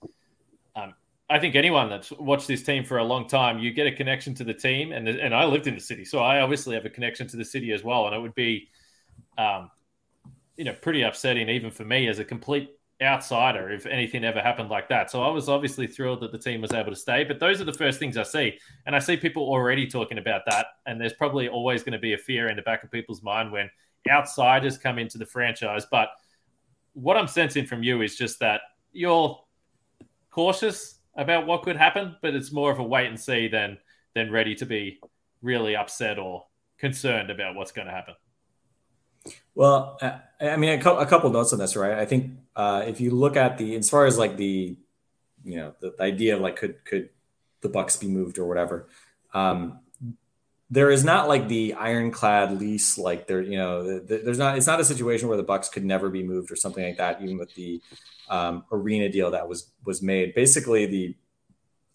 I 1.29 1.39
think 1.39 1.55
anyone 1.55 1.89
that's 1.89 2.11
watched 2.11 2.47
this 2.47 2.63
team 2.63 2.83
for 2.83 2.97
a 2.97 3.03
long 3.03 3.27
time, 3.27 3.59
you 3.59 3.71
get 3.71 3.85
a 3.85 3.91
connection 3.91 4.33
to 4.35 4.43
the 4.43 4.53
team, 4.53 4.91
and 4.91 5.07
and 5.07 5.33
I 5.33 5.45
lived 5.45 5.67
in 5.67 5.75
the 5.75 5.81
city, 5.81 6.05
so 6.05 6.19
I 6.19 6.41
obviously 6.41 6.75
have 6.75 6.85
a 6.85 6.89
connection 6.89 7.27
to 7.27 7.37
the 7.37 7.45
city 7.45 7.71
as 7.71 7.83
well, 7.83 8.07
and 8.07 8.15
it 8.15 8.19
would 8.19 8.35
be, 8.35 8.69
um, 9.37 9.69
you 10.57 10.63
know, 10.63 10.73
pretty 10.73 11.03
upsetting 11.03 11.49
even 11.49 11.71
for 11.71 11.85
me 11.85 12.07
as 12.07 12.19
a 12.19 12.25
complete 12.25 12.71
outsider 13.01 13.69
if 13.71 13.85
anything 13.85 14.23
ever 14.25 14.41
happened 14.41 14.69
like 14.69 14.89
that. 14.89 15.09
So 15.09 15.23
I 15.23 15.29
was 15.29 15.47
obviously 15.47 15.87
thrilled 15.87 16.21
that 16.21 16.31
the 16.31 16.37
team 16.37 16.61
was 16.61 16.73
able 16.73 16.91
to 16.91 16.97
stay. 16.97 17.23
But 17.23 17.39
those 17.39 17.61
are 17.61 17.63
the 17.65 17.73
first 17.73 17.99
things 17.99 18.17
I 18.17 18.23
see. 18.23 18.57
And 18.85 18.95
I 18.95 18.99
see 18.99 19.15
people 19.15 19.43
already 19.43 19.87
talking 19.87 20.17
about 20.17 20.41
that. 20.47 20.67
And 20.85 20.99
there's 20.99 21.13
probably 21.13 21.47
always 21.47 21.83
going 21.83 21.93
to 21.93 21.99
be 21.99 22.13
a 22.13 22.17
fear 22.17 22.49
in 22.49 22.55
the 22.55 22.61
back 22.61 22.83
of 22.83 22.91
people's 22.91 23.23
mind 23.23 23.51
when 23.51 23.69
outsiders 24.09 24.77
come 24.77 24.99
into 24.99 25.17
the 25.17 25.25
franchise. 25.25 25.85
But 25.89 26.09
what 26.93 27.15
I'm 27.15 27.27
sensing 27.27 27.65
from 27.65 27.83
you 27.83 28.01
is 28.01 28.17
just 28.17 28.39
that 28.39 28.61
you're 28.91 29.39
cautious 30.29 30.98
about 31.19 31.45
what 31.45 31.63
could 31.63 31.75
happen, 31.75 32.15
but 32.21 32.33
it's 32.33 32.51
more 32.51 32.71
of 32.71 32.79
a 32.79 32.83
wait 32.83 33.07
and 33.07 33.19
see 33.19 33.47
than 33.47 33.77
than 34.15 34.31
ready 34.31 34.55
to 34.55 34.65
be 34.65 34.99
really 35.41 35.75
upset 35.75 36.17
or 36.17 36.45
concerned 36.77 37.29
about 37.29 37.55
what's 37.55 37.71
going 37.71 37.87
to 37.87 37.93
happen. 37.93 38.15
Well, 39.53 39.99
I 40.41 40.55
mean, 40.55 40.79
a, 40.79 41.05
couple 41.05 41.29
notes 41.29 41.51
on 41.53 41.59
this, 41.59 41.75
right? 41.75 41.97
I 41.97 42.05
think 42.05 42.31
uh, 42.55 42.83
if 42.87 43.01
you 43.01 43.11
look 43.11 43.35
at 43.35 43.57
the 43.57 43.75
as 43.75 43.89
far 43.89 44.05
as 44.05 44.17
like 44.17 44.37
the 44.37 44.77
you 45.43 45.55
know 45.57 45.73
the, 45.81 45.93
the 45.97 46.03
idea 46.03 46.35
of 46.35 46.41
like 46.41 46.55
could 46.55 46.83
could 46.85 47.09
the 47.61 47.69
Bucks 47.69 47.97
be 47.97 48.07
moved 48.07 48.37
or 48.37 48.47
whatever, 48.47 48.87
um, 49.33 49.79
there 50.69 50.91
is 50.91 51.03
not 51.03 51.27
like 51.27 51.47
the 51.47 51.73
ironclad 51.73 52.59
lease 52.59 52.97
like 52.97 53.25
there 53.27 53.41
you 53.41 53.57
know 53.57 53.83
the, 53.83 53.99
the, 54.01 54.17
there's 54.23 54.37
not 54.37 54.57
it's 54.57 54.67
not 54.67 54.79
a 54.79 54.85
situation 54.85 55.27
where 55.27 55.37
the 55.37 55.43
Bucks 55.43 55.69
could 55.69 55.83
never 55.83 56.09
be 56.09 56.23
moved 56.23 56.51
or 56.51 56.55
something 56.55 56.83
like 56.83 56.97
that, 56.97 57.21
even 57.21 57.37
with 57.37 57.53
the 57.55 57.81
um, 58.29 58.63
arena 58.71 59.09
deal 59.09 59.31
that 59.31 59.47
was 59.47 59.71
was 59.85 60.01
made. 60.01 60.35
Basically, 60.35 60.85
the 60.85 61.15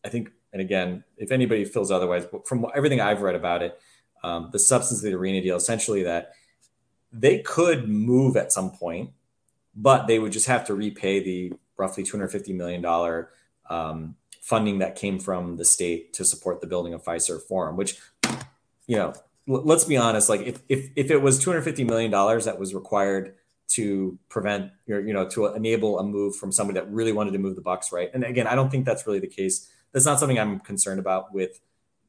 I 0.04 0.08
think, 0.08 0.30
and 0.52 0.60
again, 0.60 1.04
if 1.16 1.32
anybody 1.32 1.64
feels 1.64 1.90
otherwise, 1.90 2.26
from 2.44 2.66
everything 2.74 3.00
I've 3.00 3.22
read 3.22 3.34
about 3.34 3.62
it, 3.62 3.78
um, 4.22 4.50
the 4.52 4.58
substance 4.58 5.00
of 5.00 5.10
the 5.10 5.16
arena 5.16 5.40
deal 5.40 5.56
essentially 5.56 6.02
that 6.02 6.32
they 7.12 7.38
could 7.38 7.88
move 7.88 8.36
at 8.36 8.52
some 8.52 8.70
point, 8.70 9.10
but 9.74 10.06
they 10.06 10.18
would 10.18 10.32
just 10.32 10.46
have 10.46 10.66
to 10.66 10.74
repay 10.74 11.22
the 11.22 11.52
roughly 11.76 12.02
$250 12.02 12.54
million 12.54 12.84
um, 13.70 14.16
funding 14.40 14.78
that 14.80 14.96
came 14.96 15.18
from 15.18 15.56
the 15.56 15.64
state 15.64 16.12
to 16.12 16.24
support 16.24 16.60
the 16.60 16.66
building 16.66 16.92
of 16.92 17.02
Fiserv 17.02 17.42
Forum, 17.42 17.76
which, 17.76 17.98
you 18.86 18.96
know, 18.96 19.12
l- 19.48 19.62
let's 19.64 19.84
be 19.84 19.96
honest, 19.96 20.28
like 20.28 20.42
if, 20.42 20.60
if, 20.68 20.90
if 20.96 21.10
it 21.10 21.18
was 21.18 21.44
$250 21.44 21.86
million 21.86 22.10
that 22.10 22.58
was 22.58 22.74
required 22.74 23.34
to 23.66 24.18
prevent 24.28 24.70
your, 24.86 25.00
you 25.00 25.12
know, 25.12 25.28
to 25.30 25.46
enable 25.46 25.98
a 25.98 26.04
move 26.04 26.36
from 26.36 26.52
somebody 26.52 26.78
that 26.78 26.90
really 26.90 27.12
wanted 27.12 27.32
to 27.32 27.38
move 27.38 27.56
the 27.56 27.62
Bucks, 27.62 27.92
right? 27.92 28.10
And 28.12 28.24
again, 28.24 28.46
I 28.46 28.54
don't 28.54 28.70
think 28.70 28.84
that's 28.84 29.06
really 29.06 29.20
the 29.20 29.26
case. 29.26 29.70
That's 29.92 30.04
not 30.04 30.20
something 30.20 30.38
I'm 30.38 30.60
concerned 30.60 31.00
about 31.00 31.32
with 31.32 31.60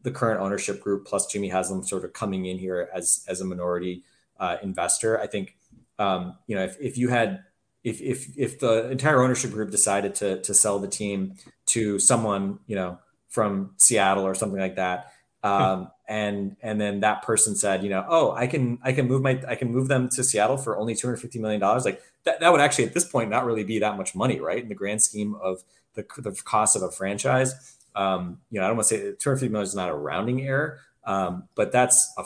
the 0.06 0.12
current 0.12 0.40
ownership 0.40 0.80
group 0.82 1.06
plus 1.06 1.26
Jimmy 1.26 1.50
Haslam 1.50 1.84
sort 1.84 2.06
of 2.06 2.14
coming 2.14 2.46
in 2.46 2.60
here 2.60 2.90
as 2.94 3.26
as 3.28 3.42
a 3.42 3.46
minority 3.46 4.04
uh, 4.40 4.58
investor. 4.62 5.20
I 5.20 5.28
think 5.28 5.58
um, 6.00 6.38
you 6.48 6.56
know 6.56 6.64
if, 6.64 6.78
if 6.80 6.98
you 6.98 7.10
had 7.10 7.44
if, 7.84 8.02
if 8.02 8.38
if 8.38 8.60
the 8.60 8.90
entire 8.92 9.22
ownership 9.22 9.52
group 9.52 9.72
decided 9.72 10.16
to 10.16 10.42
to 10.44 10.54
sell 10.54 10.80
the 10.80 10.88
team 10.88 11.36
to 11.68 12.00
someone 12.00 12.60
you 12.68 12.76
know 12.76 13.00
from 13.30 13.72
Seattle 13.78 14.26
or 14.26 14.36
something 14.36 14.60
like 14.60 14.76
that, 14.76 15.12
um, 15.44 15.90
and 16.08 16.56
and 16.62 16.80
then 16.80 17.00
that 17.00 17.24
person 17.24 17.56
said 17.56 17.84
you 17.84 17.90
know 17.90 18.06
oh 18.08 18.32
I 18.32 18.48
can 18.48 18.78
I 18.84 18.94
can 18.94 19.08
move 19.08 19.22
my 19.22 19.42
I 19.48 19.56
can 19.56 19.72
move 19.72 19.88
them 19.88 20.10
to 20.10 20.24
Seattle 20.24 20.58
for 20.58 20.78
only 20.78 20.96
two 20.96 21.08
hundred 21.08 21.18
fifty 21.18 21.40
million 21.40 21.60
dollars 21.60 21.86
like 21.86 22.02
that 22.24 22.40
that 22.40 22.52
would 22.52 22.62
actually 22.62 22.86
at 22.86 22.94
this 22.94 23.06
point 23.06 23.30
not 23.30 23.46
really 23.46 23.64
be 23.64 23.80
that 23.80 23.98
much 23.98 24.16
money 24.16 24.40
right 24.40 24.62
in 24.62 24.70
the 24.70 24.76
grand 24.76 25.02
scheme 25.02 25.36
of 25.36 25.64
the 25.96 26.06
the 26.18 26.32
cost 26.44 26.76
of 26.76 26.84
a 26.84 26.92
franchise. 26.92 27.78
Um, 27.96 28.40
you 28.52 28.60
know 28.60 28.66
I 28.66 28.68
don't 28.68 28.78
want 28.78 28.88
to 28.90 28.96
say 28.96 29.02
two 29.18 29.30
hundred 29.30 29.40
fifty 29.40 29.50
million 29.50 29.68
is 29.68 29.76
not 29.76 29.90
a 29.90 29.96
rounding 29.96 30.42
error, 30.42 30.80
um, 31.06 31.48
but 31.56 31.72
that's 31.72 32.14
a 32.18 32.26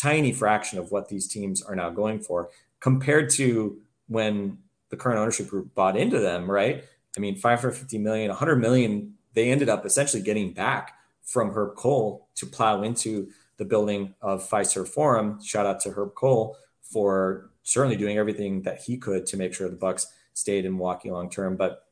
tiny 0.00 0.32
fraction 0.32 0.78
of 0.78 0.92
what 0.92 1.08
these 1.08 1.26
teams 1.26 1.62
are 1.62 1.74
now 1.74 1.90
going 1.90 2.20
for 2.20 2.50
compared 2.80 3.30
to 3.30 3.78
when 4.08 4.58
the 4.90 4.96
current 4.96 5.18
ownership 5.18 5.48
group 5.48 5.74
bought 5.74 5.96
into 5.96 6.20
them, 6.20 6.50
right? 6.50 6.84
I 7.16 7.20
mean, 7.20 7.36
550 7.36 7.98
million, 7.98 8.28
100 8.28 8.56
million, 8.56 9.14
they 9.34 9.50
ended 9.50 9.68
up 9.68 9.84
essentially 9.86 10.22
getting 10.22 10.52
back 10.52 10.94
from 11.26 11.50
Herb 11.50 11.74
Kohl 11.74 12.28
to 12.36 12.46
plow 12.46 12.82
into 12.82 13.28
the 13.58 13.64
building 13.64 14.14
of 14.22 14.48
Fiserv 14.48 14.88
Forum. 14.88 15.42
Shout 15.42 15.66
out 15.66 15.80
to 15.80 15.90
Herb 15.90 16.14
Kohl 16.14 16.56
for 16.80 17.50
certainly 17.62 17.96
doing 17.96 18.16
everything 18.16 18.62
that 18.62 18.80
he 18.80 18.96
could 18.96 19.26
to 19.26 19.36
make 19.36 19.52
sure 19.52 19.68
the 19.68 19.76
Bucks 19.76 20.06
stayed 20.32 20.64
in 20.64 20.72
Milwaukee 20.72 21.10
long 21.10 21.28
term. 21.28 21.56
But 21.56 21.82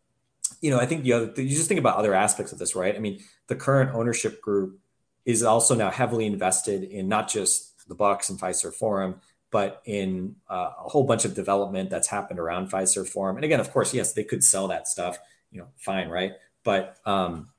you 0.61 0.71
know, 0.71 0.79
I 0.79 0.87
think 0.87 1.03
the 1.03 1.13
other 1.13 1.43
you 1.43 1.57
just 1.57 1.69
think 1.69 1.81
about 1.81 1.97
other 1.97 2.15
aspects 2.15 2.53
of 2.53 2.59
this, 2.59 2.75
right? 2.75 2.95
I 2.95 2.99
mean, 2.99 3.21
the 3.49 3.57
current 3.57 3.95
ownership 3.95 4.41
group 4.41 4.79
is 5.25 5.43
also 5.43 5.75
now 5.75 5.91
heavily 5.91 6.27
invested 6.27 6.85
in 6.85 7.09
not 7.09 7.29
just 7.29 7.89
the 7.89 7.95
Bucks 7.95 8.31
and 8.31 8.39
Fiserv 8.39 8.75
Forum, 8.75 9.21
but 9.51 9.83
in 9.85 10.37
uh, 10.49 10.71
a 10.85 10.89
whole 10.89 11.05
bunch 11.05 11.25
of 11.25 11.35
development 11.35 11.91
that's 11.91 12.09
happened 12.09 12.39
around 12.39 12.71
Fiserv 12.71 13.09
Forum. 13.09 13.37
And 13.37 13.45
again, 13.45 13.61
of 13.61 13.71
course, 13.73 13.93
yes, 13.95 14.13
they 14.13 14.25
could 14.25 14.45
sell 14.45 14.69
that 14.69 14.87
stuff, 14.87 15.19
you 15.51 15.59
know, 15.59 15.69
fine, 15.77 16.09
right? 16.09 16.33
But 16.63 16.97
um, 17.05 17.51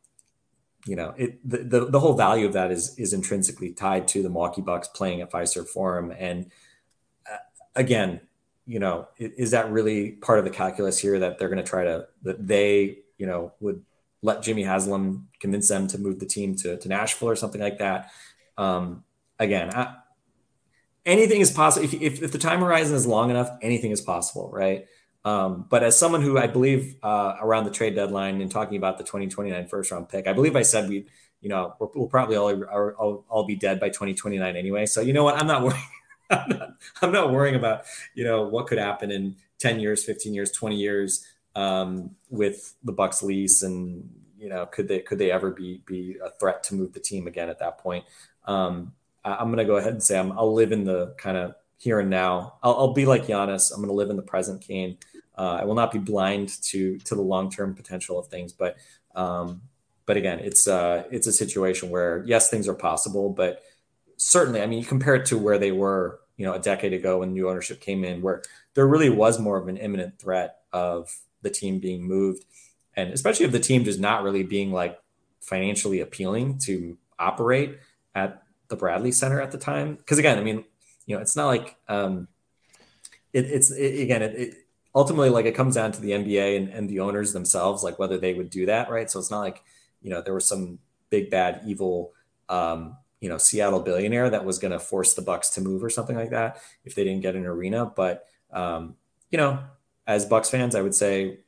you 0.85 0.95
know, 0.95 1.13
it 1.17 1.47
the, 1.47 1.57
the, 1.57 1.85
the 1.85 1.99
whole 1.99 2.13
value 2.13 2.45
of 2.45 2.53
that 2.53 2.71
is 2.71 2.97
is 2.97 3.13
intrinsically 3.13 3.71
tied 3.71 4.07
to 4.09 4.21
the 4.21 4.29
Milwaukee 4.29 4.61
Bucks 4.61 4.87
playing 4.87 5.21
at 5.21 5.31
Fiserv 5.31 5.67
Forum. 5.67 6.13
And 6.17 6.51
uh, 7.31 7.37
again, 7.75 8.21
you 8.67 8.79
know, 8.79 9.07
is 9.17 9.51
that 9.51 9.71
really 9.71 10.11
part 10.11 10.39
of 10.39 10.45
the 10.45 10.51
calculus 10.51 10.99
here 10.99 11.19
that 11.19 11.39
they're 11.39 11.49
going 11.49 11.63
to 11.63 11.69
try 11.69 11.83
to 11.83 12.07
that 12.23 12.47
they, 12.47 12.99
you 13.17 13.25
know, 13.25 13.53
would 13.59 13.83
let 14.21 14.41
Jimmy 14.41 14.63
Haslam 14.63 15.27
convince 15.39 15.69
them 15.69 15.87
to 15.87 15.97
move 15.97 16.19
the 16.19 16.25
team 16.25 16.55
to, 16.57 16.77
to 16.77 16.87
Nashville 16.87 17.29
or 17.29 17.35
something 17.35 17.61
like 17.61 17.77
that. 17.79 18.11
Um, 18.57 19.03
again, 19.39 19.71
I, 19.73 19.95
anything 21.05 21.41
is 21.41 21.51
possible. 21.51 21.86
If, 21.86 21.93
if, 21.93 22.23
if, 22.23 22.31
the 22.31 22.38
time 22.39 22.59
horizon 22.59 22.95
is 22.95 23.05
long 23.05 23.29
enough, 23.29 23.49
anything 23.61 23.91
is 23.91 24.01
possible, 24.01 24.49
right? 24.51 24.88
Um, 25.26 25.65
but 25.69 25.84
as 25.84 25.97
someone 25.97 26.21
who 26.21 26.38
I 26.38 26.45
believe 26.45 26.95
uh, 27.01 27.36
around 27.41 27.65
the 27.65 27.71
trade 27.71 27.95
deadline 27.95 28.41
and 28.41 28.51
talking 28.51 28.78
about 28.78 28.99
the 28.99 29.03
2029 29.03 29.67
first 29.67 29.91
round 29.91 30.07
pick, 30.07 30.28
I 30.28 30.34
believe 30.34 30.55
I 30.55 30.61
said 30.61 30.88
we, 30.88 31.07
you 31.41 31.49
know, 31.49 31.76
we 31.80 31.88
will 31.95 32.07
probably 32.07 32.36
all, 32.36 32.63
all, 32.63 33.26
all 33.28 33.45
be 33.45 33.55
dead 33.55 33.80
by 33.80 33.89
2029 33.89 34.55
anyway. 34.55 34.86
So 34.86 35.01
you 35.01 35.13
know 35.13 35.23
what? 35.23 35.36
I'm 35.36 35.47
not 35.47 35.63
worrying. 35.63 35.84
I'm 36.30 36.49
not, 36.49 36.69
I'm 37.01 37.11
not 37.11 37.32
worrying 37.32 37.55
about 37.55 37.86
you 38.15 38.23
know 38.23 38.43
what 38.47 38.67
could 38.67 38.80
happen 38.80 39.11
in 39.11 39.36
10 39.59 39.80
years, 39.80 40.03
15 40.03 40.34
years, 40.34 40.51
20 40.51 40.76
years 40.76 41.26
um, 41.55 42.11
with 42.30 42.76
the 42.84 42.91
Bucks 42.91 43.23
lease, 43.23 43.63
and 43.63 44.09
you 44.38 44.49
know, 44.49 44.65
could 44.65 44.88
they 44.88 44.99
could 44.99 45.17
they 45.17 45.32
ever 45.32 45.51
be 45.51 45.82
be 45.86 46.17
a 46.23 46.30
threat 46.32 46.63
to 46.63 46.76
move 46.76 46.93
the 46.93 46.99
team 46.99 47.28
again 47.28 47.49
at 47.49 47.59
that 47.59 47.78
point? 47.78 48.05
Um, 48.45 48.93
I, 49.23 49.41
am 49.41 49.47
going 49.47 49.57
to 49.57 49.65
go 49.65 49.78
ahead 49.78 49.93
and 49.93 50.03
say 50.03 50.17
i 50.19 50.21
will 50.21 50.53
live 50.53 50.71
in 50.71 50.84
the 50.84 51.15
kind 51.17 51.36
of 51.36 51.55
here 51.78 51.99
and 51.99 52.09
now. 52.09 52.55
I'll, 52.63 52.73
I'll, 52.73 52.93
be 52.93 53.05
like 53.05 53.28
Giannis. 53.28 53.71
I'm 53.71 53.78
going 53.78 53.89
to 53.89 53.93
live 53.93 54.09
in 54.09 54.15
the 54.15 54.21
present, 54.21 54.61
Kane. 54.61 54.97
Uh, 55.38 55.59
I 55.61 55.65
will 55.65 55.76
not 55.76 55.91
be 55.91 55.99
blind 55.99 56.49
to 56.63 56.97
to 56.99 57.15
the 57.15 57.21
long 57.21 57.51
term 57.51 57.76
potential 57.76 58.17
of 58.17 58.28
things, 58.28 58.53
but 58.53 58.78
um, 59.15 59.61
but 60.05 60.17
again, 60.17 60.39
it's 60.39 60.67
uh, 60.67 61.03
it's 61.11 61.28
a 61.28 61.34
situation 61.34 61.89
where 61.89 62.23
yes, 62.26 62.49
things 62.49 62.67
are 62.67 62.76
possible, 62.76 63.30
but 63.30 63.63
certainly, 64.17 64.61
I 64.61 64.65
mean, 64.65 64.80
you 64.80 64.86
compare 64.86 65.15
it 65.15 65.26
to 65.28 65.38
where 65.38 65.57
they 65.57 65.71
were, 65.71 66.19
you 66.38 66.45
know, 66.45 66.53
a 66.53 66.59
decade 66.59 66.93
ago 66.93 67.19
when 67.19 67.34
new 67.34 67.49
ownership 67.49 67.82
came 67.82 68.03
in, 68.03 68.21
where 68.21 68.43
there 68.73 68.88
really 68.88 69.09
was 69.09 69.39
more 69.39 69.57
of 69.57 69.67
an 69.67 69.78
imminent 69.78 70.19
threat 70.19 70.59
of 70.71 71.19
the 71.41 71.49
team 71.49 71.80
being 71.80 72.07
moved, 72.07 72.45
and 72.95 73.11
especially 73.11 73.45
of 73.45 73.51
the 73.51 73.59
team 73.59 73.84
just 73.84 73.99
not 73.99 74.23
really 74.23 74.43
being 74.43 74.71
like 74.71 74.99
financially 75.41 75.99
appealing 75.99 76.57
to 76.59 76.97
operate 77.19 77.78
at 78.13 78.43
the 78.67 78.76
Bradley 78.76 79.11
Center 79.11 79.41
at 79.41 79.51
the 79.51 79.57
time. 79.57 79.95
Because 79.95 80.17
again, 80.17 80.38
I 80.38 80.43
mean, 80.43 80.65
you 81.06 81.16
know, 81.16 81.22
it's 81.22 81.36
not 81.36 81.47
like 81.47 81.78
um, 81.88 82.28
it, 83.34 83.45
it's 83.45 83.72
it, 83.72 84.01
again, 84.01 84.22
it, 84.22 84.36
it, 84.36 84.56
ultimately 84.93 85.30
like 85.30 85.45
it 85.45 85.56
comes 85.56 85.76
down 85.76 85.91
to 85.91 86.01
the 86.01 86.12
NBA 86.12 86.58
and, 86.58 86.70
and 86.70 86.89
the 86.89 87.01
owners 87.01 87.34
themselves, 87.34 87.84
like 87.84 87.99
whether 87.99 88.18
they 88.18 88.34
would 88.34 88.49
do 88.49 88.66
that, 88.68 88.89
right? 88.89 89.10
So 89.10 89.20
it's 89.20 89.32
not 89.32 89.39
like 89.39 89.64
you 90.01 90.10
know 90.10 90.22
there 90.22 90.34
was 90.34 90.47
some 90.47 90.80
big 91.10 91.30
bad 91.30 91.62
evil 91.66 92.14
um, 92.49 92.97
you 93.20 93.30
know 93.30 93.38
Seattle 93.38 93.82
billionaire 93.82 94.30
that 94.30 94.45
was 94.45 94.60
going 94.60 94.72
to 94.72 94.80
force 94.80 95.14
the 95.14 95.22
Bucks 95.22 95.49
to 95.51 95.62
move 95.62 95.84
or 95.84 95.89
something 95.89 96.16
like 96.16 96.32
that 96.32 96.62
if 96.84 96.95
they 96.95 97.03
didn't 97.03 97.22
get 97.22 97.36
an 97.36 97.45
arena. 97.45 97.86
But 97.86 98.26
um, 98.51 98.95
you 99.30 99.38
know, 99.38 99.60
as 100.08 100.26
Bucks 100.26 100.49
fans, 100.49 100.76
I 100.76 100.82
would 100.82 100.95
say 100.95 101.39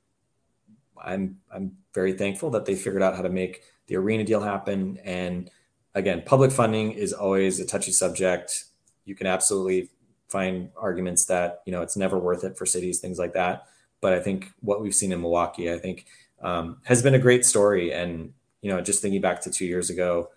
I'm 1.02 1.40
I'm 1.54 1.78
very 1.94 2.14
thankful 2.14 2.52
that 2.52 2.66
they 2.66 2.76
figured 2.76 3.02
out 3.02 3.16
how 3.16 3.22
to 3.22 3.30
make 3.30 3.62
the 3.88 3.96
arena 3.96 4.24
deal 4.24 4.42
happen. 4.42 5.00
And 5.04 5.50
again, 5.96 6.24
public 6.26 6.52
funding 6.52 6.92
is 6.92 7.14
always 7.14 7.60
a 7.60 7.66
touchy 7.66 7.92
subject. 7.92 8.66
You 9.08 9.16
can 9.16 9.26
absolutely 9.26 9.90
find 10.28 10.70
arguments 10.78 11.26
that 11.26 11.62
you 11.66 11.72
know 11.72 11.82
it's 11.82 11.96
never 11.96 12.20
worth 12.20 12.44
it 12.44 12.58
for 12.58 12.66
cities, 12.66 13.00
things 13.00 13.18
like 13.18 13.34
that. 13.34 13.68
But 14.02 14.14
I 14.14 14.20
think 14.20 14.52
what 14.60 14.82
we've 14.82 14.94
seen 14.94 15.12
in 15.12 15.22
Milwaukee, 15.22 15.72
I 15.72 15.80
think, 15.80 16.06
um, 16.42 16.78
has 16.84 17.02
been 17.02 17.16
a 17.16 17.20
great 17.20 17.46
story. 17.46 17.94
And 17.94 18.34
you 18.62 18.70
know, 18.70 18.82
just 18.82 19.02
thinking 19.02 19.22
back 19.22 19.42
to 19.42 19.50
two 19.50 19.66
years 19.66 19.90
ago, 19.90 20.30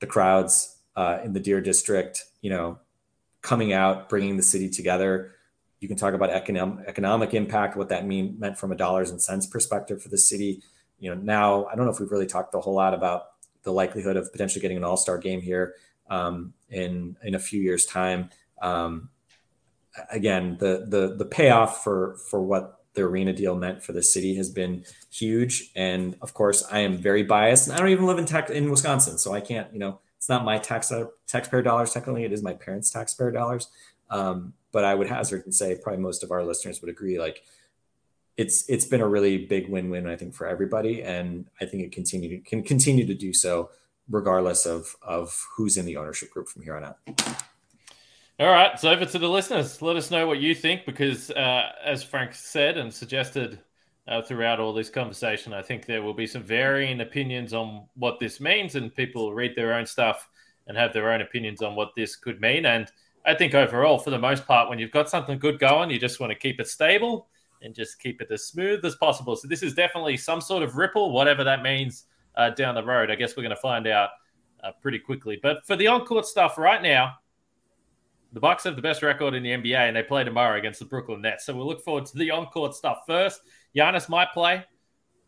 the 0.00 0.06
crowds 0.06 0.76
uh, 0.94 1.18
in 1.24 1.32
the 1.32 1.40
Deer 1.40 1.60
District, 1.60 2.24
you 2.42 2.50
know, 2.50 2.78
coming 3.40 3.72
out, 3.72 4.08
bringing 4.08 4.36
the 4.36 4.42
city 4.42 4.68
together. 4.68 5.32
You 5.80 5.88
can 5.88 5.96
talk 5.96 6.12
about 6.12 6.30
economic 6.30 6.86
economic 6.86 7.34
impact, 7.34 7.76
what 7.76 7.88
that 7.88 8.06
mean 8.06 8.36
meant 8.38 8.58
from 8.58 8.72
a 8.72 8.76
dollars 8.76 9.10
and 9.10 9.22
cents 9.22 9.46
perspective 9.46 10.02
for 10.02 10.08
the 10.08 10.18
city. 10.18 10.62
You 10.98 11.14
know, 11.14 11.20
now 11.22 11.66
I 11.66 11.76
don't 11.76 11.86
know 11.86 11.92
if 11.92 12.00
we've 12.00 12.10
really 12.10 12.26
talked 12.26 12.54
a 12.54 12.60
whole 12.60 12.74
lot 12.74 12.94
about 12.94 13.26
the 13.62 13.72
likelihood 13.72 14.16
of 14.16 14.30
potentially 14.32 14.60
getting 14.60 14.76
an 14.76 14.84
All 14.84 14.96
Star 14.96 15.18
game 15.18 15.40
here 15.40 15.74
um, 16.08 16.54
in 16.70 17.16
in 17.22 17.34
a 17.34 17.38
few 17.38 17.60
years' 17.60 17.86
time. 17.86 18.30
Um, 18.60 19.10
again, 20.10 20.56
the 20.60 20.86
the 20.88 21.14
the 21.16 21.24
payoff 21.24 21.82
for 21.82 22.16
for 22.30 22.40
what 22.40 22.80
the 22.94 23.02
arena 23.02 23.32
deal 23.32 23.54
meant 23.54 23.82
for 23.82 23.92
the 23.92 24.02
city 24.02 24.34
has 24.36 24.50
been 24.50 24.84
huge, 25.10 25.70
and 25.76 26.16
of 26.20 26.34
course, 26.34 26.64
I 26.70 26.80
am 26.80 26.98
very 26.98 27.22
biased, 27.22 27.68
and 27.68 27.76
I 27.76 27.78
don't 27.78 27.90
even 27.90 28.06
live 28.06 28.18
in 28.18 28.26
tech 28.26 28.50
in 28.50 28.70
Wisconsin, 28.70 29.18
so 29.18 29.32
I 29.32 29.40
can't. 29.40 29.72
You 29.72 29.78
know, 29.78 30.00
it's 30.16 30.28
not 30.28 30.44
my 30.44 30.58
tax 30.58 30.92
taxpayer 31.26 31.62
dollars. 31.62 31.92
Technically, 31.92 32.24
it 32.24 32.32
is 32.32 32.42
my 32.42 32.54
parents' 32.54 32.90
taxpayer 32.90 33.30
dollars. 33.30 33.68
Um, 34.10 34.54
but 34.72 34.84
I 34.84 34.94
would 34.94 35.08
hazard 35.08 35.44
and 35.44 35.54
say 35.54 35.78
probably 35.82 36.02
most 36.02 36.22
of 36.22 36.30
our 36.30 36.44
listeners 36.44 36.80
would 36.80 36.90
agree. 36.90 37.18
Like, 37.18 37.42
it's 38.36 38.68
it's 38.68 38.84
been 38.84 39.00
a 39.00 39.08
really 39.08 39.46
big 39.46 39.68
win-win, 39.68 40.06
I 40.06 40.16
think, 40.16 40.34
for 40.34 40.46
everybody, 40.46 41.02
and 41.02 41.46
I 41.60 41.66
think 41.66 41.82
it 41.82 41.92
continue 41.92 42.40
can 42.42 42.62
continue 42.62 43.06
to 43.06 43.14
do 43.14 43.32
so 43.32 43.70
regardless 44.10 44.66
of 44.66 44.94
of 45.02 45.46
who's 45.56 45.76
in 45.76 45.84
the 45.86 45.96
ownership 45.96 46.30
group 46.30 46.48
from 46.48 46.62
here 46.62 46.76
on 46.76 46.84
out. 46.84 46.98
All 48.40 48.46
right, 48.46 48.78
so 48.78 48.90
over 48.90 49.04
to 49.04 49.18
the 49.18 49.28
listeners. 49.28 49.82
Let 49.82 49.96
us 49.96 50.12
know 50.12 50.26
what 50.26 50.38
you 50.38 50.54
think 50.54 50.86
because, 50.86 51.32
uh, 51.32 51.72
as 51.84 52.04
Frank 52.04 52.34
said 52.34 52.78
and 52.78 52.94
suggested 52.94 53.58
uh, 54.06 54.22
throughout 54.22 54.60
all 54.60 54.72
this 54.72 54.90
conversation, 54.90 55.52
I 55.52 55.60
think 55.60 55.86
there 55.86 56.02
will 56.02 56.14
be 56.14 56.26
some 56.26 56.44
varying 56.44 57.00
opinions 57.00 57.52
on 57.52 57.86
what 57.96 58.20
this 58.20 58.40
means, 58.40 58.76
and 58.76 58.94
people 58.94 59.34
read 59.34 59.56
their 59.56 59.74
own 59.74 59.86
stuff 59.86 60.28
and 60.68 60.76
have 60.76 60.92
their 60.92 61.10
own 61.10 61.20
opinions 61.20 61.62
on 61.62 61.74
what 61.74 61.96
this 61.96 62.14
could 62.14 62.40
mean. 62.40 62.66
And 62.66 62.88
I 63.26 63.34
think 63.34 63.54
overall, 63.54 63.98
for 63.98 64.10
the 64.10 64.18
most 64.18 64.46
part, 64.46 64.68
when 64.68 64.78
you've 64.78 64.92
got 64.92 65.10
something 65.10 65.38
good 65.38 65.58
going, 65.58 65.90
you 65.90 65.98
just 65.98 66.20
want 66.20 66.30
to 66.30 66.38
keep 66.38 66.60
it 66.60 66.68
stable 66.68 67.26
and 67.60 67.74
just 67.74 68.00
keep 68.00 68.22
it 68.22 68.30
as 68.30 68.44
smooth 68.44 68.84
as 68.84 68.94
possible. 68.96 69.34
So 69.34 69.48
this 69.48 69.64
is 69.64 69.74
definitely 69.74 70.16
some 70.16 70.40
sort 70.40 70.62
of 70.62 70.76
ripple, 70.76 71.10
whatever 71.10 71.42
that 71.42 71.62
means 71.62 72.04
uh, 72.36 72.50
down 72.50 72.74
the 72.74 72.84
road. 72.84 73.10
I 73.10 73.14
guess 73.14 73.36
we're 73.36 73.42
going 73.42 73.54
to 73.54 73.60
find 73.60 73.86
out 73.86 74.10
uh, 74.62 74.72
pretty 74.80 74.98
quickly. 74.98 75.38
But 75.42 75.66
for 75.66 75.76
the 75.76 75.86
on-court 75.86 76.26
stuff 76.26 76.58
right 76.58 76.82
now, 76.82 77.14
the 78.32 78.40
Bucks 78.40 78.64
have 78.64 78.76
the 78.76 78.82
best 78.82 79.02
record 79.02 79.34
in 79.34 79.42
the 79.42 79.50
NBA, 79.50 79.76
and 79.76 79.96
they 79.96 80.02
play 80.02 80.24
tomorrow 80.24 80.58
against 80.58 80.80
the 80.80 80.84
Brooklyn 80.84 81.22
Nets. 81.22 81.46
So 81.46 81.56
we'll 81.56 81.66
look 81.66 81.82
forward 81.82 82.06
to 82.06 82.18
the 82.18 82.30
on-court 82.30 82.74
stuff 82.74 82.98
first. 83.06 83.40
Giannis 83.74 84.08
might 84.08 84.32
play, 84.32 84.64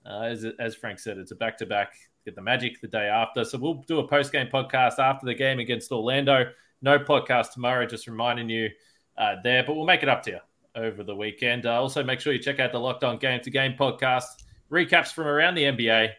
uh, 0.05 0.23
as 0.23 0.45
as 0.59 0.75
Frank 0.75 0.99
said, 0.99 1.19
it's 1.19 1.31
a 1.31 1.37
back-to-back. 1.37 1.93
Get 2.25 2.35
the 2.35 2.43
Magic 2.43 2.81
the 2.83 2.89
day 2.89 3.07
after, 3.09 3.45
so 3.45 3.57
we'll 3.57 3.83
do 3.87 4.01
a 4.01 4.07
post-game 4.07 4.49
podcast 4.49 4.99
after 4.99 5.25
the 5.25 5.35
game 5.35 5.59
against 5.59 5.91
Orlando. 5.91 6.53
No 6.83 6.99
podcast 6.99 7.53
tomorrow, 7.53 7.87
just 7.87 8.07
reminding 8.07 8.51
you 8.51 8.69
uh, 9.17 9.37
there, 9.43 9.65
but 9.67 9.75
we'll 9.75 9.87
make 9.87 10.03
it 10.03 10.09
up 10.09 10.23
to 10.25 10.33
you 10.33 10.39
over 10.75 11.03
the 11.03 11.17
weekend. 11.17 11.65
Uh, 11.65 11.81
also, 11.81 12.05
make 12.05 12.21
sure 12.21 12.35
you 12.35 12.39
check 12.39 12.59
out 12.59 12.73
the 12.73 12.79
Locked 12.79 13.05
On 13.05 13.19
Game 13.19 13.41
to 13.41 13.51
Game 13.51 13.75
podcast, 13.79 14.45
recaps 14.71 15.13
from 15.13 15.27
around 15.27 15.55
the 15.55 15.65
NBA, 15.65 16.11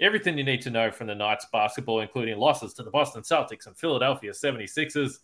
everything 0.00 0.36
you 0.36 0.44
need 0.44 0.60
to 0.62 0.70
know 0.70 0.90
from 0.90 1.06
the 1.06 1.14
night's 1.14 1.46
basketball, 1.52 2.00
including 2.00 2.38
losses 2.38 2.74
to 2.74 2.82
the 2.82 2.90
Boston 2.90 3.22
Celtics 3.22 3.66
and 3.66 3.76
Philadelphia 3.76 4.32
76ers 4.32 5.18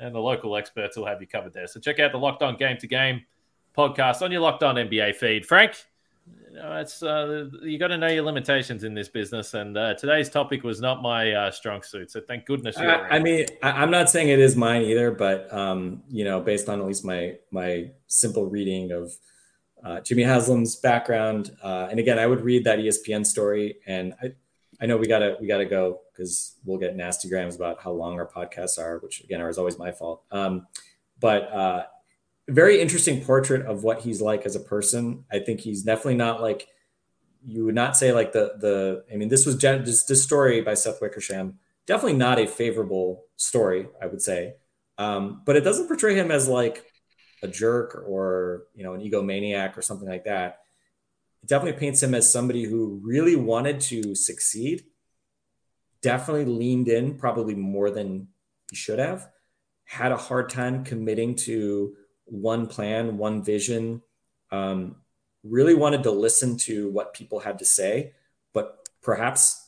and 0.00 0.14
the 0.14 0.18
local 0.18 0.56
experts 0.56 0.96
will 0.96 1.06
have 1.06 1.20
you 1.20 1.28
covered 1.28 1.52
there. 1.52 1.66
So 1.66 1.78
check 1.78 2.00
out 2.00 2.12
the 2.12 2.18
Locked 2.18 2.42
On 2.42 2.56
Game 2.56 2.76
to 2.78 2.86
Game 2.86 3.22
podcast 3.76 4.22
on 4.22 4.32
your 4.32 4.40
Locked 4.40 4.62
On 4.62 4.74
NBA 4.74 5.14
feed. 5.16 5.46
Frank, 5.46 5.74
you 6.50 6.56
know, 6.56 6.76
it's 6.76 7.02
uh, 7.02 7.48
you 7.62 7.78
got 7.78 7.88
to 7.88 7.98
know 7.98 8.08
your 8.08 8.24
limitations 8.24 8.82
in 8.82 8.94
this 8.94 9.08
business, 9.08 9.54
and 9.54 9.76
uh, 9.76 9.94
today's 9.94 10.28
topic 10.30 10.64
was 10.64 10.80
not 10.80 11.02
my 11.02 11.32
uh, 11.32 11.50
strong 11.50 11.82
suit. 11.82 12.10
So 12.10 12.20
thank 12.20 12.46
goodness. 12.46 12.76
I, 12.78 12.84
I, 12.84 13.18
mean, 13.18 13.46
I, 13.62 13.82
am 13.82 13.90
not 13.90 14.10
saying 14.10 14.28
it 14.28 14.40
is 14.40 14.56
mine 14.56 14.82
either, 14.82 15.10
but 15.10 15.52
um, 15.52 16.02
you 16.08 16.24
know, 16.24 16.40
based 16.40 16.68
on 16.68 16.80
at 16.80 16.86
least 16.86 17.04
my 17.04 17.36
my 17.50 17.90
simple 18.06 18.46
reading 18.46 18.90
of 18.92 19.12
uh, 19.84 20.00
Jimmy 20.00 20.22
Haslam's 20.22 20.76
background, 20.76 21.56
uh, 21.62 21.88
and 21.90 21.98
again, 21.98 22.18
I 22.18 22.26
would 22.26 22.42
read 22.42 22.64
that 22.64 22.78
ESPN 22.78 23.24
story, 23.24 23.76
and 23.86 24.14
I 24.22 24.32
I 24.80 24.86
know 24.86 24.96
we 24.96 25.06
gotta 25.06 25.36
we 25.40 25.46
gotta 25.46 25.66
go 25.66 26.00
because 26.12 26.56
we'll 26.64 26.78
get 26.78 26.96
nasty 26.96 27.28
grams 27.28 27.54
about 27.54 27.80
how 27.82 27.92
long 27.92 28.18
our 28.18 28.26
podcasts 28.26 28.78
are, 28.78 28.98
which 28.98 29.22
again 29.22 29.40
are 29.40 29.52
always 29.58 29.78
my 29.78 29.92
fault. 29.92 30.22
Um, 30.30 30.66
but 31.18 31.52
uh, 31.52 31.84
very 32.48 32.80
interesting 32.80 33.22
portrait 33.22 33.66
of 33.66 33.84
what 33.84 34.00
he's 34.00 34.22
like 34.22 34.46
as 34.46 34.56
a 34.56 34.60
person. 34.60 35.24
I 35.30 35.38
think 35.40 35.60
he's 35.60 35.82
definitely 35.82 36.14
not 36.14 36.40
like 36.40 36.68
you 37.44 37.64
would 37.66 37.74
not 37.74 37.96
say 37.96 38.12
like 38.12 38.32
the 38.32 38.54
the. 38.58 39.04
I 39.12 39.16
mean, 39.16 39.28
this 39.28 39.44
was 39.44 39.58
this, 39.58 40.04
this 40.04 40.22
story 40.22 40.62
by 40.62 40.74
Seth 40.74 41.00
Wickersham. 41.02 41.58
Definitely 41.86 42.18
not 42.18 42.38
a 42.38 42.46
favorable 42.46 43.24
story, 43.36 43.88
I 44.00 44.06
would 44.06 44.22
say. 44.22 44.54
Um, 44.96 45.42
but 45.44 45.56
it 45.56 45.62
doesn't 45.62 45.88
portray 45.88 46.14
him 46.14 46.30
as 46.30 46.48
like 46.48 46.89
a 47.42 47.48
jerk 47.48 48.04
or 48.06 48.64
you 48.74 48.84
know 48.84 48.94
an 48.94 49.00
egomaniac 49.00 49.76
or 49.76 49.82
something 49.82 50.08
like 50.08 50.24
that 50.24 50.60
it 51.42 51.48
definitely 51.48 51.78
paints 51.78 52.02
him 52.02 52.14
as 52.14 52.30
somebody 52.30 52.64
who 52.64 53.00
really 53.02 53.36
wanted 53.36 53.80
to 53.80 54.14
succeed, 54.14 54.84
definitely 56.02 56.44
leaned 56.44 56.88
in 56.88 57.16
probably 57.16 57.54
more 57.54 57.90
than 57.90 58.28
he 58.70 58.76
should 58.76 58.98
have, 58.98 59.28
had 59.84 60.12
a 60.12 60.16
hard 60.16 60.50
time 60.50 60.84
committing 60.84 61.34
to 61.34 61.96
one 62.26 62.66
plan, 62.66 63.18
one 63.18 63.42
vision, 63.42 64.02
um, 64.52 64.96
really 65.42 65.74
wanted 65.74 66.02
to 66.02 66.10
listen 66.10 66.56
to 66.56 66.90
what 66.90 67.14
people 67.14 67.40
had 67.40 67.58
to 67.58 67.64
say, 67.64 68.12
but 68.52 68.88
perhaps 69.02 69.66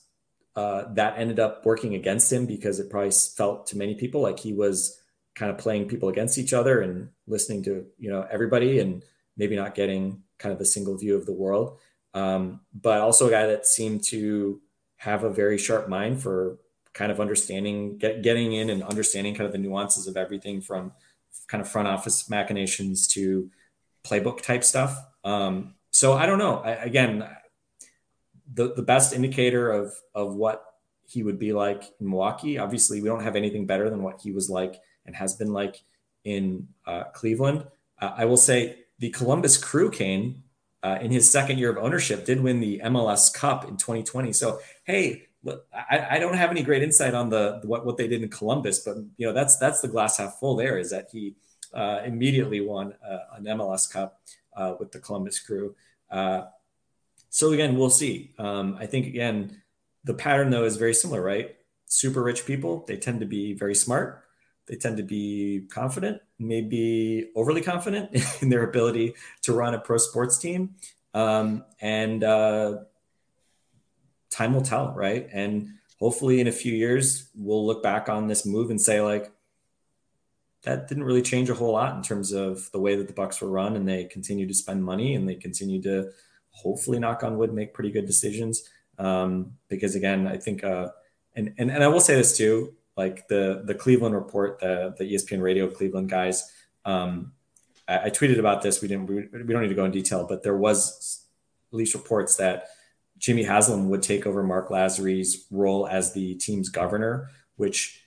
uh, 0.54 0.84
that 0.92 1.18
ended 1.18 1.40
up 1.40 1.64
working 1.64 1.94
against 1.94 2.30
him 2.30 2.44
because 2.44 2.78
it 2.78 2.90
probably 2.90 3.10
felt 3.10 3.66
to 3.66 3.78
many 3.78 3.94
people 3.94 4.20
like 4.20 4.38
he 4.38 4.52
was 4.52 5.01
kind 5.34 5.50
of 5.50 5.58
playing 5.58 5.88
people 5.88 6.08
against 6.08 6.38
each 6.38 6.52
other 6.52 6.80
and 6.80 7.08
listening 7.26 7.62
to 7.64 7.86
you 7.98 8.10
know 8.10 8.26
everybody 8.30 8.80
and 8.80 9.02
maybe 9.36 9.56
not 9.56 9.74
getting 9.74 10.22
kind 10.38 10.54
of 10.54 10.60
a 10.60 10.64
single 10.64 10.96
view 10.96 11.16
of 11.16 11.26
the 11.26 11.32
world, 11.32 11.78
um, 12.14 12.60
but 12.74 13.00
also 13.00 13.28
a 13.28 13.30
guy 13.30 13.46
that 13.46 13.66
seemed 13.66 14.04
to 14.04 14.60
have 14.96 15.24
a 15.24 15.30
very 15.30 15.58
sharp 15.58 15.88
mind 15.88 16.22
for 16.22 16.58
kind 16.92 17.10
of 17.10 17.20
understanding, 17.20 17.96
get, 17.96 18.22
getting 18.22 18.52
in 18.52 18.70
and 18.70 18.82
understanding 18.82 19.34
kind 19.34 19.46
of 19.46 19.52
the 19.52 19.58
nuances 19.58 20.06
of 20.06 20.16
everything 20.16 20.60
from 20.60 20.92
kind 21.48 21.62
of 21.62 21.68
front 21.68 21.88
office 21.88 22.28
machinations 22.28 23.08
to 23.08 23.50
playbook 24.04 24.42
type 24.42 24.62
stuff. 24.62 24.96
Um, 25.24 25.74
so 25.90 26.12
I 26.12 26.26
don't 26.26 26.38
know. 26.38 26.58
I, 26.58 26.72
again, 26.72 27.26
the 28.52 28.74
the 28.74 28.82
best 28.82 29.14
indicator 29.14 29.70
of 29.70 29.94
of 30.14 30.34
what 30.34 30.64
he 31.04 31.22
would 31.22 31.38
be 31.38 31.52
like 31.52 31.84
in 32.00 32.08
Milwaukee. 32.08 32.58
Obviously, 32.58 33.00
we 33.00 33.08
don't 33.08 33.22
have 33.22 33.36
anything 33.36 33.66
better 33.66 33.88
than 33.88 34.02
what 34.02 34.20
he 34.20 34.30
was 34.30 34.50
like 34.50 34.80
and 35.06 35.16
has 35.16 35.34
been 35.34 35.52
like 35.52 35.82
in 36.24 36.68
uh, 36.86 37.04
Cleveland. 37.14 37.66
Uh, 38.00 38.12
I 38.16 38.24
will 38.24 38.36
say 38.36 38.78
the 38.98 39.10
Columbus 39.10 39.56
Crew 39.56 39.90
Kane 39.90 40.42
uh, 40.82 40.98
in 41.00 41.10
his 41.10 41.30
second 41.30 41.58
year 41.58 41.70
of 41.70 41.78
ownership 41.78 42.24
did 42.24 42.40
win 42.40 42.60
the 42.60 42.80
MLS 42.84 43.32
Cup 43.32 43.64
in 43.64 43.76
2020. 43.76 44.32
So 44.32 44.60
hey, 44.84 45.26
look, 45.44 45.66
I, 45.72 46.06
I 46.12 46.18
don't 46.18 46.34
have 46.34 46.50
any 46.50 46.62
great 46.62 46.82
insight 46.82 47.14
on 47.14 47.30
the 47.30 47.60
what 47.64 47.86
what 47.86 47.96
they 47.96 48.08
did 48.08 48.22
in 48.22 48.28
Columbus, 48.28 48.80
but 48.80 48.96
you 49.16 49.26
know 49.26 49.32
that's 49.32 49.56
that's 49.56 49.80
the 49.80 49.88
glass 49.88 50.18
half 50.18 50.38
full. 50.38 50.56
There 50.56 50.78
is 50.78 50.90
that 50.90 51.08
he 51.12 51.36
uh, 51.74 52.00
immediately 52.04 52.60
won 52.60 52.94
uh, 53.06 53.18
an 53.36 53.44
MLS 53.44 53.90
Cup 53.90 54.20
uh, 54.56 54.74
with 54.78 54.92
the 54.92 54.98
Columbus 54.98 55.38
Crew. 55.38 55.74
So 57.34 57.50
again, 57.52 57.78
we'll 57.78 57.88
see. 57.88 58.34
Um, 58.38 58.76
I 58.78 58.84
think 58.84 59.06
again, 59.06 59.62
the 60.04 60.12
pattern 60.12 60.50
though 60.50 60.64
is 60.64 60.76
very 60.76 60.92
similar, 60.92 61.22
right? 61.22 61.56
Super 61.86 62.22
rich 62.22 62.44
people, 62.44 62.84
they 62.86 62.98
tend 62.98 63.20
to 63.20 63.26
be 63.26 63.54
very 63.54 63.74
smart. 63.74 64.22
They 64.66 64.76
tend 64.76 64.96
to 64.98 65.02
be 65.02 65.66
confident, 65.70 66.22
maybe 66.38 67.30
overly 67.34 67.60
confident 67.60 68.10
in 68.42 68.48
their 68.48 68.64
ability 68.64 69.14
to 69.42 69.52
run 69.52 69.74
a 69.74 69.78
pro 69.78 69.98
sports 69.98 70.38
team. 70.38 70.76
Um, 71.14 71.64
and 71.80 72.22
uh, 72.24 72.78
time 74.30 74.54
will 74.54 74.62
tell, 74.62 74.92
right? 74.94 75.28
And 75.32 75.74
hopefully 75.98 76.40
in 76.40 76.48
a 76.48 76.52
few 76.52 76.72
years, 76.72 77.28
we'll 77.34 77.66
look 77.66 77.82
back 77.82 78.08
on 78.08 78.28
this 78.28 78.46
move 78.46 78.70
and 78.70 78.80
say, 78.80 79.00
like, 79.00 79.30
that 80.62 80.88
didn't 80.88 81.04
really 81.04 81.22
change 81.22 81.50
a 81.50 81.54
whole 81.54 81.72
lot 81.72 81.96
in 81.96 82.02
terms 82.02 82.32
of 82.32 82.70
the 82.72 82.78
way 82.78 82.94
that 82.94 83.08
the 83.08 83.12
Bucks 83.12 83.40
were 83.40 83.50
run, 83.50 83.74
and 83.76 83.88
they 83.88 84.04
continue 84.04 84.46
to 84.46 84.54
spend 84.54 84.84
money 84.84 85.14
and 85.14 85.28
they 85.28 85.34
continue 85.34 85.82
to 85.82 86.10
hopefully 86.50 86.98
knock 86.98 87.24
on 87.24 87.36
wood 87.36 87.52
make 87.52 87.74
pretty 87.74 87.90
good 87.90 88.06
decisions. 88.06 88.68
Um, 88.98 89.54
because 89.68 89.96
again, 89.96 90.28
I 90.28 90.36
think, 90.36 90.62
uh, 90.62 90.88
and, 91.34 91.54
and 91.58 91.70
and 91.70 91.82
I 91.82 91.88
will 91.88 92.00
say 92.00 92.14
this 92.14 92.36
too, 92.36 92.74
like 92.96 93.28
the 93.28 93.62
the 93.64 93.74
Cleveland 93.74 94.14
report, 94.14 94.60
the 94.60 94.94
the 94.98 95.14
ESPN 95.14 95.42
Radio 95.42 95.68
Cleveland 95.68 96.08
guys. 96.08 96.50
Um, 96.84 97.32
I, 97.88 98.04
I 98.04 98.10
tweeted 98.10 98.38
about 98.38 98.62
this. 98.62 98.80
We 98.80 98.88
didn't. 98.88 99.06
We, 99.06 99.28
we 99.42 99.52
don't 99.52 99.62
need 99.62 99.68
to 99.68 99.74
go 99.74 99.84
in 99.84 99.90
detail, 99.90 100.26
but 100.28 100.42
there 100.42 100.56
was 100.56 101.24
at 101.72 101.76
least 101.76 101.94
reports 101.94 102.36
that 102.36 102.68
Jimmy 103.18 103.44
Haslam 103.44 103.88
would 103.88 104.02
take 104.02 104.26
over 104.26 104.42
Marc 104.42 104.68
Lasry's 104.68 105.46
role 105.50 105.86
as 105.86 106.12
the 106.12 106.34
team's 106.34 106.68
governor, 106.68 107.30
which 107.56 108.02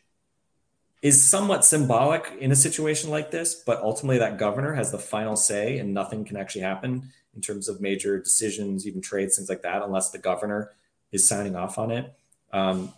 is 1.01 1.23
somewhat 1.23 1.63
symbolic 1.63 2.33
in 2.39 2.51
a 2.51 2.55
situation 2.55 3.09
like 3.09 3.31
this, 3.31 3.55
but 3.55 3.79
ultimately 3.81 4.17
that 4.17 4.37
governor 4.37 4.73
has 4.73 4.91
the 4.91 4.99
final 4.99 5.35
say 5.35 5.77
and 5.77 5.93
nothing 5.93 6.25
can 6.25 6.35
actually 6.35 6.61
happen 6.61 7.11
in 7.35 7.41
terms 7.41 7.69
of 7.69 7.79
major 7.79 8.19
decisions, 8.19 8.87
even 8.87 9.01
trades, 9.01 9.35
things 9.37 9.47
like 9.47 9.61
that, 9.61 9.83
unless 9.83 10.09
the 10.09 10.17
governor 10.17 10.71
is 11.11 11.27
signing 11.27 11.55
off 11.55 11.77
on 11.77 11.91
it. 11.91 12.13
Um, 12.51 12.91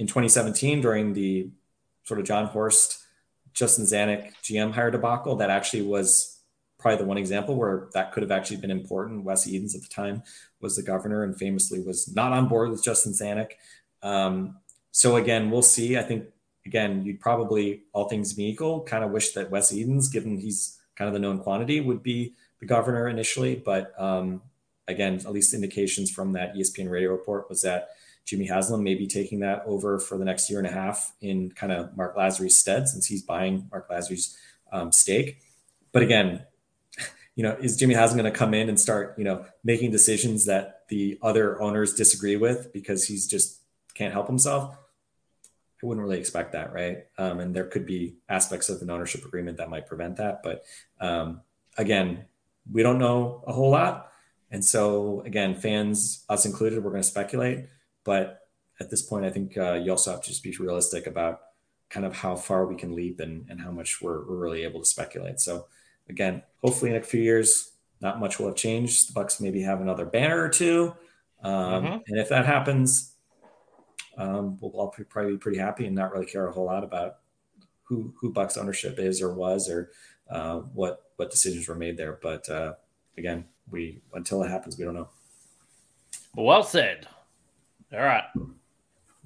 in 0.00 0.06
2017, 0.06 0.80
during 0.80 1.12
the 1.12 1.50
sort 2.04 2.18
of 2.18 2.26
Jon 2.26 2.46
Horst, 2.46 3.04
Justin 3.52 3.84
Zanik 3.84 4.32
GM 4.42 4.72
hire 4.72 4.90
debacle, 4.90 5.36
that 5.36 5.50
actually 5.50 5.82
was 5.82 6.40
probably 6.78 6.96
the 6.96 7.04
one 7.04 7.18
example 7.18 7.54
where 7.54 7.90
that 7.92 8.10
could 8.10 8.22
have 8.22 8.32
actually 8.32 8.56
been 8.56 8.70
important. 8.70 9.24
Wes 9.24 9.46
Edens 9.46 9.74
at 9.74 9.82
the 9.82 9.88
time 9.88 10.22
was 10.58 10.74
the 10.74 10.82
governor 10.82 11.22
and 11.22 11.36
famously 11.36 11.82
was 11.82 12.10
not 12.16 12.32
on 12.32 12.48
board 12.48 12.70
with 12.70 12.82
Justin 12.82 13.12
Zanik. 13.12 13.50
Um, 14.02 14.56
so 14.90 15.16
again, 15.16 15.50
we'll 15.50 15.60
see. 15.60 15.98
I 15.98 16.02
think 16.02 16.24
again, 16.64 17.04
you'd 17.04 17.20
probably, 17.20 17.82
all 17.92 18.08
things 18.08 18.32
being 18.32 18.48
equal, 18.48 18.80
kind 18.80 19.04
of 19.04 19.10
wish 19.10 19.32
that 19.32 19.50
Wes 19.50 19.70
Edens, 19.70 20.08
given 20.08 20.38
he's 20.38 20.78
kind 20.96 21.08
of 21.08 21.12
the 21.12 21.20
known 21.20 21.40
quantity, 21.40 21.78
would 21.78 22.02
be 22.02 22.32
the 22.60 22.66
governor 22.66 23.06
initially. 23.06 23.54
But 23.54 23.92
um, 24.00 24.40
again, 24.88 25.16
at 25.16 25.30
least 25.30 25.52
indications 25.52 26.10
from 26.10 26.32
that 26.32 26.54
ESPN 26.54 26.90
radio 26.90 27.10
report 27.10 27.50
was 27.50 27.60
that 27.60 27.90
Jimmy 28.26 28.46
Haslam 28.46 28.82
may 28.82 28.94
be 28.94 29.06
taking 29.06 29.40
that 29.40 29.62
over 29.66 29.98
for 29.98 30.16
the 30.16 30.24
next 30.24 30.48
year 30.50 30.58
and 30.58 30.68
a 30.68 30.72
half 30.72 31.12
in 31.20 31.50
kind 31.50 31.72
of 31.72 31.96
Marc 31.96 32.16
Lasry's 32.16 32.56
stead, 32.56 32.88
since 32.88 33.06
he's 33.06 33.22
buying 33.22 33.68
Marc 33.70 33.90
Lasry's 33.90 34.36
um, 34.72 34.92
stake. 34.92 35.38
But 35.92 36.02
again, 36.02 36.44
you 37.34 37.42
know, 37.42 37.56
is 37.60 37.76
Jimmy 37.76 37.94
Haslam 37.94 38.18
going 38.18 38.32
to 38.32 38.38
come 38.38 38.54
in 38.54 38.68
and 38.68 38.78
start, 38.78 39.14
you 39.18 39.24
know, 39.24 39.44
making 39.64 39.90
decisions 39.90 40.46
that 40.46 40.86
the 40.88 41.18
other 41.22 41.60
owners 41.60 41.94
disagree 41.94 42.36
with 42.36 42.72
because 42.72 43.04
he's 43.04 43.26
just 43.26 43.60
can't 43.94 44.12
help 44.12 44.26
himself? 44.26 44.76
I 45.82 45.86
wouldn't 45.86 46.04
really 46.04 46.18
expect 46.18 46.52
that, 46.52 46.72
right? 46.72 47.04
Um, 47.16 47.40
and 47.40 47.56
there 47.56 47.64
could 47.64 47.86
be 47.86 48.16
aspects 48.28 48.68
of 48.68 48.82
an 48.82 48.90
ownership 48.90 49.24
agreement 49.24 49.56
that 49.56 49.70
might 49.70 49.86
prevent 49.86 50.16
that. 50.16 50.42
But 50.42 50.64
um, 51.00 51.40
again, 51.78 52.26
we 52.70 52.82
don't 52.82 52.98
know 52.98 53.42
a 53.46 53.52
whole 53.52 53.70
lot. 53.70 54.12
And 54.50 54.64
so, 54.64 55.22
again, 55.24 55.54
fans, 55.54 56.24
us 56.28 56.44
included, 56.44 56.82
we're 56.82 56.90
going 56.90 57.02
to 57.02 57.08
speculate. 57.08 57.66
But 58.04 58.40
at 58.80 58.90
this 58.90 59.02
point, 59.02 59.24
I 59.24 59.30
think 59.30 59.56
uh, 59.56 59.74
you 59.74 59.90
also 59.90 60.10
have 60.10 60.22
to 60.22 60.28
just 60.28 60.42
be 60.42 60.56
realistic 60.58 61.06
about 61.06 61.40
kind 61.90 62.06
of 62.06 62.14
how 62.14 62.36
far 62.36 62.66
we 62.66 62.76
can 62.76 62.94
leap 62.94 63.20
and, 63.20 63.46
and 63.50 63.60
how 63.60 63.70
much 63.70 64.00
we're, 64.00 64.26
we're 64.26 64.36
really 64.36 64.62
able 64.62 64.80
to 64.80 64.86
speculate. 64.86 65.40
So, 65.40 65.66
again, 66.08 66.42
hopefully 66.62 66.92
in 66.92 66.96
a 66.96 67.02
few 67.02 67.20
years, 67.20 67.72
not 68.00 68.20
much 68.20 68.38
will 68.38 68.46
have 68.46 68.56
changed. 68.56 69.10
The 69.10 69.12
Bucks 69.12 69.40
maybe 69.40 69.60
have 69.62 69.80
another 69.80 70.06
banner 70.06 70.40
or 70.42 70.48
two. 70.48 70.94
Um, 71.42 71.52
mm-hmm. 71.52 71.98
And 72.06 72.18
if 72.18 72.28
that 72.30 72.46
happens, 72.46 73.14
um, 74.16 74.58
we'll 74.60 74.72
all 74.72 74.88
probably 74.88 75.32
be 75.32 75.38
pretty 75.38 75.58
happy 75.58 75.86
and 75.86 75.94
not 75.94 76.12
really 76.12 76.26
care 76.26 76.46
a 76.46 76.52
whole 76.52 76.66
lot 76.66 76.84
about 76.84 77.16
who 77.84 78.14
who 78.20 78.32
Bucks 78.32 78.56
ownership 78.56 78.98
is 78.98 79.20
or 79.20 79.34
was 79.34 79.68
or 79.68 79.90
uh, 80.30 80.58
what 80.74 81.10
what 81.16 81.30
decisions 81.30 81.68
were 81.68 81.74
made 81.74 81.96
there. 81.96 82.18
But 82.22 82.48
uh, 82.48 82.74
again, 83.18 83.46
we 83.70 84.00
until 84.14 84.42
it 84.42 84.50
happens, 84.50 84.78
we 84.78 84.84
don't 84.84 84.94
know. 84.94 85.08
Well 86.36 86.62
said. 86.62 87.08
All 87.92 88.00
right. 88.00 88.24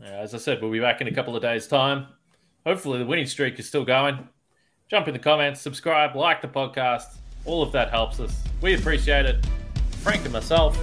As 0.02 0.34
I 0.34 0.38
said, 0.38 0.60
we'll 0.60 0.72
be 0.72 0.80
back 0.80 1.00
in 1.00 1.08
a 1.08 1.12
couple 1.12 1.36
of 1.36 1.42
days' 1.42 1.66
time. 1.66 2.06
Hopefully, 2.66 2.98
the 2.98 3.06
winning 3.06 3.26
streak 3.26 3.58
is 3.58 3.68
still 3.68 3.84
going. 3.84 4.28
Jump 4.90 5.08
in 5.08 5.12
the 5.12 5.20
comments, 5.20 5.60
subscribe, 5.60 6.16
like 6.16 6.42
the 6.42 6.48
podcast. 6.48 7.16
All 7.44 7.62
of 7.62 7.72
that 7.72 7.90
helps 7.90 8.20
us. 8.20 8.34
We 8.60 8.74
appreciate 8.74 9.26
it. 9.26 9.44
Frank 10.02 10.24
and 10.24 10.32
myself. 10.32 10.78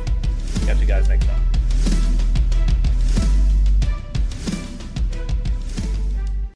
Catch 0.65 0.79
you 0.79 0.85
guys 0.85 1.07
next 1.07 1.25
time. 1.25 1.50